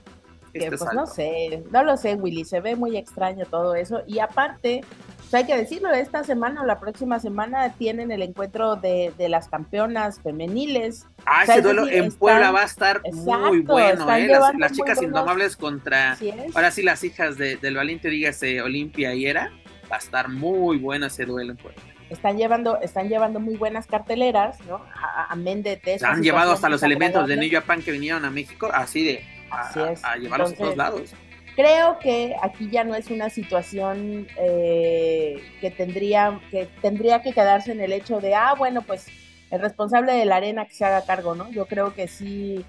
[0.52, 4.02] este pues no sé, no lo sé, Willy, se ve muy extraño todo eso.
[4.06, 4.82] Y aparte,
[5.18, 9.48] pues hay que decirlo, esta semana o la próxima semana tienen el encuentro de, las
[9.48, 11.06] campeonas femeniles.
[11.24, 14.28] Ah, ese duelo en Puebla va a estar muy bueno, ¿eh?
[14.58, 16.16] Las, chicas indomables contra,
[16.54, 19.50] ahora sí, las hijas del valiente, dígase Olimpia y Era.
[19.90, 23.86] Va a estar muy bueno ese duelo en Puebla están llevando, están llevando muy buenas
[23.86, 24.76] carteleras, ¿no?
[24.76, 28.68] A, a de Han llevado hasta los elementos de New Japan que vinieron a México,
[28.72, 31.14] así de a, llevarlos a todos lados.
[31.54, 37.72] Creo que aquí ya no es una situación eh, que, tendría, que tendría que quedarse
[37.72, 39.06] en el hecho de, ah, bueno, pues
[39.50, 41.50] el responsable de la arena que se haga cargo, ¿no?
[41.50, 42.64] Yo creo que sí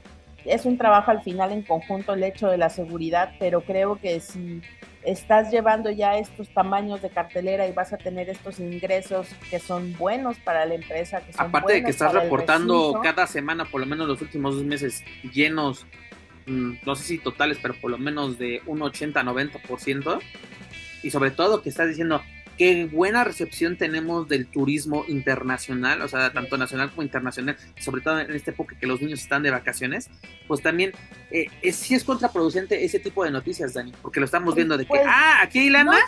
[0.45, 4.19] es un trabajo al final en conjunto el hecho de la seguridad, pero creo que
[4.19, 4.61] si
[5.03, 9.95] estás llevando ya estos tamaños de cartelera y vas a tener estos ingresos que son
[9.97, 11.21] buenos para la empresa.
[11.21, 14.63] Que son Aparte de que estás reportando cada semana, por lo menos los últimos dos
[14.63, 15.85] meses, llenos
[16.47, 20.19] no sé si totales, pero por lo menos de un 80-90%.
[21.03, 22.21] Y sobre todo que estás diciendo
[22.57, 28.19] qué buena recepción tenemos del turismo internacional, o sea, tanto nacional como internacional, sobre todo
[28.19, 30.09] en esta época que los niños están de vacaciones,
[30.47, 30.91] pues también
[31.29, 34.85] eh, es, sí es contraproducente ese tipo de noticias, Dani, porque lo estamos viendo de
[34.85, 35.99] que, pues, ah, aquí hay lana.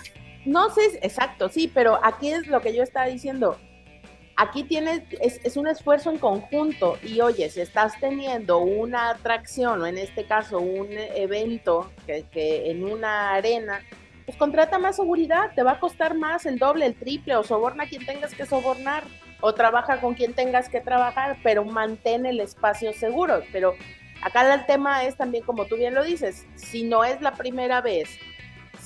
[0.45, 3.59] no sé, exacto, sí, pero aquí es lo que yo estaba diciendo
[4.39, 9.85] aquí tienes, es, un esfuerzo en conjunto y oye, si estás teniendo una atracción o
[9.85, 13.81] en este caso un evento que, en una arena,
[14.25, 17.83] pues contrata más seguridad, te va a costar más el doble, el triple o soborna
[17.83, 19.03] a quien tengas que sobornar
[19.41, 23.41] o trabaja con quien tengas que trabajar, pero mantén el espacio seguro.
[23.51, 23.73] Pero
[24.21, 27.81] acá el tema es también, como tú bien lo dices, si no es la primera
[27.81, 28.09] vez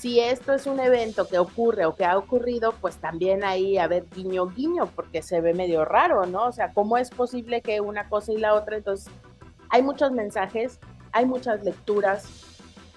[0.03, 3.87] si esto es un evento que ocurre o que ha ocurrido, pues también ahí a
[3.87, 6.47] ver guiño guiño, porque se ve medio raro, ¿no?
[6.47, 8.75] O sea, ¿cómo es posible que una cosa y la otra?
[8.75, 9.09] Entonces,
[9.69, 10.81] hay muchos mensajes,
[11.13, 12.25] hay muchas lecturas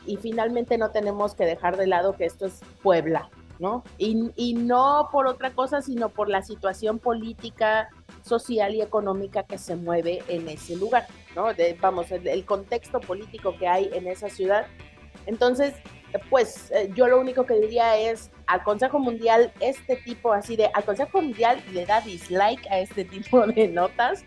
[0.05, 3.31] y finalmente no tenemos que dejar de lado que esto es Puebla,
[3.61, 3.85] ¿no?
[3.99, 7.89] Y, no por otra cosa, sino por la situación política,
[8.23, 11.07] social y económica que se mueve en ese lugar,
[11.37, 11.47] ¿no?
[11.81, 14.67] vamos, el contexto político que hay en esa ciudad.
[15.27, 15.75] Entonces,
[16.31, 20.71] pues eh, yo lo único que diría es al Consejo Mundial este tipo así de,
[20.73, 24.25] al Consejo Mundial le da dislike a este tipo de notas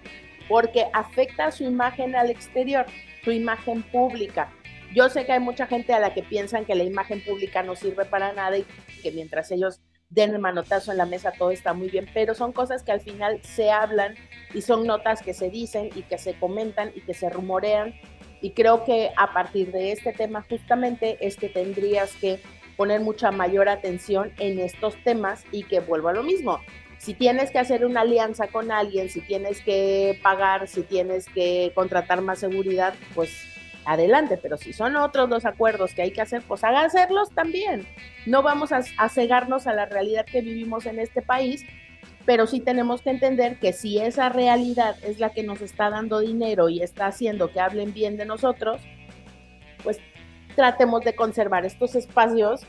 [0.48, 2.86] porque afecta su imagen al exterior,
[3.24, 4.52] su imagen pública.
[4.96, 7.76] Yo sé que hay mucha gente a la que piensan que la imagen pública no
[7.76, 8.66] sirve para nada y
[9.04, 12.52] que mientras ellos den el manotazo en la mesa todo está muy bien, pero son
[12.52, 14.16] cosas que al final se hablan
[14.56, 17.94] y son notas que se dicen y que se comentan y que se rumorean
[18.42, 22.40] y creo que a partir de este tema justamente es que tendrías que
[22.78, 26.60] poner mucha mayor atención en estos temas y que vuelva a lo mismo.
[26.98, 31.72] Si tienes que hacer una alianza con alguien, si tienes que pagar, si tienes que
[31.76, 33.46] contratar más seguridad, pues
[33.86, 37.88] adelante, pero si son otros los acuerdos que hay que hacer, pues haga hacerlos también.
[38.26, 41.66] No vamos a, a cegarnos a la realidad que vivimos en este país
[42.26, 46.20] pero sí tenemos que entender que si esa realidad es la que nos está dando
[46.20, 48.82] dinero y está haciendo que hablen bien de nosotros,
[49.84, 50.00] pues
[50.56, 52.62] tratemos de conservar estos espacios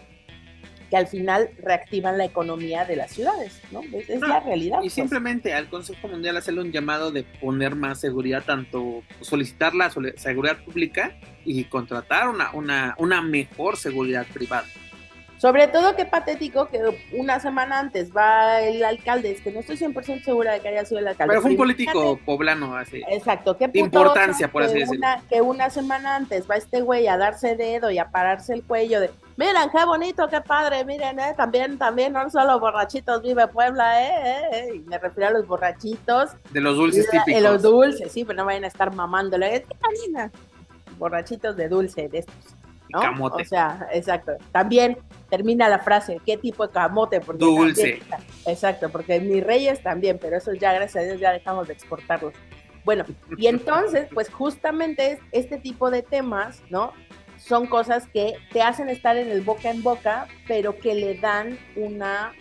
[0.91, 3.81] que al final reactivan la economía de las ciudades, ¿no?
[3.93, 4.79] Es, la ah, realidad.
[4.79, 4.93] Y pues.
[4.93, 10.59] simplemente al Consejo Mundial hacerle un llamado de poner más seguridad, tanto solicitar la seguridad
[10.65, 14.67] pública y contratar una, una, una mejor seguridad privada.
[15.41, 19.79] Sobre todo qué patético que una semana antes va el alcalde, es que no estoy
[19.79, 21.31] 100% segura de que haya sido el alcalde.
[21.31, 23.03] Pero fue un político poblano así.
[23.09, 25.07] Exacto, qué importancia, por así decirlo.
[25.31, 29.01] que una semana antes va este güey a darse dedo y a pararse el cuello
[29.01, 34.03] de, miren qué bonito, qué padre, miren, eh, también, también, no solo borrachitos vive Puebla,
[34.03, 34.75] eh, eh, eh.
[34.75, 36.33] y me refiero a los borrachitos.
[36.51, 37.35] De los dulces típicos.
[37.35, 39.63] De los dulces, sí, pero no vayan a estar mamándole, es
[40.99, 42.60] borrachitos de dulce, de estos.
[42.95, 44.33] O sea, exacto.
[44.53, 44.99] También
[45.29, 47.21] termina la frase, ¿qué tipo de camote?
[47.21, 48.01] Porque Dulce.
[48.47, 52.35] exacto, porque mis reyes también, pero eso ya, gracias a Dios, ya dejamos de exportarlos.
[52.85, 53.05] Bueno,
[53.37, 56.93] y entonces, pues justamente este tipo de temas, ¿no?
[57.39, 61.59] Son cosas que te hacen estar en el boca en boca, pero que le dan
[61.77, 62.33] una,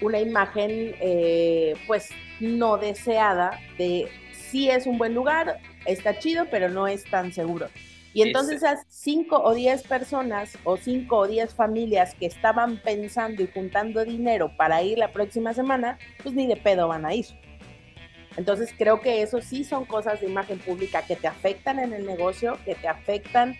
[0.00, 2.10] una imagen, eh, pues,
[2.40, 7.68] no deseada de sí es un buen lugar, está chido, pero no es tan seguro.
[8.14, 13.42] Y entonces esas cinco o diez personas o cinco o diez familias que estaban pensando
[13.42, 17.26] y juntando dinero para ir la próxima semana, pues ni de pedo van a ir.
[18.36, 22.06] Entonces creo que eso sí son cosas de imagen pública que te afectan en el
[22.06, 23.56] negocio, que te afectan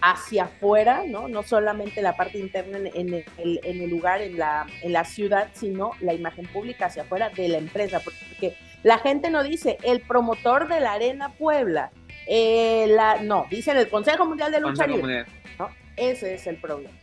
[0.00, 1.28] hacia afuera, ¿no?
[1.28, 5.48] No solamente la parte interna en, el, en el, lugar, en la, en la ciudad,
[5.52, 10.00] sino la imagen pública hacia afuera de la empresa, porque la gente no dice el
[10.00, 11.90] promotor de la Arena Puebla,
[12.26, 15.24] eh, la, no, dicen el Consejo Mundial de Lucha Libre.
[15.58, 15.68] ¿no?
[15.96, 16.94] Ese es el problema.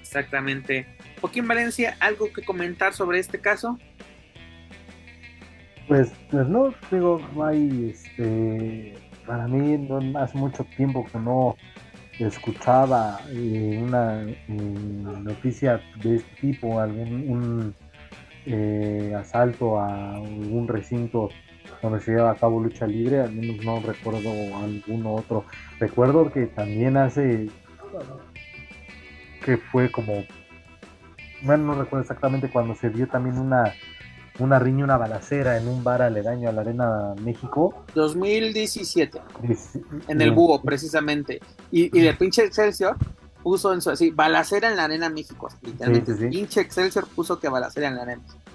[0.00, 0.86] Exactamente.
[1.20, 3.78] Joaquín Valencia, ¿algo que comentar sobre este caso?
[5.88, 8.94] Pues, pues no, digo, no hay, este,
[9.26, 11.56] para mí no, hace mucho tiempo que no
[12.18, 17.74] escuchaba eh, una eh, noticia de este tipo, algún un,
[18.46, 21.30] eh, asalto a algún recinto
[21.84, 25.44] donde se lleva a cabo lucha libre, al menos no recuerdo alguno otro.
[25.78, 27.50] Recuerdo que también hace
[29.44, 30.24] que fue como
[31.42, 33.74] bueno, no recuerdo exactamente cuando se dio también una
[34.38, 37.84] una riña, una balacera en un bar aledaño a la Arena México.
[37.94, 39.20] 2017.
[40.08, 41.40] en el Búho, precisamente.
[41.70, 42.96] Y, y el pinche Excelsior
[43.44, 45.48] puso en su así, balacera en la Arena México.
[45.62, 46.14] Literalmente.
[46.30, 48.22] Pinche Excelsior puso que balacera en la Arena.
[48.26, 48.53] Y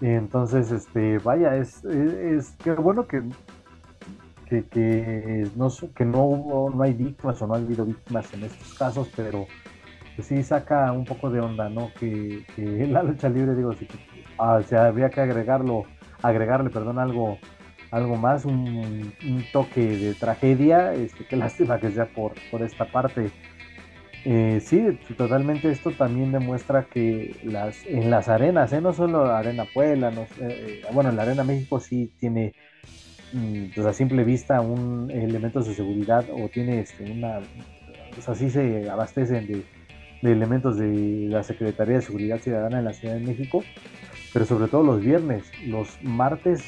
[0.00, 3.22] entonces, este, vaya, es, es, que bueno que,
[4.48, 8.44] que, que, no, que no hubo, no hay víctimas o no ha habido víctimas en
[8.44, 9.46] estos casos, pero
[10.16, 11.90] pues sí saca un poco de onda, ¿no?
[11.98, 12.44] Que,
[12.90, 13.86] la lucha libre, digo, sí,
[14.38, 15.84] ah, había que agregarlo,
[16.22, 17.38] agregarle, perdón, algo,
[17.90, 19.12] algo más, un,
[19.52, 23.30] toque de tragedia, este, qué lástima que sea por, por esta parte.
[24.26, 24.82] Eh, sí,
[25.18, 28.80] totalmente esto también demuestra que las, en las arenas, ¿eh?
[28.80, 32.54] no solo Arena Puebla, no, eh, bueno, en la Arena México sí tiene
[33.32, 37.40] mm, pues a simple vista un elementos de seguridad o tiene este, una,
[38.14, 39.62] pues así se abastecen de,
[40.22, 43.62] de elementos de la Secretaría de Seguridad Ciudadana en la Ciudad de México,
[44.32, 46.64] pero sobre todo los viernes, los martes,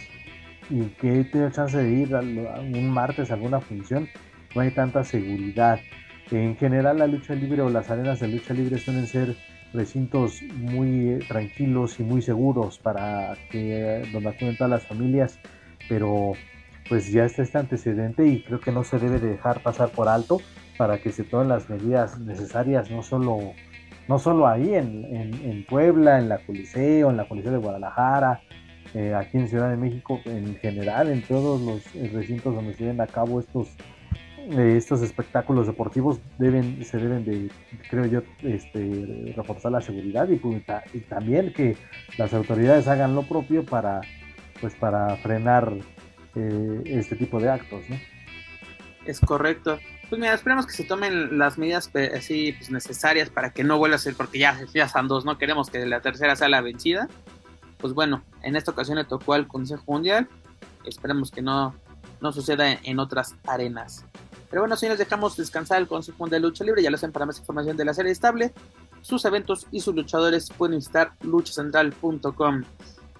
[0.69, 4.09] y que he tenido chance de ir a un martes a alguna función,
[4.55, 5.81] no hay tanta seguridad.
[6.31, 9.37] En general la lucha libre o las arenas de lucha libre suelen ser
[9.73, 15.39] recintos muy tranquilos y muy seguros para que donde acuden todas las familias,
[15.89, 16.33] pero
[16.89, 20.41] pues ya está este antecedente y creo que no se debe dejar pasar por alto
[20.77, 23.39] para que se tomen las medidas necesarias, no solo,
[24.09, 28.41] no solo ahí en, en, Puebla, en la Coliseo, en la Coliseo de Guadalajara,
[28.95, 33.01] eh, aquí en Ciudad de México, en general, en todos los recintos donde se lleven
[33.01, 33.69] a cabo estos,
[34.51, 37.51] eh, estos espectáculos deportivos, deben, se deben de,
[37.91, 40.41] creo yo, este, reforzar la seguridad y,
[40.97, 41.77] y también que
[42.17, 44.01] las autoridades hagan lo propio para,
[44.61, 45.73] pues, para frenar
[46.37, 47.97] eh, este tipo de actos, ¿no?
[49.05, 49.79] Es correcto.
[50.09, 53.97] Pues mira, esperemos que se tomen las medidas así pues, necesarias para que no vuelva
[53.97, 57.09] a ser, porque ya, ya son dos, no queremos que la tercera sea la vencida.
[57.79, 60.29] Pues bueno, en esta ocasión le tocó al Consejo Mundial.
[60.85, 61.75] Esperemos que no,
[62.21, 64.05] no suceda en, otras arenas.
[64.49, 67.13] Pero bueno, si nos dejamos descansar el Consejo Mundial de Lucha Libre, ya lo hacen
[67.13, 68.53] para más información de la serie estable.
[69.03, 72.63] Sus eventos y sus luchadores pueden visitar luchacentral.com.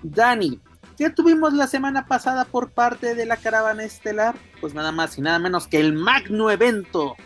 [0.03, 0.61] Dani,
[0.97, 4.35] ¿Qué tuvimos la semana pasada por parte de la caravana estelar?
[4.63, 7.17] Pues nada más y nada menos que el magno evento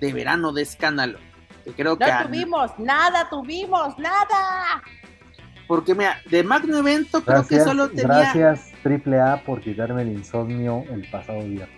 [0.00, 1.18] de verano de escándalo.
[1.64, 4.82] Que creo no tuvimos, nada tuvimos, nada.
[5.66, 8.04] Porque mira, de magno evento creo que solo tenía.
[8.04, 11.68] Gracias, Triple A, por quitarme el insomnio el pasado día.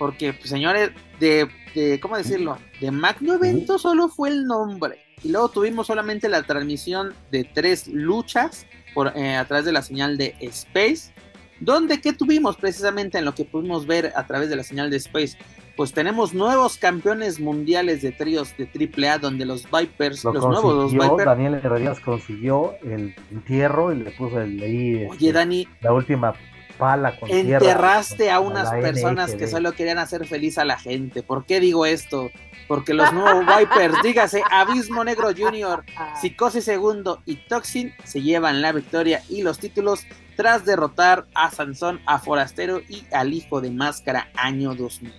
[0.00, 2.56] Porque, pues, señores, de, de, ¿cómo decirlo?
[2.80, 7.86] De magno evento solo fue el nombre y luego tuvimos solamente la transmisión de tres
[7.86, 11.12] luchas por, eh, a través de la señal de Space.
[11.60, 14.96] Donde qué tuvimos precisamente en lo que pudimos ver a través de la señal de
[14.96, 15.36] Space?
[15.76, 21.26] Pues tenemos nuevos campeones mundiales de tríos de AAA donde los Vipers, los nuevos Vipers.
[21.26, 24.94] Daniel Herrerías consiguió el entierro y le puso el ahí.
[25.06, 25.68] Oye, este, Dani.
[25.82, 26.32] La última
[26.80, 31.22] pala con Enterraste a unas personas que solo querían hacer feliz a la gente.
[31.22, 32.30] ¿Por qué digo esto?
[32.70, 35.84] porque los nuevos Vipers, dígase Abismo Negro Junior,
[36.20, 42.00] Psicosis Segundo y Toxin se llevan la victoria y los títulos tras derrotar a Sansón,
[42.06, 45.12] a Forastero y al Hijo de Máscara año 2000.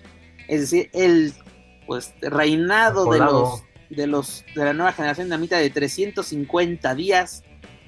[0.48, 1.34] Es decir, el
[1.86, 7.44] pues reinado de los de los de la nueva generación de mitad de 350 días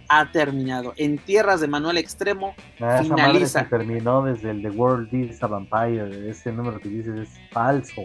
[0.09, 0.93] ha terminado.
[0.97, 3.69] En tierras de Manuel Extremo ah, finaliza.
[3.69, 6.31] terminó desde el The World is a Vampire.
[6.31, 8.03] Ese número que dices es falso.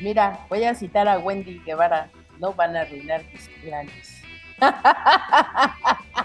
[0.00, 4.22] Mira, voy a citar a Wendy Guevara, no van a arruinar mis planes.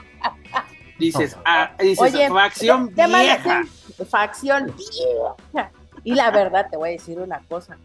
[0.99, 3.63] Dices, ah, dices facción vieja.
[4.09, 5.71] Facción vieja.
[6.03, 7.77] Y la verdad, te voy a decir una cosa.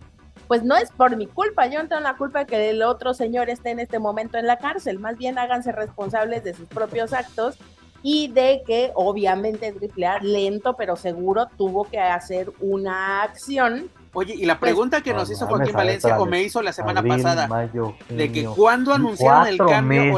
[0.48, 3.14] Pues no es por mi culpa, yo no tengo la culpa de que el otro
[3.14, 4.98] señor esté en este momento en la cárcel.
[4.98, 7.56] Más bien háganse responsables de sus propios actos
[8.02, 13.90] y de que obviamente AAA lento pero seguro tuvo que hacer una acción.
[14.12, 16.62] Oye, y la Pues, pregunta que no nos hizo mames, Joaquín Valencia o me hizo
[16.62, 20.14] la semana Abril, pasada, mayo, de que cuando anunciaron el cambio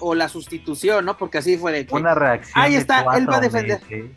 [0.00, 1.16] o la, o sustitución, ¿no?
[1.16, 1.94] Porque así fue de que...
[1.94, 2.52] Una reacción.
[2.62, 3.80] Ahí está, él va a defender.
[3.90, 4.10] meses.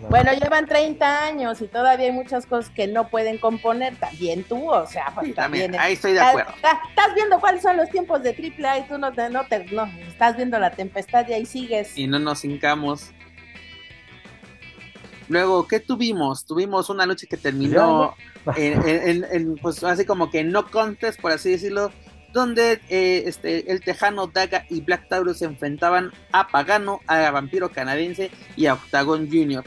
[0.00, 0.08] No.
[0.08, 3.96] Bueno, llevan 30 años y todavía hay muchas cosas que no pueden componer.
[3.96, 5.78] También tú, o sea, pues Sí, también.
[5.78, 6.52] ahí estoy de acuerdo.
[6.56, 9.64] estás- Estás viendo cuáles son los tiempos de AAA y tú no te, no te,
[9.66, 11.96] no, estás viendo la tempestad y ahí sigues.
[11.98, 13.10] y no nos hincamos.
[15.28, 16.44] Luego, ¿qué tuvimos?
[16.44, 18.16] Tuvimos una lucha que terminó
[18.56, 21.92] en, en- en- en, pues así como que no contest, por así decirlo,
[22.32, 27.70] donde eh, este, el Tejano Daga y Black Taurus se enfrentaban a Pagano, a Vampiro
[27.70, 29.64] Canadiense y a Octagon Jr.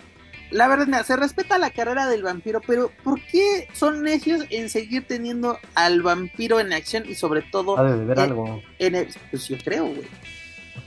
[0.53, 5.05] La verdad, se respeta la carrera del vampiro, pero ¿por qué son necios en seguir
[5.07, 7.75] teniendo al vampiro en acción y sobre todo
[8.05, 8.61] ver Eh, algo.
[8.80, 10.07] en el- pues yo creo, güey.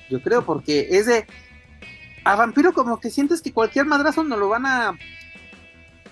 [0.09, 1.27] Yo creo porque es de
[2.25, 4.93] a vampiro como que sientes que cualquier madrazo no lo van a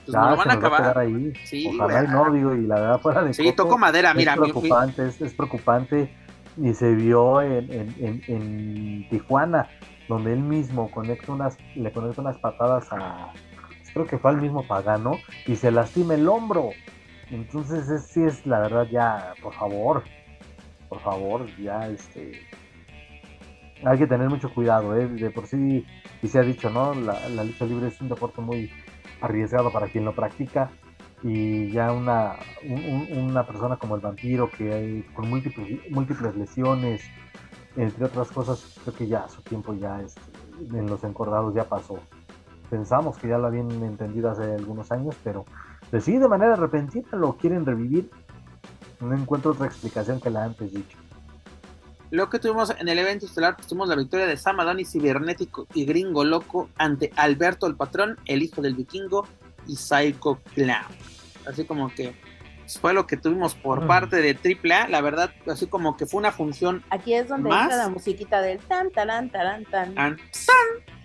[0.05, 0.99] pues no lo van a nos va a acabar.
[0.99, 1.33] ahí.
[1.45, 2.13] Sí, Ojalá güey.
[2.13, 5.09] no, digo, y la verdad fuera de Sí, toco madera, es mira, mi- mi- preocupante,
[5.09, 6.11] es, es preocupante
[6.61, 9.69] y se vio en, en, en, en Tijuana,
[10.09, 13.33] donde él mismo conecta unas, le conecta unas patadas a,
[13.93, 16.71] creo que fue al mismo Pagano, y se lastima el hombro.
[17.31, 20.03] Entonces, es, sí es la verdad ya, por favor,
[20.89, 22.33] por favor, ya este...
[23.85, 25.07] Hay que tener mucho cuidado, ¿eh?
[25.09, 25.85] de por sí,
[26.23, 26.95] y se ha dicho, ¿no?
[26.95, 28.71] La, lucha libre es un deporte muy
[29.21, 30.71] arriesgado para quien lo practica
[31.23, 36.35] y ya una, un- un- una persona como el vampiro que hay con múltiples, múltiples
[36.37, 37.03] lesiones,
[37.77, 40.21] entre otras cosas, creo que ya su tiempo ya este,
[40.77, 41.99] en los encordados ya pasó.
[42.71, 45.45] Pensamos que ya lo habían entendido hace algunos años, pero
[45.91, 48.11] pues sí, de manera repentina lo quieren revivir.
[49.01, 50.99] No encuentro otra explicación que la antes dicho.
[52.11, 55.85] Lo que tuvimos en el evento estelar, pues tuvimos la victoria de Samadoni Cibernético y
[55.85, 59.27] Gringo Loco ante Alberto el Patrón, el hijo del vikingo,
[59.67, 60.95] y Psycho Clown.
[61.47, 62.15] Así como que
[62.81, 63.87] fue lo que tuvimos por Mm.
[63.89, 67.65] parte de AAA, la verdad, así como que fue una función Aquí es donde ¿Más?
[67.65, 69.95] entra la musiquita del tan, tarán, tarán, tan.
[69.95, 70.17] tan-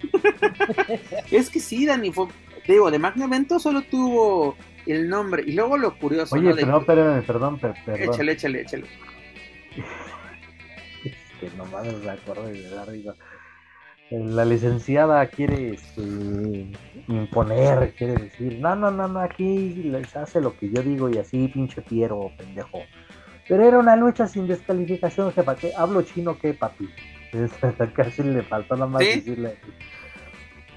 [1.32, 2.28] es que sí, Dani, fue,
[2.66, 4.56] te digo, de Magna Evento solo tuvo
[4.86, 6.56] el nombre, y luego lo curioso, Oye, ¿no?
[6.56, 8.14] De pero no, que- espérame, perdón, per- perdón.
[8.14, 8.86] échale, échale, échale.
[11.40, 13.14] que no mames me acuerdo de dar risa.
[14.12, 16.02] La licenciada quiere este,
[17.08, 21.18] imponer, quiere decir, no, no, no, no, aquí les hace lo que yo digo y
[21.20, 22.80] así, pinche Piero, pendejo.
[23.48, 25.74] Pero era una lucha sin descalificación, jefa, ¿qué?
[25.78, 26.90] ¿Hablo chino qué, papi?
[27.96, 29.16] Casi le faltó nada más ¿Sí?
[29.16, 29.58] decirle.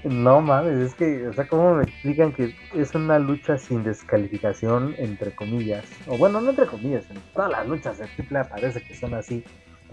[0.03, 4.95] No mames, es que, o sea, ¿cómo me explican que es una lucha sin descalificación,
[4.97, 5.85] entre comillas?
[6.07, 9.43] O bueno, no entre comillas, en todas las luchas de triple parece que son así.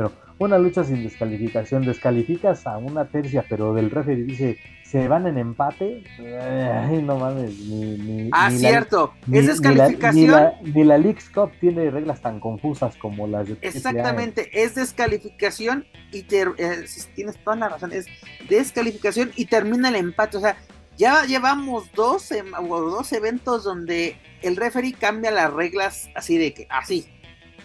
[0.00, 5.26] Pero una lucha sin descalificación, descalificas a una tercia, pero del referee dice, se van
[5.26, 6.02] en empate.
[6.18, 10.14] Ay, no mames, ni, ni, Ah, ni cierto, ni- es ni la- descalificación.
[10.24, 13.68] Ni la, ni la Leagues Cup tiene reglas tan confusas como las de AAA.
[13.68, 18.06] Exactamente, es descalificación y ter- eh, tienes toda la razón, es
[18.48, 20.38] descalificación y termina el empate.
[20.38, 20.56] O sea,
[20.96, 26.54] ya llevamos dos, em- o dos eventos donde el referee cambia las reglas así de
[26.54, 27.06] que, así,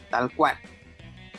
[0.09, 0.57] tal cual.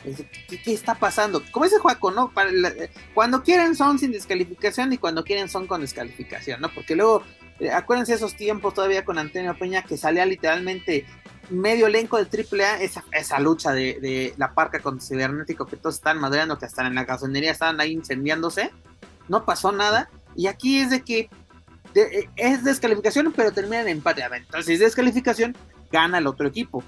[0.03, 0.27] De,
[0.63, 1.43] ¿Qué, está pasando?
[1.51, 2.31] Como dice Juaco, ¿no?
[2.51, 6.69] Eh, cuando quieren son sin descalificación y cuando quieren son con descalificación, ¿no?
[6.73, 7.23] Porque luego,
[7.59, 11.05] eh, acuérdense esos tiempos todavía con Antonio Peña que salía literalmente
[11.49, 15.95] medio elenco del AAA, esa, esa lucha de, de la parca con Cibernético que todos
[15.95, 18.71] están madreando, que hasta en la gasolinería estaban ahí incendiándose,
[19.29, 21.29] no pasó nada, y aquí es de que
[21.93, 24.23] de- eh, es descalificación, pero termina en empate.
[24.23, 25.55] A ver, entonces descalificación,
[25.89, 26.83] gana el otro equipo.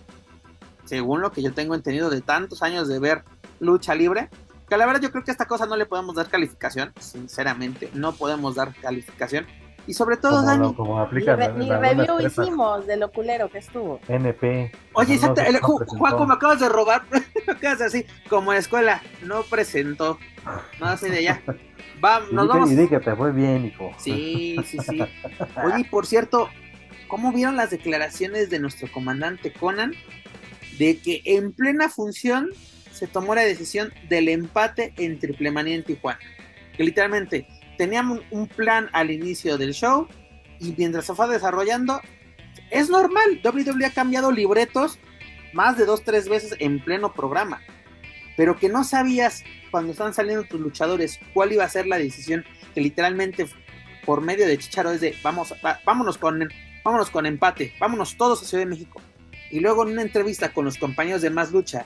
[0.89, 3.23] Según lo que yo tengo entendido de tantos años de ver
[3.59, 4.27] lucha libre,
[4.67, 7.91] que la verdad yo creo que a esta cosa no le podemos dar calificación, sinceramente,
[7.93, 9.45] no podemos dar calificación.
[9.85, 13.51] Y sobre todo, como, Dani, lo- como Ni, en ni review hicimos de lo culero
[13.51, 13.99] que estuvo.
[14.07, 14.71] NP.
[14.93, 15.85] Oye, no exacto, no.
[15.99, 17.03] Juaco, me acabas de robar.
[17.45, 20.17] me acabas de así, como en escuela, no presentó.
[20.79, 21.41] No así de allá.
[22.03, 22.71] Va, Y nos vamos.
[22.71, 23.91] y que te fue bien, hijo.
[23.99, 24.99] Sí, sí, sí.
[25.63, 26.49] Oye, y por cierto,
[27.07, 29.93] ¿cómo vieron las declaraciones de nuestro comandante Conan?
[30.79, 32.49] De que en plena función
[32.91, 36.19] se tomó la decisión del empate en Triple Manía en Tijuana.
[36.75, 37.47] Que literalmente
[37.77, 40.07] teníamos un plan al inicio del show
[40.59, 42.01] y mientras se fue desarrollando,
[42.71, 43.39] es normal.
[43.43, 44.97] WWE ha cambiado libretos
[45.53, 47.61] más de dos, tres veces en pleno programa.
[48.37, 52.43] Pero que no sabías cuando estaban saliendo tus luchadores cuál iba a ser la decisión
[52.73, 53.47] que literalmente
[54.05, 56.47] por medio de Chicharo es de vamos, va- vámonos con
[56.83, 59.01] vámonos con empate, vámonos todos a Ciudad de México.
[59.51, 61.85] Y luego en una entrevista con los compañeros de Más Lucha,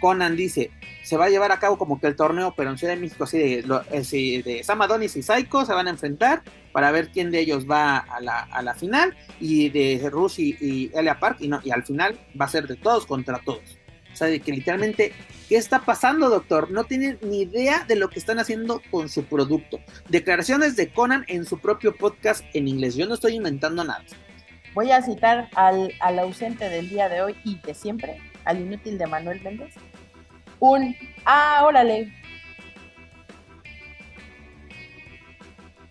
[0.00, 0.70] Conan dice,
[1.02, 3.24] se va a llevar a cabo como que el torneo, pero en Ciudad de México,
[3.24, 6.42] así de, eh, Sam Adonis y Psycho se van a enfrentar
[6.72, 11.38] para ver quién de ellos va a la, final, y de Rusi y Elia Park,
[11.40, 13.78] y, no, y al final va a ser de todos contra todos.
[14.12, 15.12] O sea, de que literalmente,
[15.48, 16.70] ¿qué está pasando, doctor?
[16.70, 19.78] No tienen ni idea de lo que están haciendo con su producto.
[20.08, 22.96] Declaraciones de Conan en su propio podcast en inglés.
[22.96, 24.04] Yo no estoy inventando nada.
[24.74, 28.98] Voy a citar al, al ausente del día de hoy y de siempre, al inútil
[28.98, 29.74] de Manuel Méndez
[30.60, 30.94] un,
[31.24, 32.12] ah, órale.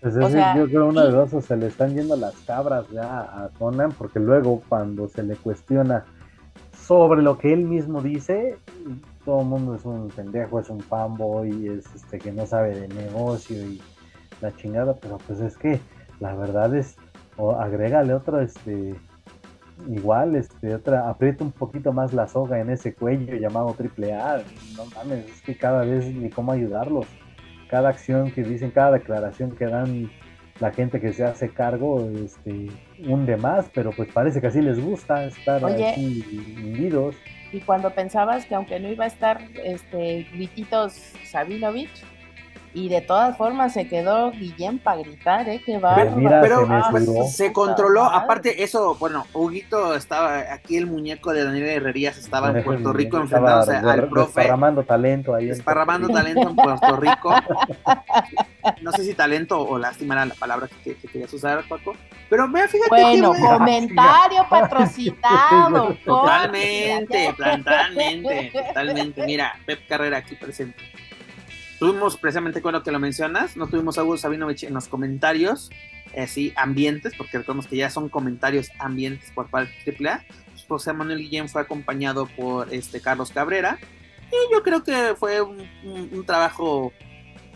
[0.02, 3.04] Pues es yo creo una de dos, o se le están yendo las cabras ya
[3.04, 6.06] a Conan, porque luego cuando se le cuestiona
[6.72, 8.58] sobre lo que él mismo dice,
[9.26, 12.88] todo el mundo es un pendejo, es un fanboy, es este que no sabe de
[12.88, 13.82] negocio y
[14.40, 15.82] la chingada, pero pues es que
[16.22, 16.96] la verdad es,
[17.40, 18.96] o agrégale otro este
[19.88, 24.44] igual, este, otra, aprieta un poquito más la soga en ese cuello llamado triple A.
[24.76, 27.08] No mames, es que cada vez ni cómo ayudarlos.
[27.70, 30.12] Cada acción que dicen, cada declaración que dan
[30.60, 32.68] la gente que se hace cargo, este,
[33.08, 36.26] hunde más, pero pues parece que así les gusta estar aquí
[36.62, 37.16] hundidos.
[37.54, 40.94] Y cuando pensabas que aunque no iba a estar este grititos
[41.26, 42.04] Sabinovich,
[42.74, 45.62] y de todas formas se quedó Guillén para gritar, ¿eh?
[45.66, 45.96] Que va.
[45.96, 46.92] Pero ah,
[47.28, 48.04] se, controló.
[48.04, 53.18] Aparte, eso, bueno, Huguito estaba aquí, el muñeco de Daniel Herrerías estaba en Puerto Rico
[53.18, 54.42] enfrentándose al profe.
[54.42, 55.48] Desparramando talento ahí.
[55.48, 57.34] Desparramando talento en Puerto Rico.
[58.82, 61.94] no sé si talento o lástima era la palabra que, querías usar, Paco.
[62.30, 65.96] Pero vea, fíjate bueno, comentario patrocinado.
[66.06, 69.26] totalmente, totalmente, totalmente.
[69.26, 70.78] Mira, Pep Carrera aquí presente.
[71.80, 75.70] Tuvimos precisamente con lo que lo mencionas, no tuvimos a Hugo Sabinovich en los comentarios,
[76.18, 80.26] así, eh, ambientes, porque recordemos que ya son comentarios ambientes por parte de AAA.
[80.68, 83.80] José Manuel Guillén fue acompañado por este Carlos Cabrera,
[84.30, 86.92] y yo creo que fue un, trabajo,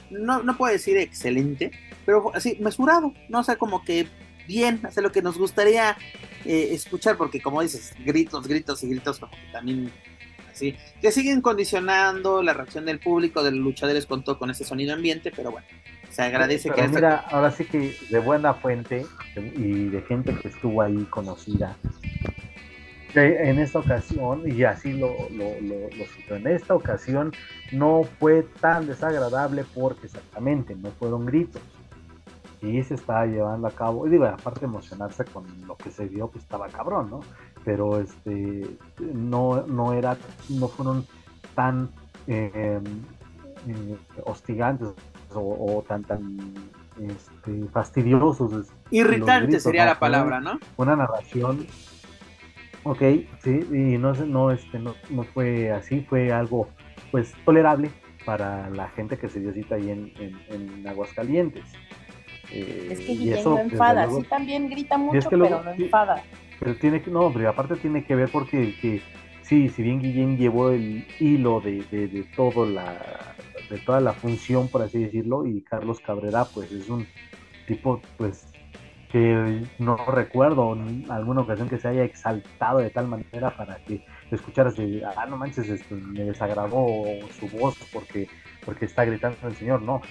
[0.10, 1.72] no, no puedo decir excelente,
[2.06, 4.08] pero así, mesurado, no sé, como que
[4.48, 5.98] bien, hace lo que nos gustaría
[6.46, 9.92] eh, escuchar, porque como dices, gritos, gritos y gritos, como que también
[10.54, 10.76] ¿sí?
[11.02, 14.94] Que siguen condicionando la reacción del público, de los luchadores con todo con ese sonido
[14.94, 15.68] ambiente, pero bueno,
[16.10, 16.88] se agradece que...
[16.88, 19.06] Mira, ahora sí que de buena fuente
[19.36, 21.76] y de gente que estuvo ahí conocida,
[23.16, 27.32] en esta ocasión, y así lo, lo, lo, en esta ocasión
[27.72, 31.62] no fue tan desagradable porque exactamente no fueron gritos.
[32.62, 36.30] Y se estaba llevando a cabo, y digo, aparte emocionarse con lo que se vio,
[36.30, 37.20] pues estaba cabrón, ¿no?
[37.64, 40.18] Pero este no, no era,
[40.50, 41.06] no fueron
[41.56, 41.90] tan
[42.28, 42.80] eh,
[43.68, 44.90] eh, hostigantes
[45.34, 46.38] o, tan tan
[47.02, 48.68] este, fastidiosos.
[48.92, 50.60] Irritante sería la palabra, ¿no?
[50.78, 51.66] Una narración.
[52.84, 53.02] Ok,
[53.44, 56.68] sí, y no, no, este, no, no fue así, fue algo
[57.12, 57.90] pues tolerable
[58.26, 60.12] para la gente que se dio cita ahí en,
[60.50, 61.64] en, Aguascalientes.
[62.52, 66.24] es que Guillermo no enfada, sí también grita mucho, pero no enfada.
[66.60, 69.02] Pero tiene que, no, pero aparte tiene que ver porque que,
[69.42, 73.36] sí, si bien Guillén llevó el hilo de, de, todo la,
[73.70, 77.06] de toda la función, por así decirlo, y Carlos Cabrera, pues es un
[77.68, 78.48] tipo, pues,
[79.14, 80.76] que no recuerdo
[81.10, 85.38] alguna ocasión que se haya exaltado de tal manera para que escucharas de, ah, no
[85.38, 87.04] manches, esto, me desagradó
[87.40, 88.28] su voz porque,
[88.66, 90.02] porque está gritando el señor, no.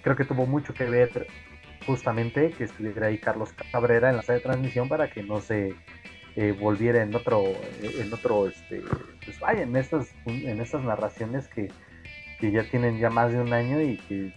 [0.00, 1.26] Creo que tuvo mucho que ver
[1.86, 5.74] justamente que estuviera ahí Carlos Cabrera en la sala de transmisión para que no se
[6.36, 7.42] eh, volviera en otro,
[7.82, 8.82] en otro, este,
[9.24, 11.68] pues vaya, en estas, en estas narraciones que,
[12.40, 14.32] ya tienen ya más de un año y que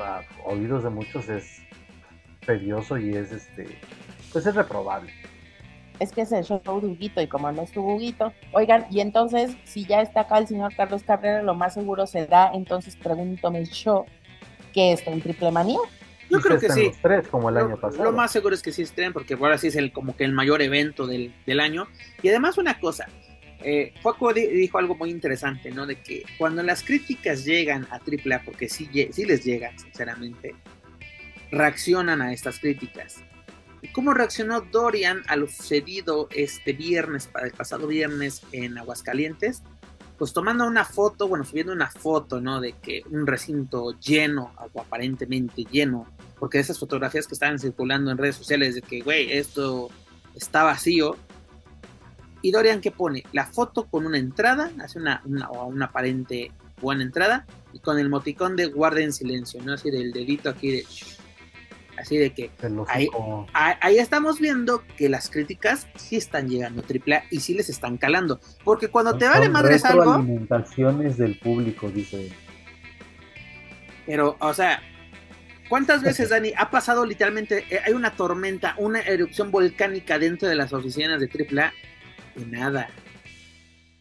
[0.00, 1.62] a oídos de muchos es
[2.44, 3.78] tedioso y es este,
[4.32, 5.12] pues es reprobable.
[6.00, 9.56] Es que es el show de Huguito y como no estuvo Huguito, oigan, y entonces
[9.62, 13.68] si ya está acá el señor Carlos Cabrera, lo más seguro será, entonces pregúntame el
[13.68, 14.04] show,
[14.72, 15.78] que está en Triple Manía.
[16.30, 16.92] Yo creo que sí.
[17.02, 18.04] Tres, como el año pasado.
[18.04, 20.32] Lo más seguro es que sí estén, porque ahora sí es el, como que el
[20.32, 21.86] mayor evento del, año.
[22.22, 23.06] Y además una cosa,
[23.60, 23.94] eh,
[24.34, 25.86] dijo algo muy interesante, ¿no?
[25.86, 30.54] De que cuando las críticas llegan a AAA, porque sí, sí les llegan, sinceramente,
[31.50, 33.22] reaccionan a estas críticas.
[33.82, 39.62] ¿Y cómo reaccionó Dorian a lo sucedido este viernes, el pasado viernes en Aguascalientes?
[40.18, 42.60] Pues tomando una foto, bueno, subiendo una foto, ¿no?
[42.60, 46.06] De que un recinto lleno, o aparentemente lleno,
[46.38, 49.90] porque esas fotografías que estaban circulando en redes sociales de que, güey, esto
[50.34, 51.16] está vacío.
[52.42, 53.24] Y Dorian, ¿qué pone?
[53.32, 58.08] La foto con una entrada, hace una, una, una aparente buena entrada, y con el
[58.08, 59.74] moticón de guarda en silencio, ¿no?
[59.74, 60.86] Así del dedito aquí de...
[61.98, 62.50] Así de que
[62.88, 63.08] ahí,
[63.52, 67.96] ahí, estamos viendo que las críticas sí están llegando a AAA y sí les están
[67.96, 68.38] calando.
[68.64, 70.12] Porque cuando te vale madres algo.
[70.12, 72.30] alimentaciones del público, dice.
[74.04, 74.82] Pero, o sea,
[75.68, 77.64] ¿cuántas veces, Dani, ha pasado literalmente?
[77.70, 81.72] Eh, hay una tormenta, una erupción volcánica dentro de las oficinas de AAA
[82.36, 82.88] y nada.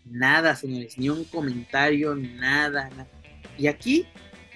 [0.05, 3.07] Nada, señores, ni un comentario, nada, nada.
[3.57, 4.05] Y aquí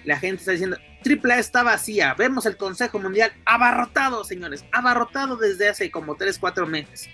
[0.04, 2.14] la gente está diciendo, AAA está vacía.
[2.14, 4.64] Vemos el Consejo Mundial abarrotado, señores.
[4.72, 7.08] Abarrotado desde hace como 3, 4 meses.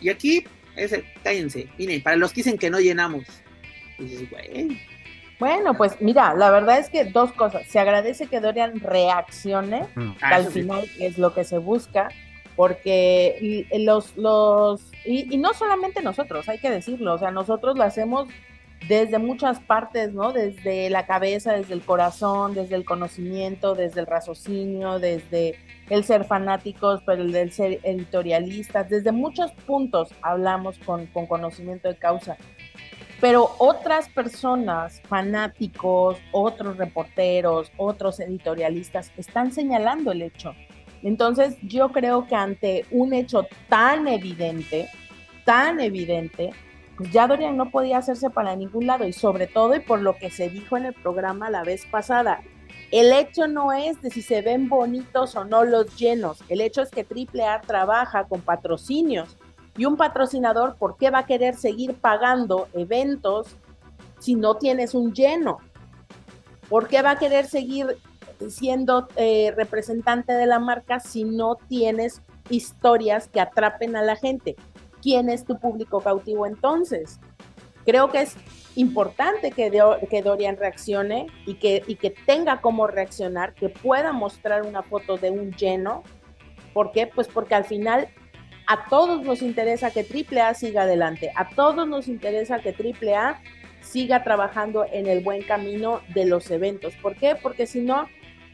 [0.00, 0.44] Y aquí,
[0.76, 1.68] ese, cállense.
[1.78, 3.24] Miren, para los que dicen que no llenamos.
[5.38, 7.66] Bueno, pues mira, la verdad es que dos cosas.
[7.68, 10.12] Se agradece que Dorian reaccione, mm.
[10.12, 12.08] que al ah, final es lo que se busca,
[12.56, 17.84] porque los, los, y, y, no solamente nosotros, hay que decirlo, o sea, nosotros lo
[17.84, 18.28] hacemos
[18.86, 20.32] desde muchas partes, ¿no?
[20.32, 25.56] Desde la cabeza, desde el corazón, desde el conocimiento, desde el raciocinio, desde
[25.90, 31.96] el ser fanáticos, pero el ser editorialistas, desde muchos puntos hablamos con, con conocimiento de
[31.96, 32.36] causa.
[33.20, 40.54] Pero otras personas, fanáticos, otros reporteros, otros editorialistas, están señalando el hecho.
[41.02, 44.88] Entonces yo creo que ante un hecho tan evidente,
[45.44, 46.50] tan evidente,
[46.98, 50.30] ya Dorian no podía hacerse para ningún lado y sobre todo y por lo que
[50.30, 52.40] se dijo en el programa la vez pasada,
[52.90, 56.82] el hecho no es de si se ven bonitos o no los llenos, el hecho
[56.82, 59.36] es que AAA trabaja con patrocinios
[59.76, 63.56] y un patrocinador, ¿por qué va a querer seguir pagando eventos
[64.18, 65.58] si no tienes un lleno?
[66.68, 67.96] ¿Por qué va a querer seguir
[68.48, 74.56] siendo eh, representante de la marca si no tienes historias que atrapen a la gente?
[75.02, 77.20] Quién es tu público cautivo entonces.
[77.84, 78.36] Creo que es
[78.76, 79.70] importante que,
[80.10, 85.16] que Dorian reaccione y que, y que tenga cómo reaccionar, que pueda mostrar una foto
[85.16, 86.02] de un lleno.
[86.74, 87.06] ¿Por qué?
[87.06, 88.08] Pues porque al final
[88.66, 93.40] a todos nos interesa que AAA siga adelante, a todos nos interesa que AAA
[93.80, 96.94] siga trabajando en el buen camino de los eventos.
[96.96, 97.34] ¿Por qué?
[97.34, 98.06] Porque si no,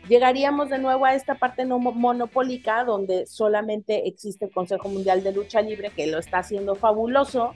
[0.09, 5.32] llegaríamos de nuevo a esta parte no monopólica donde solamente existe el Consejo Mundial de
[5.32, 7.55] Lucha Libre que lo está haciendo fabuloso,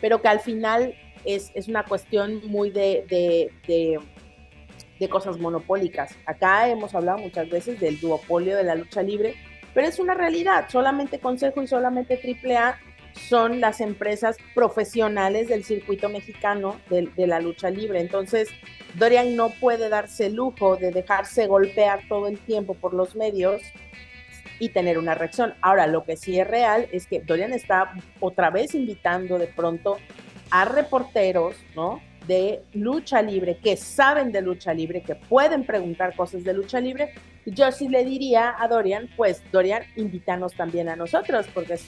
[0.00, 0.94] pero que al final
[1.24, 3.98] es, es una cuestión muy de, de, de,
[4.98, 6.16] de, cosas monopólicas.
[6.26, 9.34] Acá hemos hablado muchas veces del duopolio de la lucha libre,
[9.74, 12.78] pero es una realidad, solamente Consejo y solamente AAA
[13.14, 18.00] son las empresas profesionales del circuito mexicano de, la lucha libre.
[18.00, 18.48] Entonces,
[18.94, 23.62] Dorian no puede darse lujo de dejarse golpear todo el tiempo por los medios
[24.58, 25.54] y tener una reacción.
[25.60, 29.96] Ahora, lo que sí es real es que Dorian está otra vez invitando de pronto
[30.50, 32.02] a reporteros, ¿no?
[32.26, 37.14] De lucha libre, que saben de lucha libre, que pueden preguntar cosas de lucha libre.
[37.46, 41.78] Yo sí le diría a Dorian, pues Dorian, invítanos también a nosotros, porque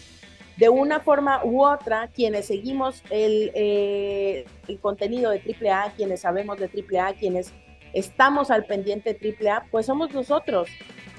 [0.57, 6.59] de una forma u otra, quienes seguimos el, eh, el contenido de AAA, quienes sabemos
[6.59, 7.53] de AAA, quienes
[7.93, 10.69] estamos al pendiente de AAA, pues somos nosotros.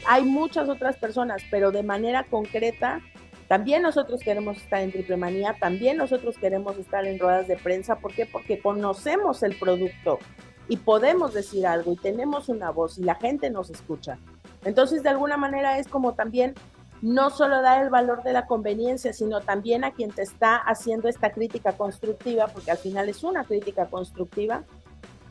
[0.06, 3.02] Hay muchas otras personas, pero de manera concreta,
[3.48, 7.98] también nosotros queremos estar en Triple Manía, también nosotros queremos estar en ruedas de prensa.
[7.98, 8.26] ¿Por qué?
[8.26, 10.20] Porque conocemos el producto
[10.68, 14.18] y podemos decir algo y tenemos una voz y la gente nos escucha.
[14.64, 16.56] Entonces, de alguna manera es como también
[17.04, 21.10] no solo dar el valor de la conveniencia, sino también a quien te está haciendo
[21.10, 24.64] esta crítica constructiva, porque al final es una crítica constructiva.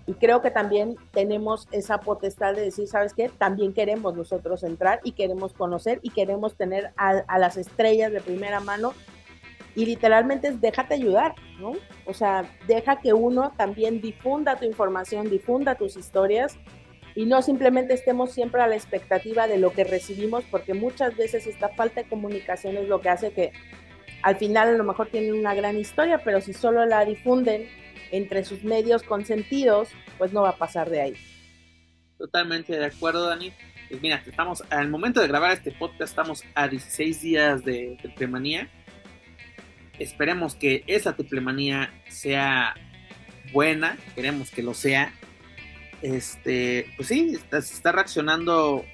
[0.07, 3.31] Y creo que también tenemos esa potestad de decir, ¿sabes qué?
[3.31, 8.61] También queremos nosotros entrar y queremos conocer y queremos tener a, las estrellas de primera
[8.61, 8.93] mano.
[9.74, 11.73] Y literalmente es déjate ayudar, ¿no?
[12.05, 16.59] O sea, deja que uno también difunda tu información, difunda tus historias
[17.14, 21.47] y no simplemente estemos siempre a la expectativa de lo que recibimos, porque muchas veces
[21.47, 23.52] esta falta de comunicación es lo que hace que
[24.22, 27.68] al final a lo mejor tienen una gran historia, pero si solo la difunden
[28.12, 31.16] entre sus medios consentidos, pues no va a pasar de ahí.
[32.18, 33.52] Totalmente de acuerdo, Dani.
[33.89, 38.70] Pues mira, estamos al momento de grabar este podcast, estamos a 16 días de triplemanía.
[39.98, 42.74] Esperemos que esa triplemanía sea
[43.52, 45.12] buena, queremos que lo sea,
[46.02, 48.84] este, pues sí, está, está reaccionando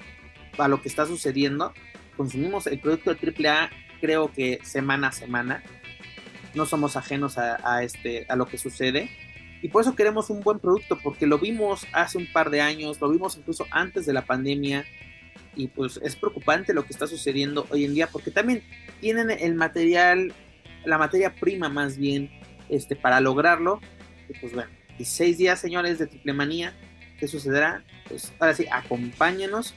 [0.57, 1.73] a lo que está sucediendo.
[2.15, 3.69] Consumimos el producto de AAA,
[3.99, 5.63] creo que semana a semana.
[6.53, 9.09] No somos ajenos a, este, a lo que sucede.
[9.61, 12.99] Y por eso queremos un buen producto, porque lo vimos hace un par de años,
[13.01, 14.85] lo vimos incluso antes de la pandemia.
[15.55, 18.63] Y pues es preocupante lo que está sucediendo hoy en día, porque también
[19.01, 20.33] tienen el material,
[20.85, 22.31] la materia prima más bien,
[22.69, 23.79] este, para lograrlo.
[24.29, 26.73] Y pues bueno, 16 días, señores, de triple manía
[27.19, 27.83] ¿Qué sucederá?
[28.07, 29.73] Pues ahora sí, acompáñenos.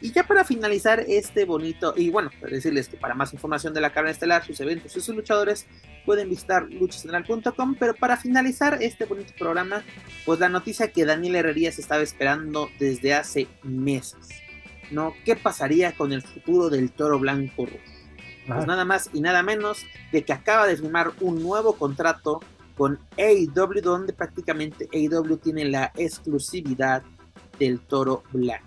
[0.00, 3.90] Y ya para finalizar este bonito, y bueno, decirles que para más información de la
[3.90, 5.66] carrera estelar, sus eventos y sus luchadores,
[6.04, 7.76] pueden visitar luchacentral.com.
[7.78, 9.82] Pero para finalizar este bonito programa,
[10.26, 14.28] pues la noticia que Daniel Herrerías estaba esperando desde hace meses.
[14.90, 15.14] ¿No?
[15.24, 17.78] ¿Qué pasaría con el futuro del toro blanco rojo?
[18.46, 22.40] Pues nada más y nada menos de que acaba de firmar un nuevo contrato
[22.76, 27.02] con AEW, donde prácticamente AEW tiene la exclusividad
[27.58, 28.66] del toro blanco.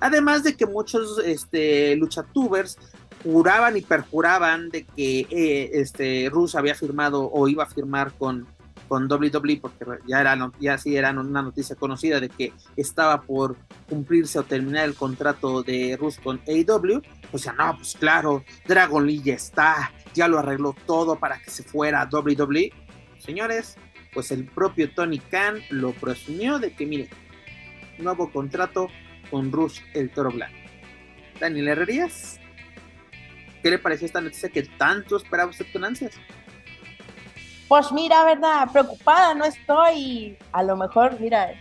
[0.00, 2.78] Además de que muchos este, luchatubers
[3.22, 8.46] juraban y perjuraban de que eh, este, Rus había firmado o iba a firmar con,
[8.88, 13.56] con WWE, porque ya, era, ya era una noticia conocida de que estaba por
[13.88, 17.00] cumplirse o terminar el contrato de Rus con AEW.
[17.32, 21.50] O sea, no, pues claro, Dragon Lee ya está, ya lo arregló todo para que
[21.50, 22.72] se fuera a WWE.
[23.26, 23.76] Señores,
[24.14, 27.08] pues el propio Tony Khan lo presumió de que, mire,
[27.98, 28.88] nuevo contrato
[29.30, 30.56] con Rush el Toro Blanco.
[31.40, 32.38] Daniel Herrerías,
[33.62, 36.14] ¿qué le pareció esta noticia que tanto esperaba usted con ansias?
[37.68, 40.38] Pues mira, verdad, preocupada no estoy.
[40.52, 41.52] A lo mejor, mira,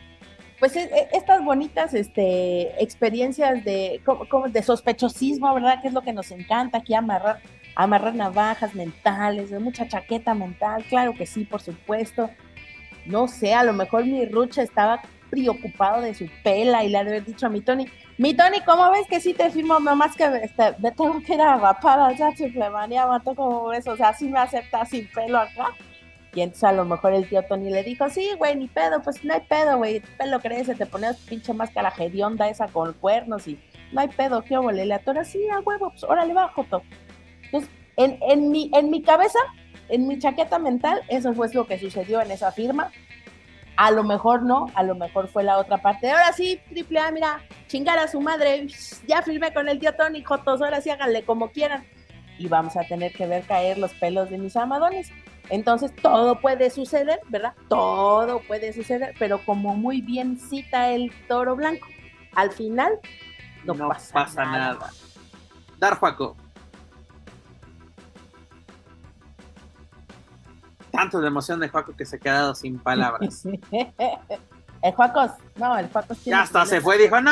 [0.60, 5.82] pues e, e, estas bonitas este, experiencias de, como, de sospechosismo, ¿verdad?
[5.82, 7.42] Que es lo que nos encanta aquí amarrar,
[7.76, 12.30] amarrar navajas mentales, mucha chaqueta mental, claro que sí, por supuesto.
[13.06, 17.03] No sé, a lo mejor mi rucha estaba preocupado de su pela y le ha
[17.03, 17.88] de haber dicho a mi Tony,
[18.18, 19.80] mi Tony, ¿cómo ves que sí te firmo?
[19.80, 23.97] Nomás que este, me tengo que ir a rapar ya chiflemanía, mato como ves, o
[23.97, 25.73] sea, sí me acepta sin pelo acá.
[26.34, 29.23] Y entonces a lo mejor el tío Tony le dijo, sí, güey, ni pedo, pues
[29.23, 33.60] no hay pedo, güey, pelo crece, te pones pinche máscara hedionda esa con cuernos y
[33.91, 36.81] no hay pedo, qué ole, le atora, sí, a huevo, pues órale va, Joto.
[37.45, 39.39] Entonces, en, en, mi, en mi cabeza,
[39.89, 42.91] en mi chaqueta mental, eso fue lo que sucedió en esa firma.
[43.77, 46.09] A lo mejor no, a lo mejor fue la otra parte.
[46.09, 48.67] Ahora sí, triple A, mira, chingar a su madre,
[49.05, 51.85] ya firmé con el tío Tony, Jotos, ahora sí háganle como quieran.
[52.38, 55.11] Y vamos a tener que ver caer los pelos de mis amadones.
[55.49, 57.53] Entonces todo puede suceder, ¿verdad?
[57.69, 61.88] Todo puede suceder, pero como muy bien cita el toro blanco,
[62.34, 62.99] al final
[63.63, 64.73] no, pasa, nada.
[64.73, 64.91] nada.
[65.80, 66.35] Dar Juaco.
[70.95, 73.45] Tanto de emoción de Juaco que se ha quedado sin palabras.
[74.81, 77.31] el Juaco, no, el Juaco Ya hasta se fue, dijo, no,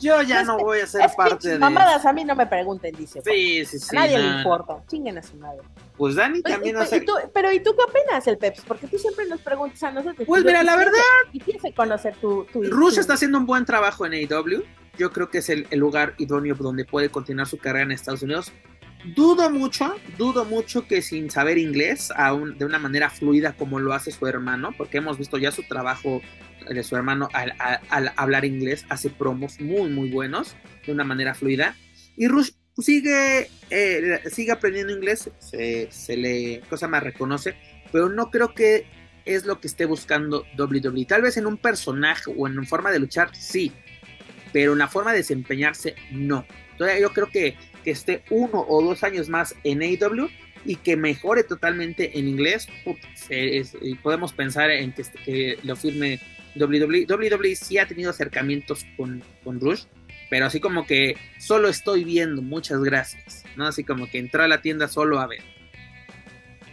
[0.00, 1.58] yo ya, no voy a ser parte de.
[1.58, 3.20] Mamadas a mí no me pregunten, dice.
[3.22, 3.94] Sí, sí, sí.
[3.96, 4.78] A nadie le importa.
[4.88, 5.60] Chinguen a su madre.
[5.96, 7.04] Pues Dani también no sé.
[7.34, 8.62] Pero ¿y tú qué opinas, el Peps?
[8.66, 10.26] Porque tú siempre nos preguntas a nosotros.
[10.26, 10.98] Pues mira, la verdad.
[11.32, 12.44] Y tienes conocer tu.
[12.44, 14.64] tu Rush está haciendo un buen trabajo en AEW.
[14.96, 18.22] Yo creo que es el, el lugar idóneo donde puede continuar su carrera en Estados
[18.22, 18.52] Unidos.
[19.04, 23.94] Dudo mucho, dudo mucho que sin saber inglés, aún de una manera fluida como lo
[23.94, 26.20] hace su hermano, porque hemos visto ya su trabajo
[26.68, 30.54] de su hermano al, hablar inglés, hace promos muy, muy buenos,
[30.86, 31.76] de una manera fluida.
[32.16, 37.56] Y Rush sigue, eh, sigue aprendiendo inglés, se, le, cosa más reconoce,
[37.90, 38.86] pero no creo que
[39.24, 41.06] es lo que esté buscando WWE.
[41.06, 43.72] Tal vez en un personaje o en forma de luchar, sí,
[44.52, 46.44] pero en la forma de desempeñarse, no.
[46.72, 50.28] Entonces yo creo que que esté uno o dos años más en AEW
[50.64, 52.68] y que mejore totalmente en inglés,
[54.02, 56.20] podemos pensar en que, que, lo firme
[56.56, 57.06] WWE.
[57.08, 59.84] WWE sí ha tenido acercamientos con, con Rush,
[60.28, 63.66] pero así como que solo estoy viendo, muchas gracias, ¿no?
[63.66, 65.42] Así como que entra a la tienda solo a ver,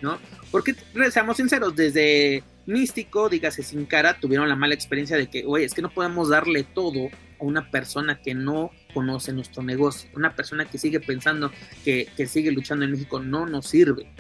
[0.01, 0.19] ¿no?
[0.51, 0.75] Porque,
[1.11, 5.73] seamos sinceros, desde Místico, dígase sin cara, tuvieron la mala experiencia de que, oye, es
[5.73, 7.07] que no podemos darle todo
[7.39, 11.51] a una persona que no conoce nuestro negocio, una persona que sigue pensando
[11.84, 14.11] que, sigue luchando en México no nos sirve,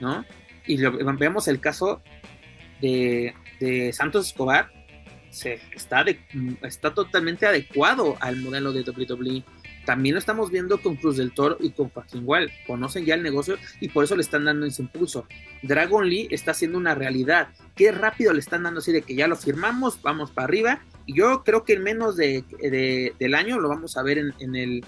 [0.00, 0.24] ¿no?
[0.66, 2.02] Y veamos el caso
[2.80, 3.34] de,
[3.92, 4.70] Santos Escobar,
[5.30, 6.04] se, está,
[6.62, 9.44] está totalmente adecuado al modelo de WWE.
[9.90, 12.24] También lo estamos viendo con Cruz del Toro y con Joaquín.
[12.64, 15.26] Conocen ya el negocio y por eso le están dando ese impulso.
[15.64, 17.48] Dragon Lee está haciendo una realidad.
[17.74, 20.80] Qué rápido le están dando así de que ya lo firmamos, vamos para arriba
[21.12, 22.44] yo creo que en menos de,
[23.18, 24.84] del año lo vamos a ver en, el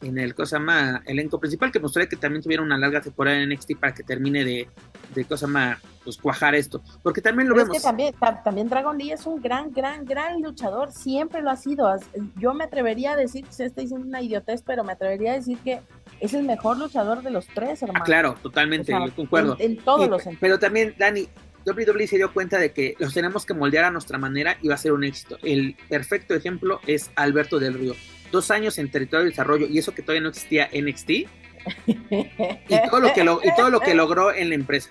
[0.00, 3.50] en el cosa más elenco principal que mostré que también tuviera una larga temporada en
[3.50, 4.68] NXT para que termine de,
[5.14, 6.82] de cosa más pues cuajar esto.
[7.02, 7.76] Porque también lo vemos.
[7.76, 8.14] es que también
[8.44, 10.92] también Dragon Lee es un gran gran gran luchador.
[10.92, 11.92] Siempre lo ha sido.
[12.36, 15.58] Yo me atrevería a decir se está diciendo una idiotez pero me atrevería a decir
[15.58, 15.80] que
[16.20, 18.00] es el mejor luchador de los tres hermano.
[18.02, 19.56] Ah, claro totalmente concuerdo.
[19.58, 20.40] en, todos los sentidos.
[20.40, 21.28] pero también Dani
[21.66, 24.74] WWE se dio cuenta de que los tenemos que moldear a nuestra manera y va
[24.74, 25.38] a ser un éxito.
[25.42, 27.94] El perfecto ejemplo es Alberto del Río.
[28.30, 31.10] Dos años en territorio de desarrollo y eso que todavía no existía NXT
[31.86, 34.90] y todo lo que, y todo lo que logró en la empresa.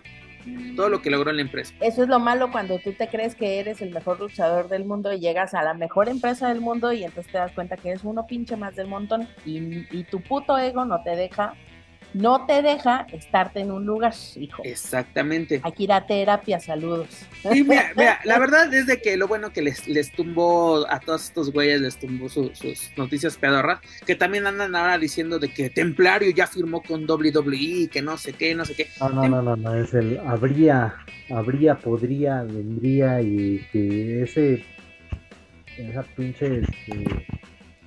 [0.76, 1.73] todo lo que logró en la empresa.
[1.81, 5.11] Eso es lo malo cuando tú te crees que eres el mejor luchador del mundo
[5.14, 8.03] y llegas a la mejor empresa del mundo y entonces te das cuenta que eres
[8.03, 11.53] uno pinche más del montón y, y tu puto ego no te deja
[12.13, 14.63] no te deja estarte en un lugar, hijo.
[14.63, 15.61] Exactamente.
[15.63, 17.07] Aquí ir a terapia, saludos.
[17.51, 20.99] Sí, mira, mira, la verdad es de que lo bueno que les, les tumbó a
[20.99, 22.51] todos estos güeyes, les tumbó sus
[22.97, 28.01] noticias pedorras, que también andan ahora diciendo de que Templario ya firmó con WWE, que
[28.01, 28.88] no sé qué, no sé qué.
[28.99, 30.95] No, no, no, no, no, es el habría,
[31.29, 34.63] habría, podría, vendría y que ese,
[35.77, 37.25] esa pinche este,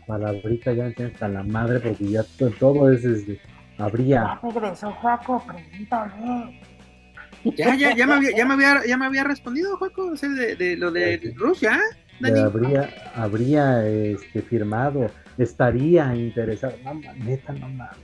[0.06, 2.24] palabrita ya me tiene hasta la madre porque ya
[2.58, 3.40] todo es desde
[3.80, 4.38] Habría.
[4.42, 6.60] Ya regresó Juaco, pregúntale.
[7.56, 10.76] Ya, ya, ya me había, ya me había, ya me había respondido, Juaco, de, de,
[10.76, 11.80] lo de Rusia,
[12.20, 12.40] Dani.
[12.40, 16.74] Habría, habría este, firmado, estaría interesado.
[16.84, 16.94] No,
[17.24, 17.96] neta, no mames.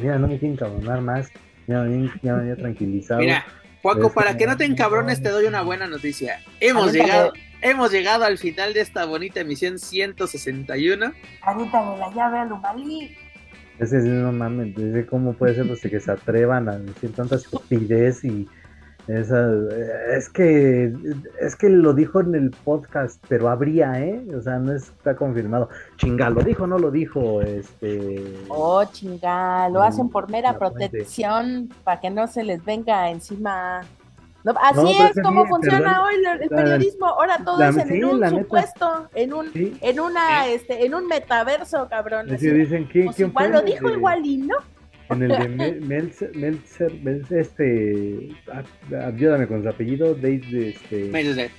[0.00, 1.30] Mira, no me quieren cabronar más.
[1.66, 1.84] Ya,
[2.22, 3.20] ya me había tranquilizado.
[3.20, 3.44] Mira,
[3.82, 6.40] Juaco, este, para que no te encabrones, te doy una buena noticia.
[6.60, 11.12] Hemos llegado, hemos llegado al final de esta bonita emisión 161.
[11.42, 13.14] Ahorita la llave a Lumalí.
[13.82, 14.76] Ese es no mames,
[15.10, 18.48] cómo puede ser que se atrevan a decir tanta estupidez y
[19.08, 19.50] esa,
[20.16, 20.94] es que
[21.40, 24.24] es que lo dijo en el podcast, pero habría, ¿eh?
[24.36, 25.68] O sea, no está confirmado.
[25.96, 28.22] Chinga, lo dijo, no lo dijo, este.
[28.48, 33.80] Oh, chinga, lo hacen por mera protección para que no se les venga encima
[34.60, 37.06] así es como funciona hoy el, periodismo.
[37.06, 42.26] Ahora todo es en, un supuesto, en un, en una, este, en un metaverso, cabrón.
[42.28, 44.56] dicen, ¿quién, pues igual lo dijo igual y no.
[45.10, 48.62] En el de Meltzer, Meltzer, este, ah,
[49.06, 51.50] ayúdame con su apellido, Dave, este, Meltzer.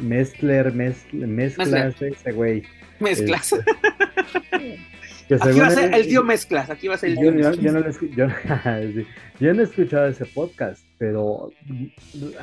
[0.00, 2.64] Mezcler, Mezclas, ese güey.
[3.00, 3.52] Mezclas.
[3.52, 4.80] Este,
[5.30, 7.72] aquí va a ser el tío Mezclas, aquí va a ser el tío yo, yo,
[7.72, 8.26] no yo,
[9.40, 11.50] yo, no he escuchado ese podcast, pero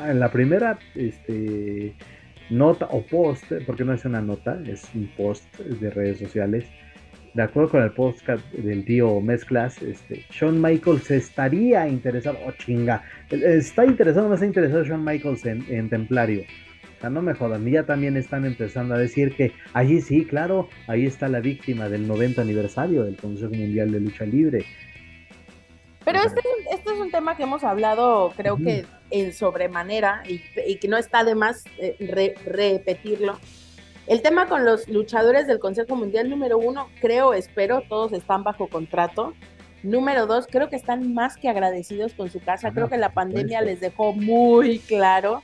[0.05, 1.95] en la primera este,
[2.49, 6.65] nota o post, porque no es una nota, es un post de redes sociales,
[7.33, 13.03] de acuerdo con el podcast del tío Mezclas, este, Shawn Michaels estaría interesado, oh chinga,
[13.29, 16.43] está interesado, no está interesado Shawn Michaels en, en Templario
[17.09, 21.27] no me jodan, ya también están empezando a decir que allí sí, claro, ahí está
[21.27, 24.65] la víctima del 90 aniversario del Consejo Mundial de Lucha Libre.
[26.03, 30.23] Pero este es, un, este es un tema que hemos hablado, creo que en sobremanera,
[30.27, 30.39] y,
[30.77, 33.39] que no está de más eh, repetirlo.
[34.07, 38.67] El tema con los luchadores del Consejo Mundial número uno, creo, espero, todos están bajo
[38.67, 39.33] contrato.
[39.83, 42.71] Número dos, creo que están más que agradecidos con su casa.
[42.71, 45.41] creo que la pandemia les dejó muy claro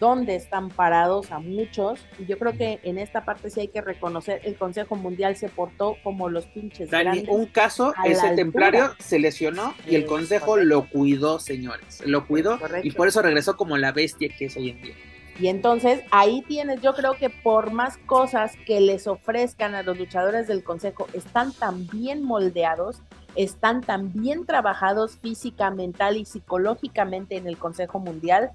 [0.00, 2.00] dónde están parados a muchos.
[2.18, 5.48] Y yo creo que en esta parte sí hay que reconocer, el Consejo Mundial se
[5.48, 6.90] portó como los pinches.
[6.90, 12.02] Dani, un caso, ese templario se lesionó y el Consejo lo cuidó, señores.
[12.06, 14.94] Lo cuidó y por eso regresó como la bestia que es hoy en día.
[15.38, 19.98] Y entonces ahí tienes, yo creo que por más cosas que les ofrezcan a los
[19.98, 23.02] luchadores del Consejo, están tan bien moldeados,
[23.34, 28.52] están tan bien trabajados física, mental y psicológicamente en el Consejo Mundial,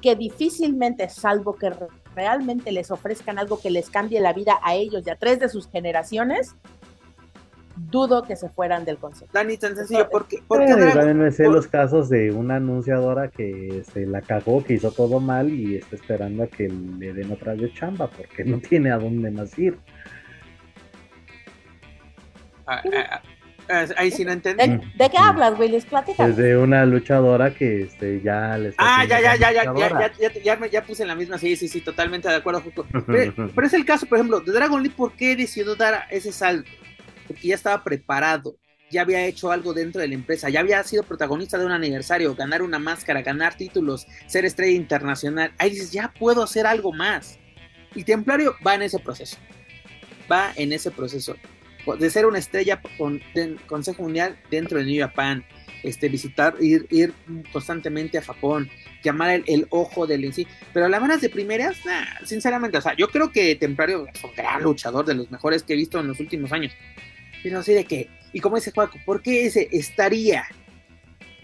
[0.00, 1.72] que difícilmente, salvo que
[2.14, 5.48] realmente les ofrezcan algo que les cambie la vida a ellos y a tres de
[5.48, 6.54] sus generaciones,
[7.90, 9.30] dudo que se fueran del consejo.
[9.32, 10.42] Dani, tan sencillo, porque...
[10.48, 15.20] también me sé los casos de una anunciadora que se la cagó, que hizo todo
[15.20, 18.98] mal y está esperando a que le den otra vez chamba, porque no tiene a
[18.98, 19.78] dónde más ir.
[22.66, 23.22] Ah, ah, ah,
[23.96, 24.80] Ahí sí no entendí.
[24.96, 25.68] ¿De, qué hablas, güey?
[25.68, 26.36] Les platicas.
[26.36, 28.74] de una luchadora que este, ya les.
[28.78, 31.38] Ah, ya, ya, ya, ya, ya, ya, ya, puse en la misma.
[31.38, 32.62] Sí, sí, sí, totalmente de acuerdo.
[33.06, 36.32] Pero, pero, es el caso, por ejemplo, de Dragon Lee, ¿por qué decidió dar ese
[36.32, 36.70] salto?
[37.26, 38.56] Porque ya estaba preparado,
[38.90, 42.34] ya había hecho algo dentro de la empresa, ya había sido protagonista de un aniversario,
[42.34, 45.52] ganar una máscara, ganar títulos, ser estrella internacional.
[45.58, 47.38] Ahí dices, ya puedo hacer algo más.
[47.94, 49.36] Y Templario va en ese proceso.
[50.30, 51.36] Va en ese proceso
[51.98, 53.20] de ser una estrella con
[53.66, 55.44] Consejo Mundial dentro de New Japan,
[55.82, 57.12] este, visitar, ir, ir
[57.52, 58.68] constantemente a Japón,
[59.02, 60.46] llamar el, ojo del en sí.
[60.72, 61.76] Pero a las manos de primeras,
[62.24, 65.74] sinceramente, o sea, yo creo que Templario es un gran luchador de los mejores que
[65.74, 66.72] he visto en los últimos años.
[67.42, 70.44] Pero así de que, y como dice Juaco, ¿por qué ese estaría?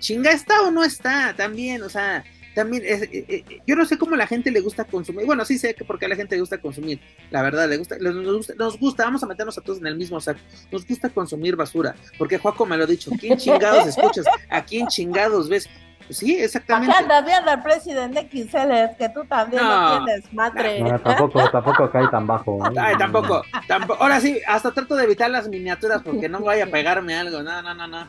[0.01, 1.35] ¿Chinga está o no está?
[1.36, 2.24] También, o sea,
[2.55, 5.27] también es, eh, eh, yo no sé cómo la gente le gusta consumir.
[5.27, 7.01] Bueno, sí sé que porque a la gente le gusta consumir.
[7.31, 9.97] La verdad, le gusta, nos gusta, nos gusta, vamos a meternos a todos en el
[9.97, 10.41] mismo saco.
[10.71, 11.95] Nos gusta consumir basura.
[12.19, 13.11] Porque Juaco me lo ha dicho.
[13.19, 14.27] ¿Quién chingados escuchas?
[14.49, 15.69] ¿A quién chingados ves?
[16.11, 16.93] Sí, exactamente.
[16.93, 20.81] Acá andas viendo al presidente XL, que tú también no, no tienes madre.
[20.81, 22.59] No, tampoco, tampoco cae tan bajo.
[22.67, 22.75] ¿eh?
[22.79, 24.03] Ay, tampoco, tampoco.
[24.03, 27.43] Ahora sí, hasta trato de evitar las miniaturas porque no vaya a pegarme algo.
[27.43, 28.09] No, no, no, no.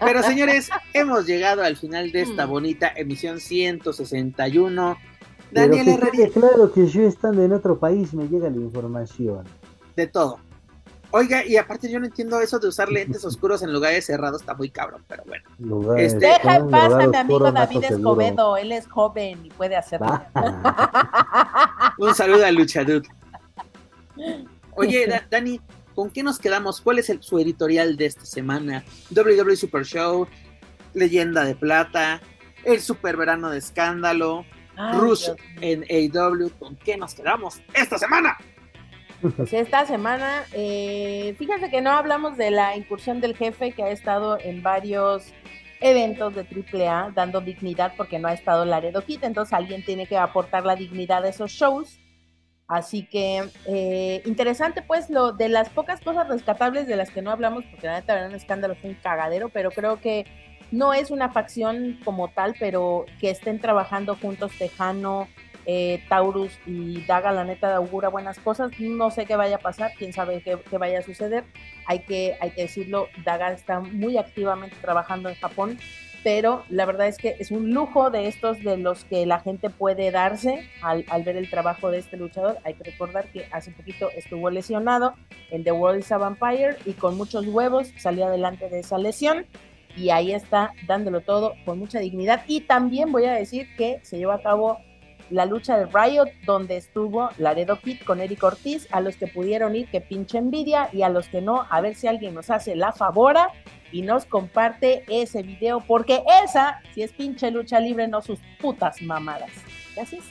[0.00, 2.50] Pero señores, hemos llegado al final de esta mm.
[2.50, 4.96] bonita emisión 161.
[5.52, 6.28] Daniel Herrera.
[6.32, 9.44] Claro que yo estando en otro país me llega la información.
[9.96, 10.38] De todo.
[11.12, 14.54] Oiga, y aparte yo no entiendo eso de usar lentes oscuros en lugares cerrados, está
[14.54, 15.96] muy cabrón, pero bueno.
[15.96, 20.22] este, Deja en paz a mi amigo David Escobedo, él es joven y puede hacerlo.
[21.98, 23.04] Un saludo a Luchadud.
[24.74, 25.60] Oye, Dani,
[25.94, 26.80] ¿con qué nos quedamos?
[26.80, 28.84] ¿Cuál es el, su editorial de esta semana?
[29.14, 30.28] WWE Super Show,
[30.94, 32.20] Leyenda de Plata,
[32.64, 34.44] el Super Verano de Escándalo,
[34.94, 35.28] Rush
[35.60, 36.50] en AW.
[36.58, 38.36] ¿Con qué nos quedamos esta semana?
[39.52, 44.38] Esta semana, eh, fíjate que no hablamos de la incursión del jefe que ha estado
[44.40, 45.32] en varios
[45.80, 50.16] eventos de AAA dando dignidad porque no ha estado Laredo Kit, entonces alguien tiene que
[50.16, 51.98] aportar la dignidad a esos shows.
[52.66, 57.32] Así que eh, interesante pues lo de las pocas cosas rescatables de las que no
[57.32, 60.24] hablamos porque la neta era un escándalo, fue un cagadero, pero creo que
[60.70, 65.26] no es una facción como tal, pero que estén trabajando juntos Tejano,
[65.66, 68.72] eh, Taurus y Daga, la neta, augura buenas cosas.
[68.78, 71.44] No sé qué vaya a pasar, quién sabe qué, vaya a suceder.
[71.86, 75.78] Hay que, hay que decirlo, Daga está muy activamente trabajando en Japón,
[76.22, 79.70] pero la verdad es que es un lujo de estos de los que la gente
[79.70, 82.58] puede darse al, ver el trabajo de este luchador.
[82.64, 85.14] Hay que recordar que hace poquito estuvo lesionado
[85.50, 89.46] en The World is a Vampire y con muchos huevos salió adelante de esa lesión
[89.96, 92.44] y ahí está dándolo todo con mucha dignidad.
[92.46, 94.78] Y también voy a decir que se lleva a cabo
[95.30, 99.76] la lucha de Riot, donde estuvo Laredo Kid con Eric Ortiz, a los que pudieron
[99.76, 102.76] ir, que pinche envidia, y a los que no, a ver si alguien nos hace
[102.76, 103.48] la favora
[103.92, 109.00] y nos comparte ese video, porque esa, si es pinche lucha libre, no sus putas
[109.02, 109.50] mamadas.
[109.94, 110.24] Gracias.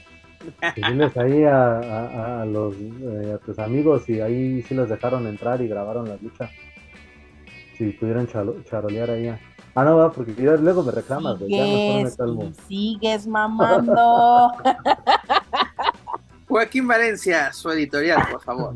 [0.75, 5.67] Diles ahí a, los, eh, a tus amigos y ahí sí los dejaron entrar y
[5.67, 6.49] grabaron la lucha.
[7.77, 8.27] Si pudieran
[8.63, 9.35] charolear ahí.
[9.75, 12.17] Ah, no, va, porque luego me reclamas, sigues,
[12.67, 14.51] Sigues mamando.
[16.47, 18.73] Joaquín Valencia, su editorial, por favor.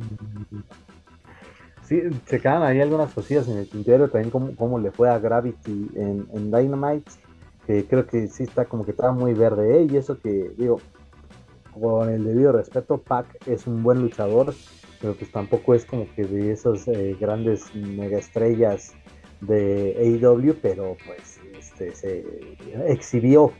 [1.83, 5.89] Sí, se quedan ahí algunas cosillas en el tintero, también cómo, le fue a Gravity
[5.95, 7.11] en, Dynamite,
[7.65, 9.87] que creo que sí está como que estaba muy verde, ¿eh?
[9.91, 10.79] y eso que, digo,
[11.73, 14.53] con el debido respeto, Pac es un buen luchador,
[15.01, 18.93] pero pues tampoco es como que de esos eh, grandes mega estrellas
[19.47, 22.25] de AEW, pero pues este, se
[22.87, 23.53] exhibió,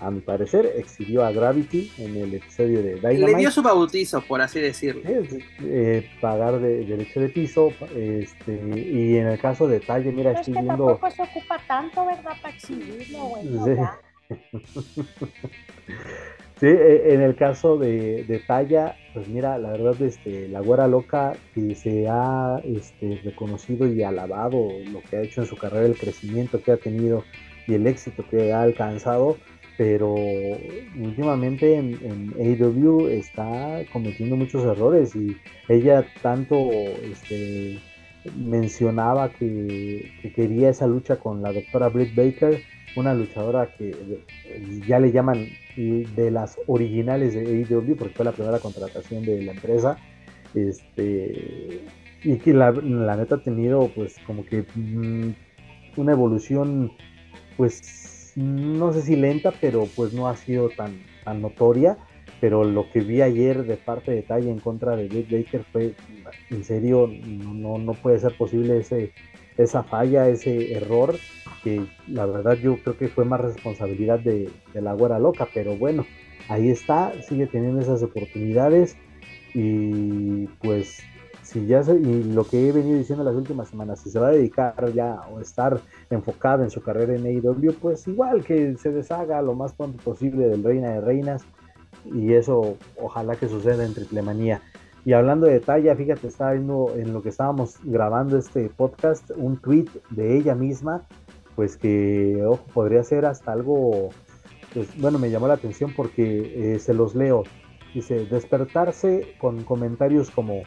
[0.00, 3.32] a mi parecer, exhibió a Gravity en el episodio de Dynamite.
[3.32, 5.00] Le dio su bautizo, por así decirlo.
[5.62, 10.52] Eh, pagar de, derecho de piso, este, y en el caso de Talle, mira, estoy
[10.52, 10.86] es que viendo...
[10.86, 12.32] tampoco se ocupa tanto, ¿verdad?
[12.42, 13.46] Para exhibirlo, güey.
[16.58, 20.88] Sí, e, en el caso de, de, Talla, pues mira, la verdad, este, la güera
[20.88, 25.84] loca que se ha este, reconocido y alabado lo que ha hecho en su carrera,
[25.84, 27.24] el crecimiento que ha tenido
[27.66, 29.36] y el éxito que ha alcanzado,
[29.76, 35.36] pero últimamente en, en AEW está cometiendo muchos errores y
[35.68, 36.56] ella tanto
[37.02, 37.78] este,
[38.34, 42.62] mencionaba que, que quería esa lucha con la doctora Britt Baker,
[42.96, 43.94] una luchadora que
[44.86, 49.52] ya le llaman de las originales de AEW, porque fue la primera contratación de la
[49.52, 49.98] empresa.
[50.54, 51.82] Este,
[52.24, 55.34] y que la, neta ha tenido, pues, como que mm,
[55.96, 56.92] una evolución,
[57.56, 61.98] pues, no sé si lenta, pero pues no ha sido tan, tan notoria.
[62.40, 65.94] Pero lo que vi ayer de parte de Talla en contra de Jake Baker fue,
[66.50, 69.12] en serio, no, no puede ser posible ese,
[69.56, 71.16] esa falla, ese error
[71.62, 76.06] que la verdad yo creo que fue más responsabilidad de, la güera loca, pero bueno,
[76.48, 78.96] ahí está, sigue teniendo esas oportunidades
[79.54, 81.02] y pues
[81.42, 84.28] si ya se, y lo que he venido diciendo las últimas semanas, si se va
[84.28, 85.80] a dedicar ya o estar
[86.10, 90.48] enfocada en su carrera en AEW, pues igual que se deshaga lo más pronto posible
[90.48, 91.44] del Reina de Reinas
[92.04, 94.60] y eso ojalá que suceda en Triple Manía.
[95.04, 99.56] Y hablando de talla, fíjate, estaba viendo en lo que estábamos grabando este podcast un
[99.56, 101.06] tweet de ella misma
[101.56, 102.40] pues que,
[102.74, 104.10] podría ser hasta algo,
[104.74, 107.44] pues, bueno, me llamó la atención porque eh, se los leo.
[107.94, 110.62] Dice, despertarse con comentarios como,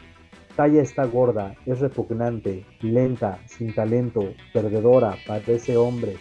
[0.56, 6.16] talla está gorda, es repugnante, lenta, sin talento, perdedora, parece hombre,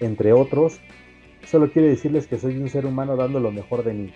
[0.00, 0.80] entre otros,
[1.44, 4.14] solo quiere decirles que soy un ser humano dando lo mejor de mí.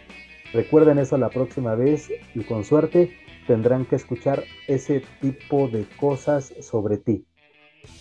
[0.54, 3.12] Recuerden eso la próxima vez y con suerte
[3.46, 7.26] tendrán que escuchar ese tipo de cosas sobre ti.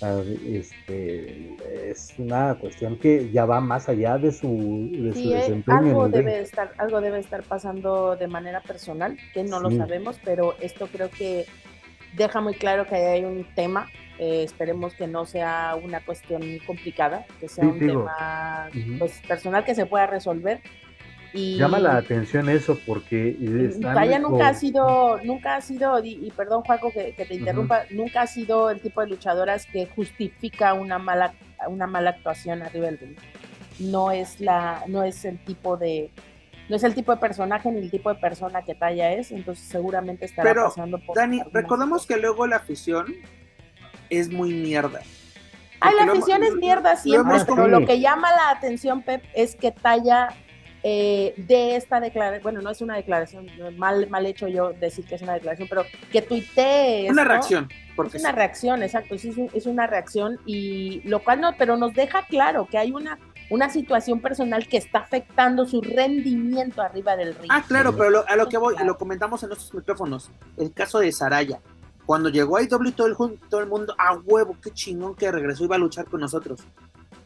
[0.01, 1.55] Ah, Este,
[1.89, 5.77] es una cuestión que ya va más allá de su, de Sí, eh, desempeño.
[5.79, 10.55] algo debe estar, algo debe estar pasando de manera personal, que no lo sabemos, pero
[10.61, 11.45] esto creo que
[12.15, 13.89] deja muy claro que hay un tema.
[14.19, 18.67] eh, esperemos que no sea una cuestión complicada, que sea Sí, un digo, tema
[18.97, 20.59] pues, personal que se pueda resolver.
[21.33, 23.35] Y Llama la atención eso porque
[23.81, 27.83] Taya nunca ha sido, nunca ha sido, y, y perdón Juaco que, que te interrumpa,
[27.91, 31.33] nunca ha sido el tipo de luchadoras que justifica una mala,
[31.67, 33.17] una mala actuación arriba del ring.
[33.79, 36.11] No es la, no es el tipo de,
[36.69, 39.67] no es el tipo de personaje ni el tipo de persona que Taya es, entonces
[39.67, 43.13] seguramente estará Pero, pasando por Dani, recordemos que luego la afición
[44.09, 45.01] es muy mierda.
[45.79, 49.55] Ay, la lo afición es mierda siempre, pero lo que llama la atención, Pep, es
[49.55, 50.29] que Taya
[50.89, 55.03] eh, de esta declaración, bueno, no es una declaración, no, mal, mal hecho yo decir
[55.05, 57.69] que es una declaración, pero que tuitee Una esto, reacción.
[57.95, 61.93] Porque Es una reacción, exacto, es, es una reacción y lo cual no, pero nos
[61.93, 63.19] deja claro que hay una,
[63.49, 67.49] una situación personal que está afectando su rendimiento arriba del ring.
[67.51, 70.99] Ah, claro, pero lo- a lo que voy, lo comentamos en nuestros micrófonos, el caso
[70.99, 71.59] de Saraya.
[72.05, 73.15] Cuando llegó a IW todo el,
[73.49, 76.61] todo el mundo, a huevo, qué chingón que regresó, iba a luchar con nosotros.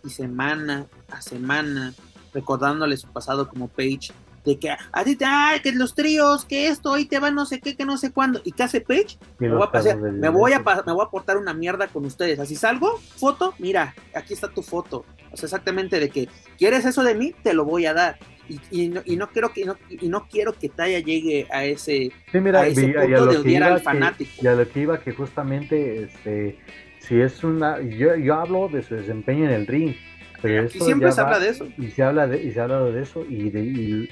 [0.03, 1.93] Y semana a semana,
[2.33, 4.11] recordándole su pasado como Page,
[4.45, 7.45] de que a ti te, ay, que los tríos, que esto, hoy te va no
[7.45, 8.41] sé qué, que no sé cuándo.
[8.43, 9.17] ¿Y qué hace Page?
[9.39, 12.39] y Me voy, a me, voy a, me voy a aportar una mierda con ustedes.
[12.39, 15.05] Así salgo, foto, mira, aquí está tu foto.
[15.31, 16.27] O sea, exactamente de que
[16.57, 18.17] quieres eso de mí, te lo voy a dar.
[18.49, 21.63] Y, y no, y no quiero que no, y no quiero que Taya llegue a
[21.63, 24.31] ese, Sí, mira, a ese y a punto lo de odiar al que- fanático.
[24.41, 26.59] Y a lo que iba que justamente, este,
[26.99, 29.95] si es una, yo, yo hablo de su desempeño en el ring,
[30.41, 31.68] pero esto siempre se va- habla de eso.
[31.77, 34.09] Y se habla de, y se ha hablado de eso y, de, y,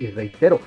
[0.00, 0.60] y y reitero,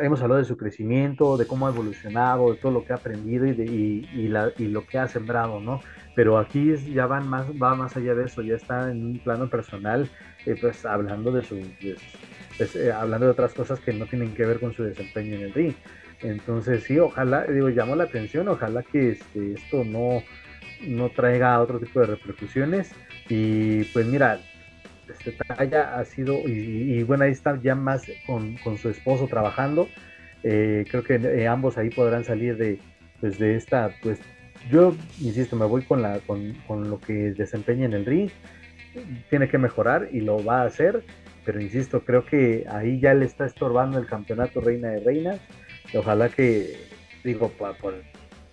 [0.00, 3.46] hemos hablado de su crecimiento, de cómo ha evolucionado, de todo lo que ha aprendido
[3.46, 5.80] y, de, y, y la, y lo que ha sembrado, ¿no?
[6.14, 9.48] Pero aquí ya van más, va más allá de eso, ya está en un plano
[9.48, 10.08] personal,
[10.46, 11.96] eh, pues hablando de su, de-
[12.58, 15.42] pues, eh, hablando de otras cosas que no tienen que ver con su desempeño en
[15.42, 15.74] el ring.
[16.22, 20.22] Entonces sí, ojalá, digo, llamó la atención, ojalá que este, esto no,
[20.86, 22.92] no traiga otro tipo de repercusiones.
[23.28, 24.40] Y pues mira,
[25.08, 29.26] este Taya ha sido, y, y bueno, ahí está ya más con, con su esposo
[29.26, 29.88] trabajando.
[30.42, 32.78] Eh, creo que eh, ambos ahí podrán salir de,
[33.20, 34.18] pues, de esta, pues
[34.70, 38.30] yo insisto, me voy con, la, con, con lo que desempeña en el ring.
[39.30, 41.02] Tiene que mejorar y lo va a hacer,
[41.44, 45.40] pero insisto, creo que ahí ya le está estorbando el campeonato Reina de Reinas.
[45.94, 46.76] Ojalá que,
[47.24, 48.02] digo, por,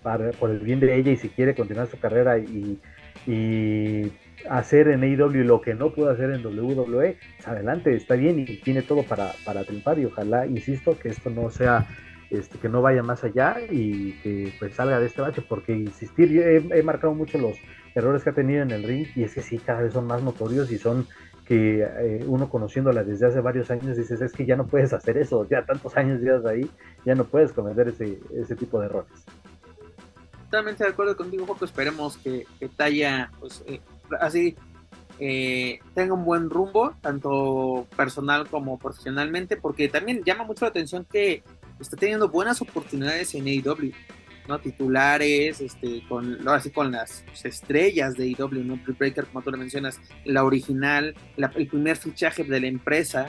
[0.02, 2.80] para- por el bien de ella y si quiere continuar su carrera y,
[3.26, 4.10] y
[4.48, 8.44] hacer en AEW lo que no pudo hacer en WWE, pues adelante, está bien y
[8.56, 11.86] tiene todo para, para triunfar y ojalá, insisto, que esto no sea,
[12.30, 16.30] este, que no vaya más allá y que pues salga de este bache, porque insistir,
[16.30, 17.58] yo he, marcado mucho los
[17.94, 20.22] errores que ha tenido en el ring y es que sí, cada vez son más
[20.22, 21.06] notorios y son
[21.44, 25.18] que eh, uno conociéndola desde hace varios años dices, es que ya no puedes hacer
[25.18, 26.70] eso, ya tantos años llevas ahí,
[27.04, 29.24] ya no puedes cometer ese, ese tipo de errores.
[30.50, 31.64] Totalmente de acuerdo contigo, Joco.
[31.64, 33.80] Esperemos que, que Taya, pues, eh,
[34.20, 34.56] así
[35.20, 41.06] eh, tenga un buen rumbo, tanto personal como profesionalmente, porque también llama mucho la atención
[41.08, 41.44] que
[41.78, 43.92] está teniendo buenas oportunidades en AEW,
[44.48, 44.58] ¿no?
[44.58, 48.80] Titulares, este, con, ahora sí con las estrellas de AEW, ¿no?
[48.98, 53.28] Breaker, como tú le mencionas, la original, el primer fichaje de la empresa,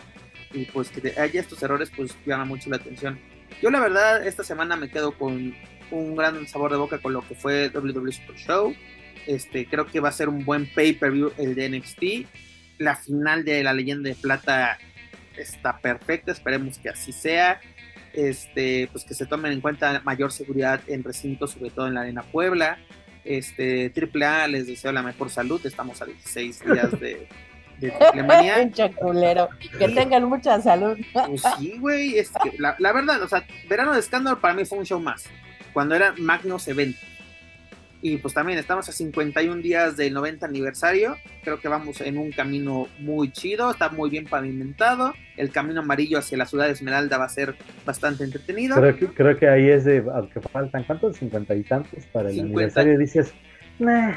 [0.53, 3.19] y pues que haya estos errores, pues llama mucho la atención.
[3.61, 5.53] Yo la verdad, esta semana me quedo con
[5.91, 8.75] un gran sabor de boca con lo que fue WWE Super Show.
[9.27, 12.03] Este, creo que va a ser un buen pay-per-view el de NXT.
[12.79, 14.77] La final de la leyenda de plata
[15.37, 17.59] está perfecta, esperemos que así sea.
[18.13, 22.01] Este, pues que se tomen en cuenta mayor seguridad en recintos, sobre todo en la
[22.01, 22.77] Arena Puebla.
[23.23, 27.27] Este, AAA les deseo la mejor salud, estamos a 16 días de,
[27.79, 28.71] de Triple Manía.
[29.77, 30.97] Que tengan mucha salud.
[31.13, 34.65] Pues sí, güey, es que la, la verdad, o sea, Verano de Escándalo para mí
[34.65, 35.25] fue un show más,
[35.73, 36.95] cuando era Magnus Event.
[38.03, 42.31] Y pues también estamos a 51 días del 90 aniversario, creo que vamos en un
[42.31, 47.19] camino muy chido, está muy bien pavimentado, el camino amarillo hacia la ciudad de Esmeralda
[47.19, 48.75] va a ser bastante entretenido.
[48.75, 51.17] Creo que, creo que ahí es de, aunque faltan, ¿cuántos?
[51.17, 52.55] Cincuenta y tantos para el 50.
[52.55, 52.97] aniversario.
[52.97, 53.33] Dices,
[53.77, 54.15] nah,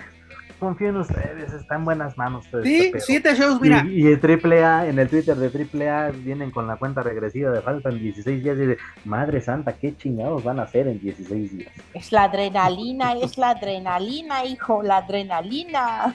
[0.59, 2.45] confío en ustedes, está en buenas manos.
[2.63, 3.05] Sí, este pedo".
[3.05, 6.77] siete shows, mira, Y, y el AAA, en el Twitter de AAA vienen con la
[6.77, 10.89] cuenta regresiva de faltan 16 días y de madre santa, ¿qué chingados van a hacer
[10.89, 11.73] en 16 días?
[11.93, 16.15] Es la adrenalina, es la adrenalina, hijo, la adrenalina.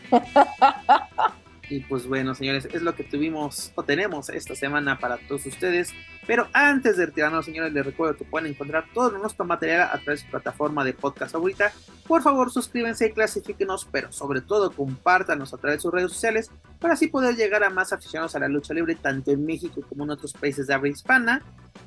[1.70, 5.94] Y pues bueno, señores, es lo que tuvimos o tenemos esta semana para todos ustedes.
[6.30, 10.20] Pero antes de retirarnos, señores, les recuerdo que pueden encontrar todo nuestro material a través
[10.20, 11.74] de su plataforma de podcast favorita.
[12.08, 16.94] Por favor, suscríbanse, clasifíquenos, pero sobre todo compártanos a través de sus redes sociales para
[16.94, 20.12] así poder llegar a más aficionados a la lucha libre, tanto en México como en
[20.12, 21.42] otros países de habla hispana.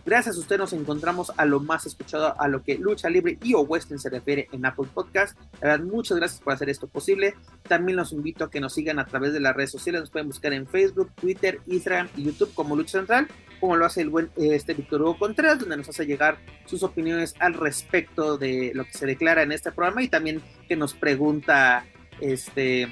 [0.04, 3.54] Gracias a usted nos encontramos a lo más escuchado a lo que lucha libre y
[3.54, 5.38] o western se refiere en Apple Podcast.
[5.60, 7.36] La verdad, muchas gracias por hacer esto posible.
[7.68, 10.00] También los invito a que nos sigan a través de las redes sociales.
[10.00, 13.28] Nos pueden buscar en Facebook, Twitter, Instagram y YouTube como Lucha Central
[13.62, 16.36] como lo hace el buen este Víctor Hugo Contreras, donde nos hace llegar
[16.66, 20.74] sus opiniones al respecto de lo que se declara en este programa y también que
[20.74, 21.86] nos pregunta
[22.20, 22.88] este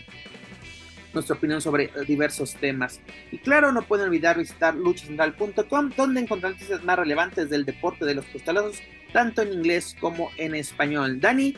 [1.13, 3.01] nuestra opinión sobre diversos temas.
[3.33, 8.15] Y claro, no pueden olvidar visitar luchacentral.com, donde encontrarán noticias más relevantes del deporte de
[8.15, 8.79] los costalados,
[9.13, 11.21] tanto en inglés como en español.
[11.21, 11.57] Dani,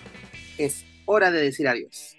[0.57, 2.17] es hora de decir adiós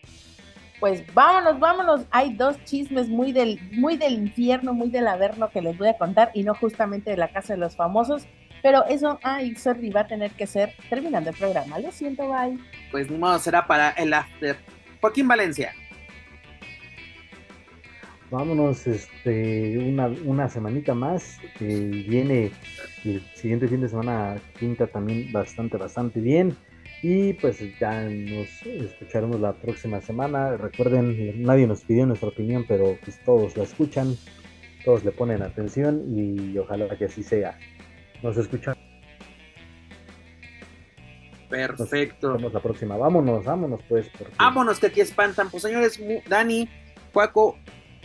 [0.84, 2.02] pues vámonos, vámonos.
[2.12, 5.98] Hay dos chismes muy del, muy del infierno, muy del averno que les voy a
[5.98, 8.28] contar y no justamente de la casa de los famosos.
[8.62, 11.80] Pero eso, ay, sorry, va a tener que ser terminando el programa.
[11.80, 12.60] Lo siento, bye.
[12.92, 14.58] Pues ni modo, será para el after.
[15.00, 15.74] Joaquín Valencia.
[18.30, 21.40] Vámonos, este, una, una semanita más.
[21.62, 22.52] viene
[23.06, 26.58] el siguiente fin de semana, quinta también bastante, bastante bien.
[27.04, 30.56] Y pues ya nos escucharemos la próxima semana.
[30.56, 34.16] Recuerden, nadie nos pidió nuestra opinión, pero pues todos la escuchan,
[34.86, 37.60] todos le ponen atención y ojalá que así sea.
[38.22, 38.78] Nos escuchan.
[41.50, 42.30] Perfecto.
[42.30, 42.96] Nos vemos la próxima.
[42.96, 44.10] Vámonos, vámonos pues.
[44.38, 45.50] Vámonos que aquí espantan.
[45.50, 46.00] Pues señores,
[46.30, 46.70] Dani,
[47.12, 47.58] Cuaco,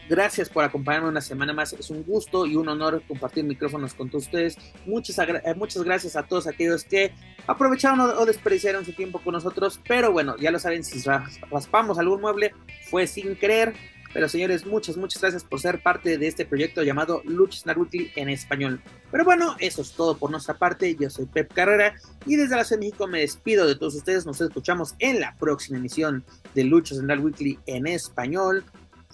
[0.09, 1.75] Gracias por acompañarme una semana más.
[1.75, 4.57] Es un gusto y un honor compartir micrófonos con todos ustedes.
[4.87, 7.13] Muchas, eh, muchas gracias a todos aquellos que
[7.47, 9.81] aprovecharon o, desperdiciaron su tiempo con nosotros.
[9.87, 11.03] Pero bueno, ya lo saben, si
[11.51, 12.55] raspamos algún mueble
[12.91, 13.75] fue sin querer.
[14.15, 18.31] Pero señores, muchas, muchas gracias por ser parte de este proyecto llamado Luchas Weekly en
[18.31, 18.81] español.
[19.11, 20.97] Pero bueno, eso es todo por nuestra parte.
[20.99, 21.95] Yo soy Pep Carrera
[22.25, 24.25] y desde la Ciudad de México me despido de todos ustedes.
[24.25, 26.25] Nos escuchamos en la próxima emisión
[26.55, 28.65] de Luchas Weekly en español.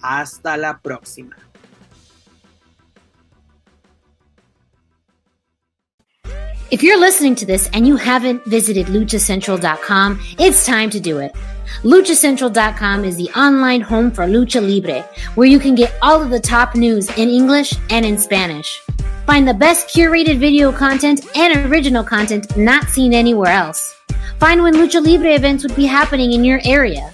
[0.01, 1.35] Hasta la próxima.
[6.71, 11.31] If you're listening to this and you haven't visited luchacentral.com, it's time to do it.
[11.83, 15.03] LuchaCentral.com is the online home for Lucha Libre,
[15.35, 18.81] where you can get all of the top news in English and in Spanish.
[19.25, 23.95] Find the best curated video content and original content not seen anywhere else.
[24.39, 27.13] Find when Lucha Libre events would be happening in your area.